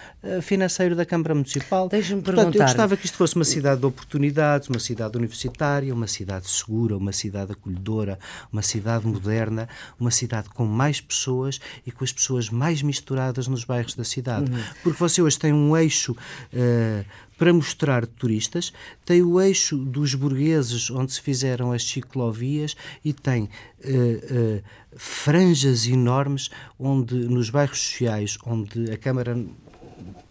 financeiro 0.42 0.94
da 0.94 1.04
Câmara 1.04 1.34
Municipal. 1.34 1.88
Deixa-me 1.88 2.22
perguntar. 2.22 2.56
Eu 2.56 2.62
gostava 2.62 2.96
que 2.96 3.06
isto 3.06 3.16
fosse 3.16 3.34
uma 3.34 3.44
cidade 3.44 3.80
de 3.80 3.86
oportunidades, 3.86 4.68
uma 4.68 4.78
cidade 4.78 5.16
universitária, 5.16 5.92
uma 5.92 6.06
cidade 6.06 6.48
segura, 6.48 6.96
uma 6.96 7.12
cidade 7.12 7.52
acolhedora, 7.52 8.18
uma 8.52 8.62
cidade 8.62 9.06
moderna, 9.06 9.68
uma 9.98 10.10
cidade 10.10 10.48
com 10.50 10.64
mais 10.64 11.00
pessoas 11.00 11.60
e 11.84 11.90
com 11.90 12.04
as 12.04 12.12
pessoas 12.12 12.50
mais 12.50 12.65
misturadas 12.82 13.46
nos 13.48 13.64
bairros 13.64 13.94
da 13.94 14.04
cidade. 14.04 14.50
Uhum 14.50 14.76
porque 14.86 14.98
você 14.98 15.20
hoje 15.20 15.38
tem 15.38 15.52
um 15.52 15.76
eixo 15.76 16.12
uh, 16.12 17.04
para 17.36 17.52
mostrar 17.52 18.06
turistas, 18.06 18.72
tem 19.04 19.20
o 19.22 19.40
eixo 19.40 19.76
dos 19.76 20.14
burgueses, 20.14 20.90
onde 20.90 21.12
se 21.12 21.20
fizeram 21.20 21.72
as 21.72 21.84
ciclovias, 21.84 22.76
e 23.04 23.12
tem 23.12 23.42
uh, 23.42 23.48
uh, 23.48 24.62
franjas 24.96 25.86
enormes 25.86 26.50
onde 26.78 27.14
nos 27.14 27.50
bairros 27.50 27.80
sociais, 27.80 28.38
onde 28.46 28.90
a 28.92 28.96
Câmara 28.96 29.36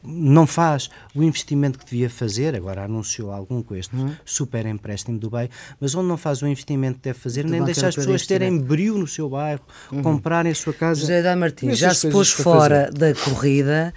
não 0.07 0.45
faz 0.45 0.89
o 1.13 1.23
investimento 1.23 1.79
que 1.79 1.85
devia 1.85 2.09
fazer, 2.09 2.55
agora 2.55 2.83
anunciou 2.83 3.31
algum 3.31 3.61
com 3.61 3.75
este 3.75 3.95
uhum. 3.95 4.13
super 4.23 4.65
empréstimo 4.65 5.17
do 5.17 5.29
bem, 5.29 5.49
mas 5.79 5.95
onde 5.95 6.07
não 6.07 6.17
faz 6.17 6.41
o 6.41 6.47
investimento 6.47 6.99
que 6.99 7.05
deve 7.05 7.19
fazer, 7.19 7.45
nem 7.45 7.63
deixar 7.63 7.87
as 7.87 7.95
pessoas 7.95 8.25
terem 8.25 8.57
brilho 8.57 8.97
no 8.97 9.07
seu 9.07 9.29
bairro, 9.29 9.61
uhum. 9.91 10.01
comprarem 10.01 10.51
a 10.51 10.55
sua 10.55 10.73
casa. 10.73 11.01
José 11.01 11.21
da 11.21 11.35
Martins, 11.35 11.77
já 11.77 11.93
se 11.93 12.09
pôs 12.09 12.31
fora 12.31 12.89
da 12.91 13.13
corrida, 13.13 13.93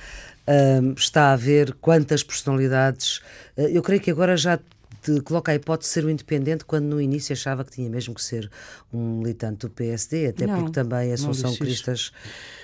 está 0.96 1.32
a 1.32 1.36
ver 1.36 1.74
quantas 1.80 2.22
personalidades. 2.22 3.18
Uh, 3.56 3.62
eu 3.70 3.82
creio 3.82 4.00
que 4.00 4.10
agora 4.10 4.36
já 4.36 4.58
te 5.14 5.20
coloca 5.20 5.52
a 5.52 5.54
hipótese 5.54 5.90
de 5.90 5.94
ser 5.94 6.04
o 6.04 6.10
independente 6.10 6.64
quando 6.64 6.84
no 6.84 7.00
início 7.00 7.32
achava 7.32 7.64
que 7.64 7.72
tinha 7.72 7.88
mesmo 7.88 8.14
que 8.14 8.22
ser 8.22 8.50
um 8.92 9.18
militante 9.18 9.66
do 9.66 9.70
PSD, 9.70 10.28
até 10.28 10.46
não, 10.46 10.58
porque 10.58 10.72
também 10.72 11.10
a 11.10 11.14
Assunção 11.14 11.54
Cristas. 11.56 12.12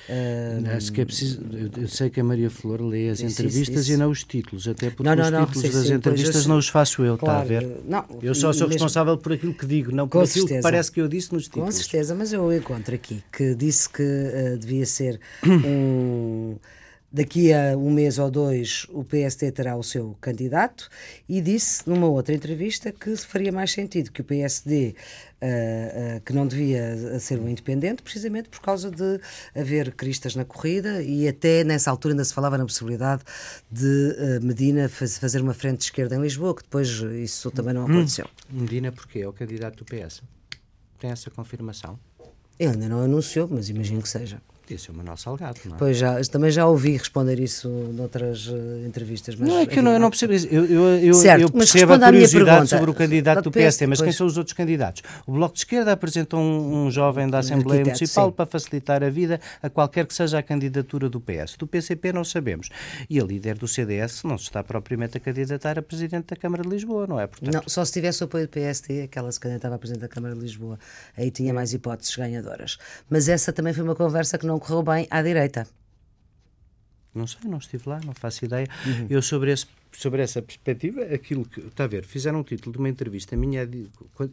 Uh, 0.09 0.77
Acho 0.77 0.93
que 0.93 1.01
é 1.01 1.05
preciso. 1.05 1.41
Eu 1.77 1.89
sei 1.89 2.11
que 2.11 2.21
a 2.21 2.25
Maria 2.25 2.51
Flor 2.51 2.83
lê 2.83 3.09
as 3.09 3.21
entrevistas 3.21 3.89
e 3.89 3.97
não 3.97 4.11
os 4.11 4.23
títulos, 4.23 4.69
até 4.69 4.91
porque 4.91 5.03
não, 5.03 5.17
não, 5.17 5.25
os 5.25 5.31
não, 5.31 5.47
títulos 5.47 5.75
das 5.75 5.87
sim, 5.87 5.95
entrevistas 5.95 6.47
não 6.47 6.59
os 6.59 6.69
faço 6.69 7.03
eu, 7.05 7.17
claro, 7.17 7.43
está 7.43 7.57
a 7.57 7.61
ver? 7.61 7.81
Não, 7.87 8.05
eu 8.23 8.35
só 8.35 8.53
sou 8.53 8.69
mesmo, 8.69 8.73
responsável 8.73 9.17
por 9.17 9.33
aquilo 9.33 9.55
que 9.55 9.67
digo, 9.67 9.91
não 9.93 10.07
por 10.07 10.25
aquilo 10.25 10.47
certeza, 10.47 10.57
que 10.57 10.63
parece 10.63 10.93
que 10.93 11.01
eu 11.01 11.09
disse 11.09 11.33
nos 11.33 11.45
títulos. 11.45 11.67
Com 11.67 11.73
certeza, 11.73 12.15
mas 12.15 12.33
eu 12.33 12.53
encontro 12.53 12.95
aqui 12.95 13.23
que 13.33 13.55
disse 13.55 13.89
que 13.89 14.03
uh, 14.03 14.59
devia 14.59 14.85
ser 14.85 15.19
um 15.47 16.57
daqui 17.15 17.53
a 17.53 17.77
um 17.79 17.93
mês 17.93 18.19
ou 18.19 18.29
dois 18.29 18.89
o 18.91 19.05
PSD 19.05 19.53
terá 19.53 19.77
o 19.77 19.85
seu 19.85 20.17
candidato 20.21 20.89
e 21.29 21.41
disse 21.41 21.89
numa 21.89 22.09
outra 22.09 22.35
entrevista 22.35 22.91
que 22.91 23.17
faria 23.19 23.53
mais 23.53 23.71
sentido 23.71 24.11
que 24.11 24.21
o 24.21 24.25
PSD 24.25 24.97
uh, 25.41 26.17
uh, 26.17 26.21
que 26.23 26.33
não 26.33 26.45
devia 26.45 27.21
ser 27.21 27.39
um 27.39 27.49
independente 27.49 28.03
precisamente 28.03 28.49
por 28.49 28.61
causa 28.61 28.91
de 28.91 29.21
haver 29.55 29.95
cristas 29.95 30.35
na 30.35 30.45
corrida 30.45 31.03
e 31.03 31.29
até 31.29 31.63
nessa 31.63 31.89
altura 31.89 32.15
ainda 32.15 32.25
se 32.25 32.35
falava 32.35 32.59
na 32.59 32.65
possibilidade 32.65 33.23
de 33.71 33.87
uh, 34.19 34.45
Medina 34.45 34.89
faz, 34.89 35.17
fazer 35.17 35.41
uma 35.41 35.55
frente 35.55 35.79
de 35.79 35.85
esquerda 35.85 36.17
em 36.17 36.21
Lisboa 36.21 36.53
que 36.53 36.65
depois 36.65 36.89
isso 37.23 37.49
também 37.53 37.73
não 37.73 37.83
hum. 37.83 37.93
aconteceu. 37.93 38.29
Medina 38.51 38.91
porque 38.91 39.21
é 39.21 39.29
o 39.29 39.33
candidato 39.33 39.77
do 39.77 39.85
PS? 39.85 40.21
Tem 40.99 41.13
essa 41.13 41.31
confirmação? 41.31 41.97
Ele 42.59 42.73
ainda 42.73 42.89
não 42.89 43.03
anunciou, 43.03 43.47
mas 43.49 43.69
imagino 43.69 44.03
que 44.03 44.09
seja. 44.09 44.43
Podia 44.65 44.79
ser 44.79 44.93
o 44.93 44.95
Manuel 44.95 45.19
Salgado, 45.19 45.61
não 45.67 45.75
é? 45.75 45.79
Pois 45.79 45.99
já, 45.99 46.19
também 46.23 46.51
já 46.51 46.67
ouvi 46.67 46.97
responder 46.97 47.39
isso 47.39 47.69
noutras 47.69 48.47
uh, 48.47 48.87
entrevistas. 48.87 49.39
Não, 49.39 49.59
é 49.59 49.67
que 49.67 49.79
eu 49.79 49.83
não, 49.83 49.93
eu 49.93 50.01
não 50.01 50.09
percebo 50.09 50.33
isso. 50.33 50.47
Eu, 50.51 50.65
eu, 50.65 50.83
eu, 51.01 51.13
certo, 51.13 51.43
eu 51.43 51.51
percebo 51.51 51.93
a 51.93 51.99
curiosidade 51.99 52.71
sobre 52.71 52.91
o 52.91 52.95
candidato 52.95 53.43
do 53.43 53.51
PSD, 53.51 53.87
mas 53.87 53.99
pois. 53.99 54.09
quem 54.09 54.17
são 54.17 54.27
os 54.27 54.39
outros 54.39 54.57
candidatos? 54.57 55.03
O 55.27 55.33
Bloco 55.33 55.53
de 55.53 55.61
Esquerda 55.61 55.93
apresentou 55.93 56.41
um, 56.41 56.87
um 56.87 56.91
jovem 56.91 57.29
da 57.29 57.41
Assembleia 57.41 57.85
Municipal 57.85 58.29
sim. 58.31 58.33
para 58.33 58.47
facilitar 58.47 59.05
a 59.05 59.11
vida 59.11 59.39
a 59.63 59.69
qualquer 59.69 60.07
que 60.07 60.15
seja 60.15 60.39
a 60.39 60.43
candidatura 60.43 61.11
do 61.11 61.21
PS. 61.21 61.57
Do 61.59 61.67
PCP 61.67 62.15
não 62.15 62.25
sabemos. 62.25 62.71
E 63.11 63.21
a 63.21 63.25
líder 63.25 63.59
do 63.59 63.69
CDS 63.69 64.23
não 64.25 64.39
se 64.39 64.45
está 64.45 64.65
propriamente 64.65 65.19
a 65.19 65.21
candidatar 65.21 65.79
a 65.79 65.83
Presidente 65.83 66.29
da 66.29 66.37
Câmara 66.37 66.63
de 66.63 66.71
Lisboa, 66.71 67.07
não 67.07 67.21
é? 67.21 67.27
Portanto... 67.27 67.53
Não, 67.53 67.63
só 67.67 67.85
se 67.85 67.93
tivesse 67.93 68.23
o 68.23 68.25
apoio 68.25 68.47
do 68.47 68.51
PSD, 68.51 69.03
aquela 69.03 69.31
se 69.31 69.39
candidatava 69.39 69.75
a 69.75 69.79
Presidente 69.79 70.01
da 70.01 70.09
Câmara 70.09 70.35
de 70.35 70.41
Lisboa. 70.41 70.79
Aí 71.19 71.31
tinha 71.31 71.53
mais 71.53 71.75
hipóteses 71.75 72.17
ganhadoras. 72.17 72.79
Mas 73.11 73.29
essa 73.29 73.53
também 73.53 73.75
foi 73.75 73.85
uma 73.85 73.95
conversa 73.95 74.39
que 74.39 74.47
não 74.47 74.54
correu 74.59 74.83
bem 74.83 75.07
à 75.11 75.23
direita? 75.23 75.67
Não 77.15 77.29
sei, 77.29 77.49
não 77.49 77.59
estive 77.59 77.89
lá, 77.89 78.01
não 78.05 78.13
faço 78.13 78.45
ideia. 78.45 78.67
Uhum. 78.85 79.07
Eu, 79.09 79.23
sobre, 79.23 79.53
esse, 79.53 79.67
sobre 79.93 80.21
essa 80.21 80.43
perspectiva, 80.43 81.03
aquilo 81.03 81.45
que. 81.45 81.61
Está 81.61 81.85
a 81.85 81.87
ver, 81.87 82.05
fizeram 82.05 82.41
um 82.41 82.43
título 82.43 82.73
de 82.73 82.79
uma 82.79 82.89
entrevista 82.89 83.37
minha. 83.37 83.69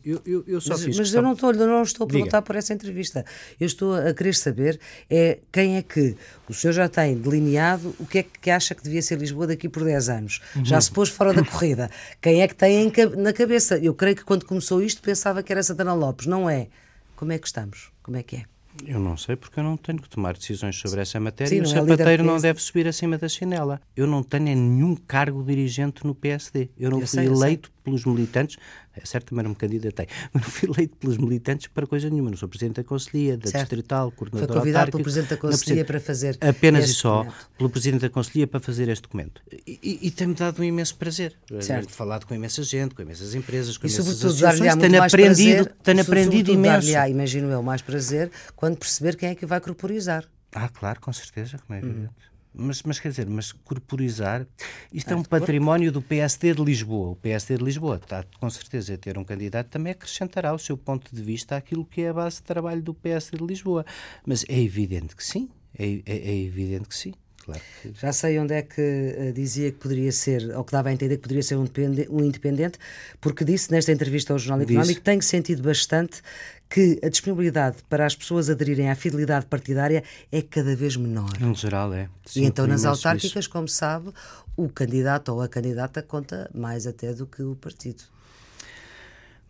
Eu, 0.03 0.19
eu, 0.25 0.43
eu 0.47 0.59
só 0.59 0.71
mas, 0.71 0.83
fiz. 0.83 0.97
Mas 0.97 0.97
questão... 0.97 1.19
eu 1.19 1.23
não 1.23 1.33
estou, 1.33 1.53
não 1.53 1.83
estou 1.83 2.05
a 2.05 2.07
perguntar 2.07 2.39
Diga. 2.39 2.41
por 2.41 2.55
essa 2.55 2.73
entrevista. 2.73 3.23
Eu 3.59 3.67
estou 3.67 3.93
a 3.93 4.11
querer 4.15 4.33
saber 4.33 4.79
é 5.07 5.37
quem 5.51 5.77
é 5.77 5.83
que 5.83 6.17
o 6.49 6.53
senhor 6.55 6.73
já 6.73 6.89
tem 6.89 7.15
delineado 7.15 7.95
o 7.99 8.05
que 8.05 8.17
é 8.17 8.23
que 8.23 8.49
acha 8.49 8.73
que 8.73 8.81
devia 8.81 9.01
ser 9.03 9.19
Lisboa 9.19 9.45
daqui 9.45 9.69
por 9.69 9.83
10 9.83 10.09
anos. 10.09 10.41
Uhum. 10.55 10.65
Já 10.65 10.81
se 10.81 10.91
pôs 10.91 11.09
fora 11.09 11.33
da 11.33 11.45
corrida. 11.45 11.87
Quem 12.19 12.41
é 12.41 12.47
que 12.47 12.55
tem 12.55 12.87
em, 12.87 12.91
na 13.17 13.31
cabeça? 13.31 13.77
Eu 13.77 13.93
creio 13.93 14.15
que 14.15 14.23
quando 14.23 14.43
começou 14.43 14.81
isto 14.81 15.03
pensava 15.03 15.43
que 15.43 15.51
era 15.51 15.61
Santana 15.61 15.93
Lopes. 15.93 16.25
Não 16.25 16.49
é. 16.49 16.67
Como 17.15 17.31
é 17.31 17.37
que 17.37 17.45
estamos? 17.45 17.91
Como 18.01 18.17
é 18.17 18.23
que 18.23 18.37
é? 18.37 18.50
Eu 18.85 18.99
não 18.99 19.17
sei 19.17 19.35
porque 19.35 19.59
eu 19.59 19.63
não 19.63 19.75
tenho 19.75 20.01
que 20.01 20.09
tomar 20.09 20.33
decisões 20.33 20.75
sobre 20.75 21.01
essa 21.01 21.19
matéria 21.19 21.49
Sim, 21.49 21.57
e 21.57 21.61
o 21.61 21.63
é 21.63 21.67
sapateiro 21.67 22.23
não 22.23 22.39
deve 22.39 22.61
subir 22.61 22.87
acima 22.87 23.17
da 23.17 23.27
chinela. 23.27 23.81
Eu 23.95 24.07
não 24.07 24.23
tenho 24.23 24.45
nenhum 24.45 24.95
cargo 24.95 25.43
dirigente 25.43 26.05
no 26.05 26.15
PSD. 26.15 26.69
Eu 26.77 26.89
não 26.89 27.01
eu 27.01 27.07
fui 27.07 27.19
sei, 27.19 27.27
eleito 27.27 27.71
pelos 27.83 28.05
militantes, 28.05 28.57
é 28.95 29.05
certo, 29.05 29.29
também 29.29 29.43
não 29.43 29.51
me 29.51 29.55
candidatei, 29.55 30.07
mas 30.33 30.43
não 30.43 30.49
fui 30.49 30.69
eleito 30.69 30.97
pelos 30.97 31.17
militantes 31.17 31.67
para 31.67 31.87
coisa 31.87 32.09
nenhuma. 32.09 32.29
Não 32.29 32.37
sou 32.37 32.49
Presidente 32.49 32.77
da 32.77 32.83
Conselhia, 32.83 33.37
da 33.37 33.47
certo. 33.47 33.63
Distrital, 33.63 34.11
coordenador 34.11 34.47
Foi 34.47 34.57
convidado 34.57 34.91
pelo 34.91 35.03
Presidente 35.03 35.29
da 35.29 35.37
Conselhia 35.37 35.85
para 35.85 35.99
fazer 35.99 36.37
Apenas 36.41 36.89
e 36.89 36.93
só 36.93 37.23
documento. 37.23 37.49
pelo 37.57 37.69
Presidente 37.69 38.01
da 38.01 38.09
Conselhia 38.09 38.47
para 38.47 38.59
fazer 38.59 38.89
este 38.89 39.03
documento. 39.03 39.41
E, 39.65 39.79
e, 39.81 40.07
e 40.07 40.11
tem-me 40.11 40.33
dado 40.33 40.61
um 40.61 40.65
imenso 40.65 40.95
prazer. 40.95 41.35
Certo. 41.61 41.91
Falado 41.91 42.25
com 42.25 42.35
imensa 42.35 42.63
gente, 42.63 42.93
com 42.93 43.01
imensas 43.01 43.33
empresas, 43.33 43.77
com 43.77 43.87
e 43.87 43.89
imensas 43.89 44.07
associações. 44.07 44.75
Tenho 44.75 45.03
aprendido, 45.03 45.65
prazer, 45.65 45.75
tenho 45.83 46.01
aprendido 46.01 46.51
imenso. 46.51 46.91
dar 46.91 47.09
imagino 47.09 47.49
eu, 47.49 47.63
mais 47.63 47.81
prazer 47.81 48.29
quando 48.55 48.77
perceber 48.77 49.15
quem 49.15 49.29
é 49.29 49.35
que 49.35 49.45
vai 49.45 49.59
corporizar. 49.61 50.25
Ah, 50.53 50.67
claro, 50.67 50.99
com 50.99 51.13
certeza, 51.13 51.57
como 51.65 51.79
é 51.79 51.81
evidente. 51.81 52.09
Hum. 52.09 52.31
Mas, 52.53 52.83
mas 52.83 52.99
quer 52.99 53.09
dizer, 53.09 53.27
mas 53.27 53.51
corporizar, 53.51 54.45
isto 54.91 55.09
é, 55.09 55.13
é 55.13 55.15
um 55.15 55.23
património 55.23 55.91
do 55.91 56.01
PSD 56.01 56.53
de 56.53 56.63
Lisboa. 56.63 57.11
O 57.11 57.15
PSD 57.15 57.57
de 57.57 57.63
Lisboa 57.63 57.95
está 57.95 58.25
com 58.39 58.49
certeza 58.49 58.93
a 58.93 58.97
ter 58.97 59.17
um 59.17 59.23
candidato 59.23 59.67
também 59.67 59.91
acrescentará 59.91 60.53
o 60.53 60.59
seu 60.59 60.77
ponto 60.77 61.15
de 61.15 61.21
vista 61.21 61.55
àquilo 61.55 61.85
que 61.85 62.01
é 62.01 62.09
a 62.09 62.13
base 62.13 62.37
de 62.37 62.43
trabalho 62.43 62.81
do 62.81 62.93
PSD 62.93 63.37
de 63.37 63.45
Lisboa. 63.45 63.85
Mas 64.25 64.43
é 64.49 64.59
evidente 64.59 65.15
que 65.15 65.23
sim, 65.23 65.49
é, 65.77 66.01
é, 66.05 66.17
é 66.17 66.37
evidente 66.43 66.87
que 66.87 66.95
sim. 66.95 67.13
Claro 67.43 67.61
que... 67.81 67.91
Já 67.99 68.13
sei 68.13 68.39
onde 68.39 68.53
é 68.53 68.61
que 68.61 68.81
uh, 68.81 69.33
dizia 69.33 69.71
que 69.71 69.77
poderia 69.77 70.11
ser, 70.11 70.55
ou 70.55 70.63
que 70.63 70.71
dava 70.71 70.89
a 70.89 70.93
entender 70.93 71.17
que 71.17 71.23
poderia 71.23 71.43
ser 71.43 71.55
um, 71.55 71.67
um 72.09 72.23
independente, 72.23 72.77
porque 73.19 73.43
disse 73.43 73.71
nesta 73.71 73.91
entrevista 73.91 74.33
ao 74.33 74.39
Jornal 74.39 74.63
Económico 74.63 74.99
que 74.99 75.05
tem 75.05 75.19
sentido 75.21 75.63
bastante 75.63 76.21
que 76.69 76.99
a 77.03 77.09
disponibilidade 77.09 77.77
para 77.89 78.05
as 78.05 78.15
pessoas 78.15 78.49
aderirem 78.49 78.89
à 78.89 78.95
fidelidade 78.95 79.45
partidária 79.45 80.03
é 80.31 80.41
cada 80.41 80.73
vez 80.73 80.95
menor. 80.95 81.31
Em 81.41 81.53
geral, 81.53 81.93
é. 81.93 82.07
Sim, 82.25 82.43
e 82.43 82.45
então 82.45 82.65
nas 82.65 82.85
autárquicas, 82.85 83.43
isso. 83.43 83.49
como 83.49 83.67
sabe, 83.67 84.13
o 84.55 84.69
candidato 84.69 85.33
ou 85.33 85.41
a 85.41 85.49
candidata 85.49 86.01
conta 86.01 86.49
mais 86.53 86.87
até 86.87 87.13
do 87.13 87.25
que 87.25 87.43
o 87.43 87.55
partido. 87.55 88.03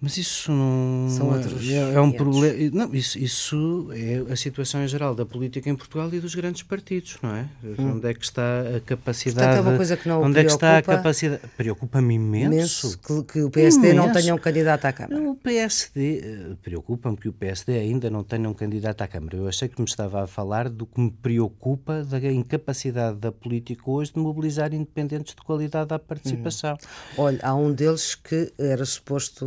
Mas 0.02 0.18
isso 0.18 0.52
não 0.52 1.08
São 1.10 1.30
outros 1.30 1.70
é, 1.70 1.94
é 1.94 2.02
um 2.02 2.12
problema. 2.12 2.58
Não, 2.74 2.92
isso, 2.96 3.20
isso 3.20 3.90
é 3.94 4.34
a 4.34 4.36
situação 4.36 4.84
em 4.84 4.88
geral 4.88 5.14
da 5.14 5.28
política 5.28 5.70
em 5.70 5.76
Portugal 5.76 6.12
e 6.12 6.20
dos 6.20 6.34
grandes 6.34 6.64
partidos, 6.64 7.20
não 7.22 7.36
é? 7.36 7.48
Hum. 7.64 7.92
Onde 7.98 8.10
é 8.10 8.14
que 8.16 8.26
está 8.26 8.62
a 8.78 8.80
capacidade? 8.80 9.46
Portanto, 9.48 9.68
é 9.68 9.70
uma 9.70 9.78
coisa 9.78 9.96
que 9.96 10.10
não 10.10 10.24
onde 10.24 10.40
é 10.40 10.44
que 10.44 10.52
está 10.52 10.80
a 10.80 10.82
capacidade? 10.82 11.44
Preocupa-me 11.56 12.16
imenso. 12.16 12.52
imenso 12.52 12.98
que, 12.98 13.24
que, 13.34 13.44
o 13.44 13.52
PSD 13.52 13.92
imenso. 13.92 14.08
não 14.08 14.12
tenha 14.12 14.34
um 14.34 14.40
candidato 14.40 14.86
à 14.86 14.92
Câmara. 14.92 15.22
O 15.22 15.36
PSD 15.36 16.20
eh, 16.24 16.56
preocupa-me 16.64 17.18
que 17.18 17.30
o 17.30 17.34
PSD 17.34 17.78
ainda 17.78 18.10
não 18.10 18.24
tenha 18.24 18.50
um 18.50 18.56
candidato 18.56 19.04
à 19.04 19.08
Câmara. 19.08 19.38
Eu 19.38 19.48
achei 19.48 19.68
que 19.68 19.80
me 19.80 19.88
estava 19.88 20.24
a 20.24 20.28
falar 20.28 20.68
do 20.68 20.88
que 20.88 21.00
me 21.00 21.12
preocupa 21.12 22.04
da 22.04 22.20
incapacidade 22.32 23.18
da 23.18 23.32
política 23.32 23.84
hoje 23.86 24.14
de 24.14 24.20
mobilizar 24.20 24.74
independentes 24.74 25.36
de 25.36 25.44
qualidade 25.44 25.94
à 25.94 26.00
participação. 26.00 26.74
Hum. 26.74 27.22
Olha, 27.22 27.40
há 27.44 27.54
um 27.54 27.72
deles 27.72 28.16
que 28.16 28.52
era 28.58 28.84
suposto 28.84 29.46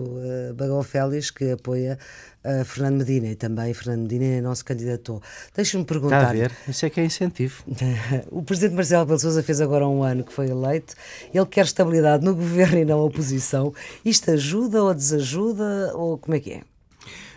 uh, 0.50 0.54
Bagão 0.54 0.82
Félix, 0.82 1.30
que 1.30 1.52
apoia 1.52 1.98
uh, 2.44 2.64
Fernando 2.64 2.98
Medina 2.98 3.28
e 3.28 3.34
também 3.34 3.72
Fernando 3.74 4.02
Medina 4.02 4.40
não 4.42 4.54
se 4.54 4.64
candidatou. 4.64 5.22
Deixa-me 5.54 5.84
perguntar. 5.84 6.18
Está 6.18 6.30
a 6.30 6.32
ver? 6.32 6.52
Isso 6.68 6.86
é 6.86 6.90
que 6.90 7.00
é 7.00 7.04
incentivo. 7.04 7.64
o 8.30 8.42
presidente 8.42 8.76
Marcelo 8.76 9.02
Rebelo 9.02 9.18
Sousa 9.18 9.42
fez 9.42 9.60
agora 9.60 9.86
um 9.86 10.02
ano 10.02 10.24
que 10.24 10.32
foi 10.32 10.48
eleito. 10.48 10.94
Ele 11.32 11.46
quer 11.46 11.64
estabilidade 11.64 12.24
no 12.24 12.34
governo 12.36 12.78
e 12.78 12.84
na 12.84 12.96
oposição. 12.96 13.74
Isto 14.04 14.32
ajuda 14.32 14.82
ou 14.82 14.94
desajuda 14.94 15.92
ou 15.94 16.18
como 16.18 16.36
é 16.36 16.40
que 16.40 16.52
é? 16.52 16.62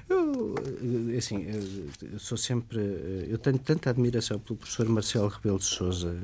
Eu, 0.10 0.56
assim, 1.18 1.46
eu 2.14 2.18
sou 2.20 2.38
sempre. 2.38 2.80
Eu 3.28 3.38
tenho 3.38 3.60
tanta 3.60 3.90
admiração 3.90 4.40
pelo 4.40 4.58
professor 4.58 4.88
Marcelo 4.88 5.28
Rebelo 5.28 5.60
de 5.60 5.66
Souza. 5.66 6.16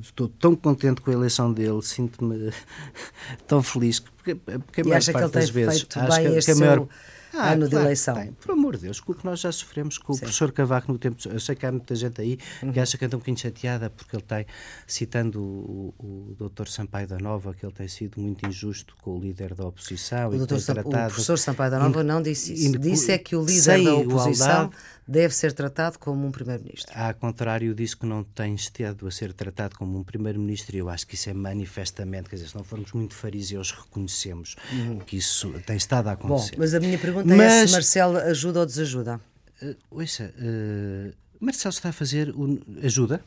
Estou 0.00 0.28
tão 0.28 0.56
contente 0.56 1.00
com 1.00 1.10
a 1.10 1.14
eleição 1.14 1.52
dele, 1.52 1.80
sinto-me 1.82 2.52
tão 3.46 3.62
feliz. 3.62 4.00
Porque, 4.00 4.34
porque 4.34 4.80
a 4.80 4.84
e 4.98 5.12
que 5.12 5.18
ele 5.18 5.28
tem 5.28 5.46
vezes, 5.46 5.84
bem 5.84 6.34
que, 6.34 6.44
que 6.44 6.50
a 6.50 6.56
maior, 6.56 6.88
ah, 7.36 7.52
ano 7.52 7.68
claro 7.68 7.68
de 7.68 7.76
eleição. 7.76 8.14
Tem. 8.14 8.32
Por 8.32 8.50
amor 8.52 8.76
de 8.76 8.82
Deus, 8.82 9.00
com 9.00 9.12
o 9.12 9.14
que 9.14 9.24
nós 9.24 9.40
já 9.40 9.52
sofremos 9.52 9.98
com 9.98 10.12
Sim. 10.12 10.18
o 10.18 10.20
professor 10.20 10.52
Cavaco 10.52 10.92
no 10.92 10.98
tempo. 10.98 11.16
Eu 11.28 11.40
sei 11.40 11.54
que 11.54 11.66
há 11.66 11.72
muita 11.72 11.94
gente 11.94 12.20
aí 12.20 12.38
uhum. 12.62 12.72
que 12.72 12.80
acha 12.80 12.96
que 12.96 13.04
anda 13.04 13.16
um 13.16 13.18
bocadinho 13.18 13.38
chateada 13.38 13.90
porque 13.90 14.16
ele 14.16 14.22
tem, 14.22 14.46
citando 14.86 15.40
o, 15.40 15.94
o, 15.98 16.30
o 16.30 16.34
doutor 16.34 16.68
Sampaio 16.68 17.06
da 17.06 17.18
Nova, 17.18 17.54
que 17.54 17.64
ele 17.64 17.72
tem 17.72 17.88
sido 17.88 18.20
muito 18.20 18.46
injusto 18.46 18.96
com 19.02 19.16
o 19.16 19.20
líder 19.20 19.54
da 19.54 19.66
oposição. 19.66 20.28
O, 20.28 20.38
doutor 20.38 20.60
Sam, 20.60 20.74
tratado... 20.74 20.96
o 20.96 21.06
professor 21.08 21.38
Sampaio 21.38 21.70
da 21.70 21.78
Nova 21.78 22.02
in, 22.02 22.04
não 22.04 22.22
disse 22.22 22.52
isso. 22.52 22.76
In, 22.76 22.80
disse 22.80 23.12
é 23.12 23.18
que 23.18 23.36
o 23.36 23.44
líder 23.44 23.84
da 23.84 23.94
oposição 23.94 24.70
deve 25.06 25.34
ser 25.34 25.52
tratado 25.52 25.98
como 25.98 26.26
um 26.26 26.32
primeiro-ministro. 26.32 26.92
Ao 26.94 27.14
contrário, 27.14 27.74
disse 27.74 27.96
que 27.96 28.06
não 28.06 28.24
tem 28.24 28.54
estado 28.54 29.06
a 29.06 29.10
ser 29.10 29.32
tratado 29.32 29.76
como 29.76 29.98
um 29.98 30.02
primeiro-ministro 30.02 30.76
e 30.76 30.80
eu 30.80 30.88
acho 30.88 31.06
que 31.06 31.14
isso 31.14 31.30
é 31.30 31.34
manifestamente, 31.34 32.28
quer 32.28 32.36
dizer, 32.36 32.48
se 32.48 32.56
não 32.56 32.64
formos 32.64 32.92
muito 32.92 33.14
fariseus, 33.14 33.70
reconhecemos 33.70 34.56
uhum. 34.72 34.98
que 34.98 35.16
isso 35.16 35.52
tem 35.64 35.76
estado 35.76 36.08
a 36.08 36.12
acontecer. 36.12 36.56
Bom, 36.56 36.62
mas 36.62 36.74
a 36.74 36.80
minha 36.80 36.98
pergunta 36.98 37.25
mas, 37.34 37.52
é 37.52 37.66
se 37.66 37.72
Marcelo 37.72 38.16
ajuda 38.18 38.60
ou 38.60 38.66
desajuda? 38.66 39.20
Uh, 39.62 39.76
ouça, 39.90 40.34
uh, 40.38 41.12
Marcelo 41.40 41.72
está 41.72 41.88
a 41.88 41.92
fazer 41.92 42.34
ajuda? 42.82 43.20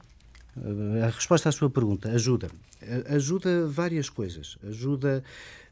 Uh, 0.55 1.03
a 1.03 1.09
resposta 1.09 1.49
à 1.49 1.51
sua 1.51 1.69
pergunta, 1.69 2.09
ajuda. 2.09 2.49
Uh, 2.81 3.15
ajuda 3.15 3.67
várias 3.67 4.09
coisas. 4.09 4.57
Ajuda 4.67 5.23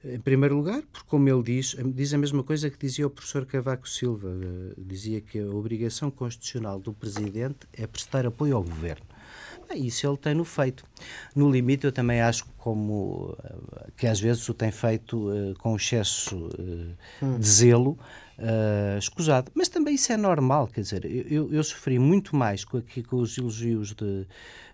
em 0.04 0.20
primeiro 0.20 0.56
lugar, 0.56 0.82
porque, 0.92 1.08
como 1.08 1.28
ele 1.28 1.44
diz, 1.44 1.76
diz 1.94 2.14
a 2.14 2.18
mesma 2.18 2.44
coisa 2.44 2.70
que 2.70 2.78
dizia 2.78 3.08
o 3.08 3.10
professor 3.10 3.46
Cavaco 3.46 3.90
Silva. 3.90 4.30
Eh, 4.30 4.74
dizia 4.78 5.22
que 5.22 5.40
a 5.40 5.48
obrigação 5.48 6.12
constitucional 6.12 6.80
do 6.80 6.94
presidente 6.94 7.68
é 7.74 7.86
prestar 7.88 8.26
apoio 8.26 8.56
ao 8.56 8.64
governo. 8.64 9.06
Isso 9.76 10.08
ele 10.08 10.18
tem-no 10.18 10.46
feito. 10.46 10.86
No 11.36 11.52
limite, 11.52 11.86
eu 11.86 11.92
também 11.92 12.22
acho 12.22 12.46
como 12.58 13.36
eh, 13.44 13.88
que 13.98 14.08
às 14.08 14.20
vezes 14.20 14.48
o 14.50 14.54
tem 14.54 14.72
feito 14.72 15.30
uh, 15.30 15.54
com 15.60 15.76
excesso 15.76 16.36
uh, 16.38 17.38
de 17.38 17.48
zelo, 17.48 17.98
uh, 18.40 18.98
escusado. 18.98 19.52
Mas 19.54 19.68
também 19.68 19.96
isso 19.96 20.12
é 20.12 20.18
normal, 20.18 20.68
quer 20.68 20.82
dizer, 20.82 21.06
eu, 21.06 21.52
eu 21.52 21.64
sofri 21.64 22.00
muito 22.00 22.36
mais 22.36 22.64
com, 22.64 22.78
aqui, 22.78 23.04
com 23.04 23.18
os 23.18 23.38
elogios 23.38 23.94
de 23.94 24.26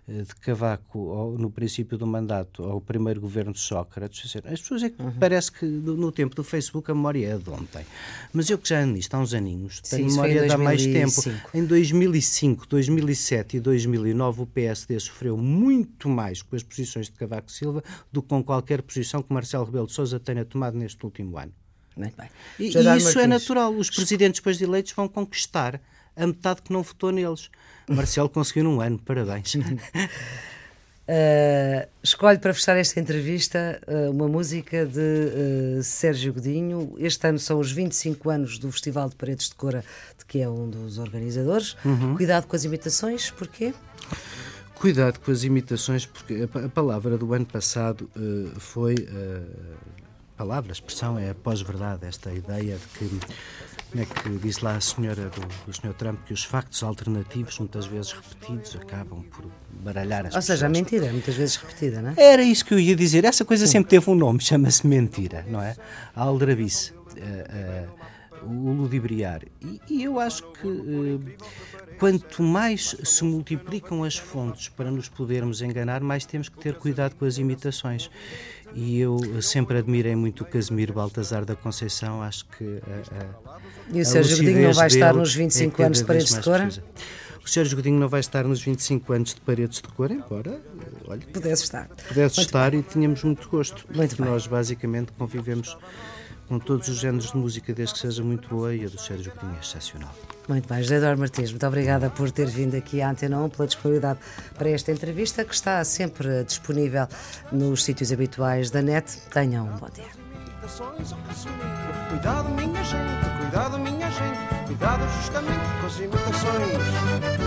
de 0.06 0.34
Cavaco 0.36 1.34
no 1.38 1.50
princípio 1.50 1.96
do 1.96 2.06
mandato 2.06 2.62
ao 2.62 2.78
primeiro 2.78 3.20
governo 3.22 3.52
de 3.52 3.58
Sócrates. 3.58 4.36
As 4.36 4.60
pessoas 4.60 4.82
é 4.82 4.90
que 4.90 5.00
uhum. 5.00 5.12
parece 5.18 5.50
que 5.50 5.64
no, 5.64 6.12
tempo 6.12 6.36
do 6.36 6.44
Facebook 6.44 6.90
a 6.90 6.94
memória 6.94 7.26
é 7.26 7.38
de 7.38 7.48
ontem. 7.48 7.86
Mas 8.30 8.50
eu 8.50 8.58
que 8.58 8.68
já 8.68 8.80
ando 8.80 8.92
nisto 8.92 9.14
há 9.14 9.18
uns 9.18 9.32
aninhos, 9.32 9.80
tenho 9.80 10.06
memória 10.06 10.46
de 10.46 10.52
há 10.52 10.58
mais 10.58 10.84
tempo. 10.84 11.22
Em 11.54 11.64
2005, 11.64 12.66
2007 12.68 13.56
e 13.56 13.60
2009 13.60 14.43
o 14.44 14.46
PSD 14.46 14.98
sofreu 15.00 15.36
muito 15.36 16.08
mais 16.08 16.42
com 16.42 16.54
as 16.54 16.62
posições 16.62 17.06
de 17.06 17.12
Cavaco 17.12 17.50
Silva 17.50 17.82
do 18.12 18.22
que 18.22 18.28
com 18.28 18.42
qualquer 18.44 18.82
posição 18.82 19.22
que 19.22 19.32
Marcelo 19.32 19.64
Rebelo 19.64 19.86
de 19.86 19.92
Sousa 19.92 20.20
tenha 20.20 20.44
tomado 20.44 20.78
neste 20.78 21.04
último 21.04 21.36
ano. 21.38 21.52
Muito 21.96 22.16
bem. 22.16 22.28
E, 22.58 22.64
e 22.64 22.96
isso 22.96 23.18
é 23.18 23.24
é 23.24 23.26
natural. 23.26 23.72
Os 23.74 23.88
presidentes 23.88 24.40
depois 24.40 24.58
de 24.58 24.64
eleitos 24.64 24.92
vão 24.92 25.08
conquistar 25.08 25.80
a 26.16 26.26
metade 26.26 26.62
que 26.62 26.72
não 26.72 26.82
votou 26.82 27.10
neles. 27.10 27.50
Marcelo 27.88 28.28
conseguiu 28.28 28.64
num 28.64 28.80
ano, 28.80 28.98
parabéns. 28.98 29.54
Uh, 31.06 31.86
escolho 32.02 32.40
para 32.40 32.54
fechar 32.54 32.78
esta 32.78 32.98
entrevista 32.98 33.78
uh, 33.86 34.10
uma 34.10 34.26
música 34.26 34.86
de 34.86 35.78
uh, 35.78 35.82
Sérgio 35.82 36.32
Godinho. 36.32 36.94
Este 36.96 37.28
ano 37.28 37.38
são 37.38 37.60
os 37.60 37.70
25 37.70 38.30
anos 38.30 38.58
do 38.58 38.72
Festival 38.72 39.10
de 39.10 39.14
Paredes 39.14 39.50
de 39.50 39.54
Cora, 39.54 39.84
de 40.18 40.24
que 40.24 40.40
é 40.40 40.48
um 40.48 40.68
dos 40.70 40.98
organizadores. 40.98 41.76
Uhum. 41.84 42.16
Cuidado 42.16 42.46
com 42.46 42.56
as 42.56 42.64
imitações, 42.64 43.30
porquê? 43.30 43.74
Cuidado 44.76 45.20
com 45.20 45.30
as 45.30 45.44
imitações, 45.44 46.06
porque 46.06 46.48
a, 46.54 46.64
a 46.64 46.68
palavra 46.70 47.18
do 47.18 47.34
ano 47.34 47.46
passado 47.46 48.10
foi. 48.58 48.94
palavra, 50.36 50.72
expressão 50.72 51.18
é 51.18 51.30
a 51.30 51.34
pós-verdade, 51.34 52.06
esta 52.06 52.32
ideia 52.32 52.78
de 52.78 52.98
que 52.98 53.20
como 53.94 54.02
é 54.02 54.06
que 54.06 54.28
diz 54.44 54.58
lá 54.58 54.74
a 54.74 54.80
senhora 54.80 55.30
do, 55.30 55.40
do 55.66 55.72
Sr. 55.72 55.94
Trump 55.94 56.18
que 56.26 56.32
os 56.32 56.42
factos 56.42 56.82
alternativos, 56.82 57.60
muitas 57.60 57.86
vezes 57.86 58.10
repetidos, 58.10 58.74
acabam 58.74 59.22
por 59.22 59.44
baralhar 59.70 60.26
as 60.26 60.34
Ou 60.34 60.40
pessoas. 60.40 60.44
seja, 60.46 60.66
a 60.66 60.68
mentira, 60.68 61.12
muitas 61.12 61.36
vezes 61.36 61.54
repetida, 61.54 62.02
não 62.02 62.10
é? 62.10 62.14
Era 62.16 62.42
isso 62.42 62.64
que 62.64 62.74
eu 62.74 62.80
ia 62.80 62.96
dizer. 62.96 63.24
Essa 63.24 63.44
coisa 63.44 63.68
sempre 63.68 63.90
teve 63.90 64.10
um 64.10 64.16
nome, 64.16 64.40
chama-se 64.40 64.84
mentira, 64.84 65.46
não 65.48 65.62
é? 65.62 65.76
A 66.12 66.22
aldrabice. 66.22 66.92
Uh, 66.92 67.86
uh, 67.86 67.88
o 68.46 68.72
ludibriar. 68.72 69.42
E, 69.60 69.80
e, 69.88 70.02
eu 70.04 70.18
acho 70.20 70.42
que 70.52 70.66
uh, 70.66 71.20
quanto 71.98 72.42
mais 72.42 72.96
se 73.02 73.24
multiplicam 73.24 74.04
as 74.04 74.16
fontes 74.16 74.68
para 74.68 74.90
nos 74.90 75.08
podermos 75.08 75.62
enganar, 75.62 76.00
mais 76.00 76.24
temos 76.24 76.48
que 76.48 76.58
ter 76.58 76.74
cuidado 76.74 77.14
com 77.16 77.24
as 77.24 77.38
imitações. 77.38 78.10
E 78.74 78.98
eu 78.98 79.18
sempre 79.40 79.78
admirei 79.78 80.16
muito 80.16 80.42
o 80.42 80.46
Casimiro 80.46 80.92
Baltazar 80.92 81.44
da 81.44 81.54
Conceição, 81.54 82.22
acho 82.22 82.44
que. 82.46 82.64
A, 82.64 83.54
a, 83.54 83.60
e 83.92 84.00
o 84.00 84.04
Sérgio 84.04 84.38
Godinho 84.38 84.62
não 84.62 84.72
vai 84.72 84.86
estar 84.88 85.14
nos 85.14 85.34
25 85.34 85.82
é 85.82 85.86
anos 85.86 85.98
de 85.98 86.04
Paredes 86.04 86.34
de 86.34 86.40
Cora? 86.40 86.68
O 87.44 87.48
Sérgio 87.48 87.76
Godinho 87.76 88.00
não 88.00 88.08
vai 88.08 88.20
estar 88.20 88.44
nos 88.44 88.62
25 88.62 89.12
anos 89.12 89.34
de 89.34 89.40
Paredes 89.42 89.82
de 89.82 89.88
Cora, 89.88 90.14
embora 90.14 90.62
olha, 91.06 91.20
pudesse 91.32 91.64
estar. 91.64 91.88
Pudesse 91.88 92.36
muito 92.38 92.48
estar 92.48 92.70
bem. 92.70 92.80
e 92.80 92.82
tínhamos 92.82 93.22
muito 93.22 93.48
gosto. 93.48 93.86
Muito. 93.94 94.22
Nós 94.24 94.46
basicamente 94.46 95.12
convivemos 95.12 95.76
com 96.48 96.58
todos 96.58 96.88
os 96.88 96.96
géneros 96.96 97.30
de 97.32 97.36
música, 97.36 97.72
desde 97.72 97.94
que 97.94 98.00
seja 98.00 98.22
muito 98.22 98.48
boa, 98.48 98.74
e 98.74 98.84
a 98.84 98.88
do 98.88 98.98
Sérgio 98.98 99.32
Godinho 99.34 99.56
é 99.56 99.60
excepcional. 99.60 100.14
Muito 100.48 100.68
bem, 100.68 100.82
José 100.82 100.96
Eduardo 100.96 101.20
Martins, 101.20 101.50
muito 101.50 101.66
obrigada 101.66 102.10
por 102.10 102.30
ter 102.30 102.46
vindo 102.46 102.76
aqui 102.76 103.00
à 103.00 103.10
Antena 103.10 103.40
1, 103.40 103.48
pela 103.50 103.66
disponibilidade 103.66 104.18
para 104.56 104.68
esta 104.68 104.92
entrevista, 104.92 105.44
que 105.44 105.54
está 105.54 105.82
sempre 105.84 106.44
disponível 106.44 107.06
nos 107.50 107.82
sítios 107.84 108.12
habituais 108.12 108.70
da 108.70 108.82
net. 108.82 109.18
Tenham 109.32 109.66
um 109.66 109.76
bom 109.76 109.88
dia. 109.94 110.24
Cuidado, 112.08 112.48
minha 112.50 112.84
gente, 112.84 113.38
cuidado, 113.38 113.78
minha 113.78 114.10
gente, 114.10 114.66
cuidado 114.66 115.02
justamente 115.20 115.80
com 115.80 115.86
as 115.86 115.98
imitações. 115.98 117.43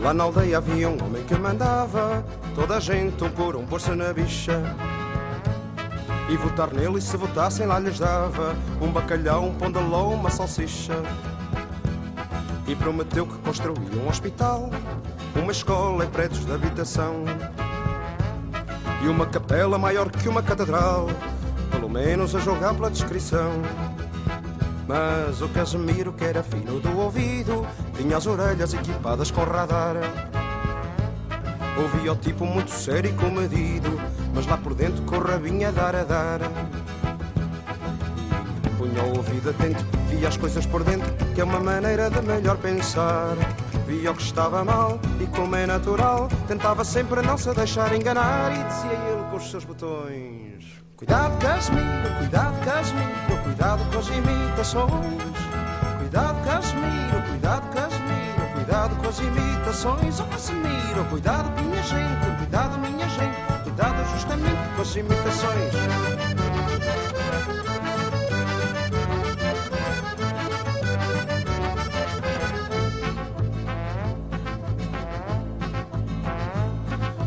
Lá 0.00 0.14
na 0.14 0.24
aldeia 0.24 0.58
havia 0.58 0.88
um 0.88 1.04
homem 1.04 1.22
que 1.24 1.34
mandava 1.34 2.24
toda 2.54 2.76
a 2.76 2.80
gente 2.80 3.22
um 3.22 3.30
por 3.30 3.54
um 3.54 3.66
pôr-se 3.66 3.90
na 3.90 4.12
bicha. 4.12 4.62
E 6.28 6.36
votar 6.36 6.72
nele 6.72 6.98
e 6.98 7.02
se 7.02 7.16
votassem 7.16 7.66
lá 7.66 7.78
lhes 7.78 7.98
dava 7.98 8.56
um 8.80 8.90
bacalhau, 8.90 9.44
um 9.44 9.54
pão 9.54 9.70
uma 10.12 10.30
salsicha. 10.30 10.94
E 12.66 12.74
prometeu 12.74 13.26
que 13.26 13.36
construía 13.38 14.00
um 14.00 14.08
hospital 14.08 14.70
uma 15.34 15.52
escola 15.52 16.04
e 16.04 16.08
prédios 16.08 16.46
de 16.46 16.52
habitação. 16.52 17.24
E 19.02 19.08
uma 19.08 19.26
capela 19.26 19.78
maior 19.78 20.10
que 20.10 20.28
uma 20.28 20.42
catedral 20.42 21.08
pelo 21.70 21.88
menos 21.88 22.34
a 22.34 22.40
jogar 22.40 22.74
pela 22.74 22.90
descrição. 22.90 23.62
Mas 24.86 25.40
o 25.40 25.48
Casemiro, 25.48 26.12
que 26.12 26.24
era 26.24 26.42
fino 26.42 26.80
do 26.80 26.98
ouvido, 26.98 27.59
tinha 28.00 28.16
as 28.16 28.26
orelhas 28.26 28.72
equipadas 28.72 29.30
com 29.30 29.44
radar. 29.44 29.96
Ouvia 31.76 32.12
o 32.12 32.16
tipo 32.16 32.46
muito 32.46 32.70
sério 32.70 33.10
e 33.10 33.14
comedido, 33.14 34.00
mas 34.34 34.46
lá 34.46 34.56
por 34.56 34.74
dentro 34.74 35.02
com 35.02 35.16
o 35.16 35.20
rabinho 35.20 35.68
a 35.68 35.70
dar 35.70 35.94
a 35.94 36.04
dar. 36.04 36.40
Punha 38.78 39.02
o 39.02 39.18
ouvido 39.18 39.50
atento, 39.50 39.84
via 40.08 40.28
as 40.28 40.36
coisas 40.38 40.64
por 40.64 40.82
dentro, 40.82 41.12
que 41.34 41.42
é 41.42 41.44
uma 41.44 41.60
maneira 41.60 42.08
de 42.08 42.22
melhor 42.22 42.56
pensar. 42.56 43.36
Via 43.86 44.12
o 44.12 44.14
que 44.14 44.22
estava 44.22 44.64
mal 44.64 44.98
e, 45.20 45.26
como 45.26 45.54
é 45.56 45.66
natural, 45.66 46.28
tentava 46.48 46.84
sempre 46.84 47.20
não 47.20 47.36
se 47.36 47.52
deixar 47.52 47.94
enganar. 47.94 48.52
E 48.52 48.64
dizia 48.64 48.92
ele 48.92 49.30
com 49.30 49.36
os 49.36 49.50
seus 49.50 49.64
botões: 49.64 50.64
Cuidado, 50.96 51.38
Casemiro, 51.38 52.16
cuidado, 52.18 52.64
Casemiro 52.64 53.20
cuidado 53.42 53.92
com 53.92 53.98
as 53.98 54.08
imitações. 54.08 55.30
Cuidado, 55.98 56.44
Casimiro, 56.44 57.22
cuidado, 57.28 57.68
Casimiro, 57.68 57.79
cuidado 58.70 58.96
com 59.02 59.08
as 59.08 59.18
imitações. 59.18 60.20
Oh, 60.20 60.24
Casimiro, 60.26 61.04
cuidado, 61.10 61.60
minha 61.60 61.82
gente, 61.82 62.36
cuidado, 62.38 62.78
minha 62.78 63.08
gente, 63.08 63.62
cuidado 63.64 64.10
justamente 64.12 64.76
com 64.76 64.82
as 64.82 64.94
imitações. 64.94 65.74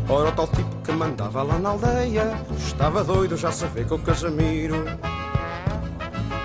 Ora, 0.08 0.28
o 0.28 0.32
tal 0.32 0.46
tipo 0.46 0.76
que 0.82 0.92
mandava 0.92 1.42
lá 1.42 1.58
na 1.58 1.70
aldeia 1.70 2.40
estava 2.56 3.04
doido 3.04 3.36
já 3.36 3.52
se 3.52 3.66
vê 3.66 3.84
com 3.84 3.96
o 3.96 3.98
Casimiro. 3.98 4.86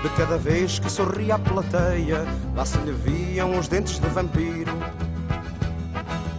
De 0.02 0.08
cada 0.16 0.38
vez 0.38 0.78
que 0.78 0.90
sorria 0.90 1.34
a 1.34 1.38
plateia, 1.38 2.24
lá 2.56 2.64
se 2.64 2.78
lhe 2.78 2.92
viam 2.92 3.58
os 3.58 3.68
dentes 3.68 3.98
de 3.98 4.08
vampiro. 4.08 4.72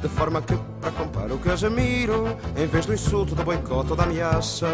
De 0.01 0.09
forma 0.09 0.41
que, 0.41 0.57
para 0.82 0.91
comprar 0.91 1.32
o 1.32 1.38
Casimiro, 1.38 2.36
em 2.57 2.66
vez 2.66 2.88
do 2.88 2.93
insulto, 2.93 3.36
do 3.36 3.43
boicote 3.43 3.91
ou 3.91 3.95
da 3.95 4.03
ameaça, 4.03 4.68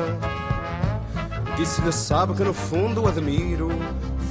disse-lhe: 1.57 1.91
Sabe 1.91 2.33
que 2.33 2.43
no 2.45 2.53
fundo 2.53 3.03
o 3.03 3.07
admiro, 3.09 3.67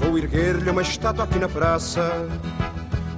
vou 0.01 0.17
erguer-lhe 0.17 0.71
uma 0.71 0.81
estátua 0.81 1.25
aqui 1.25 1.39
na 1.39 1.51
praça. 1.51 2.27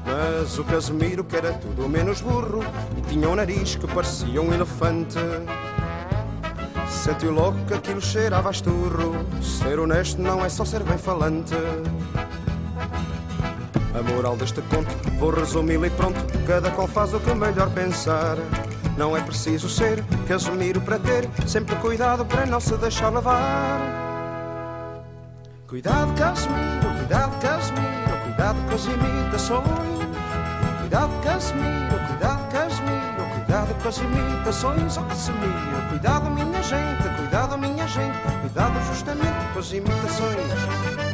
Mas 0.05 0.59
o 0.59 0.65
Casimiro, 0.65 1.23
que 1.23 1.37
era 1.37 1.53
tudo 1.53 1.89
menos 1.89 2.21
burro, 2.21 2.65
e 2.97 3.01
tinha 3.03 3.29
um 3.29 3.37
nariz 3.37 3.77
que 3.77 3.87
parecia 3.87 4.43
um 4.43 4.53
elefante. 4.53 5.19
Sentiu 7.09 7.33
logo 7.33 7.57
que 7.65 7.73
aquilo 7.73 8.03
cheirava 8.03 8.51
a 8.51 8.53
esturro. 8.53 9.25
Ser 9.41 9.79
honesto 9.79 10.21
não 10.21 10.45
é 10.45 10.49
só 10.51 10.63
ser 10.63 10.83
bem 10.83 10.99
falante. 10.99 11.55
A 13.95 14.03
moral 14.13 14.37
deste 14.37 14.61
conto 14.61 14.95
vou 15.19 15.31
resumi-lo 15.31 15.87
e 15.87 15.91
pronto. 15.91 16.21
Cada 16.47 16.71
qual 16.71 16.87
faz 16.87 17.15
o 17.15 17.21
que 17.21 17.33
melhor 17.33 17.71
pensar. 17.71 18.37
Não 18.99 19.17
é 19.17 19.23
preciso 19.23 19.71
ser 19.71 20.05
Casimiro 20.27 20.83
para 20.83 20.99
ter 20.99 21.27
sempre 21.47 21.75
cuidado 21.77 22.27
para 22.27 22.45
não 22.45 22.61
se 22.61 22.77
deixar 22.77 23.09
levar. 23.09 23.81
Cuidado, 25.67 26.13
Casimiro, 26.13 26.89
cuidado, 26.99 27.41
Casimiro, 27.41 28.23
cuidado 28.25 28.59
com 28.69 28.75
as 28.75 28.85
imitações. 28.85 29.65
Cuidado, 30.81 31.23
Casimiro, 31.25 32.08
Casimiro, 33.79 34.31
imitações. 34.31 34.97
Oh, 34.97 35.03
Casimiro, 35.05 35.89
cuidado, 35.89 36.31
minha 36.31 36.63
gente, 36.63 37.17
cuidado, 37.17 37.59
minha 37.59 37.87
gente, 37.87 38.19
cuidado 38.41 38.81
justamente 38.87 39.53
com 39.53 39.59
as 39.59 39.73
imitações. 39.73 41.08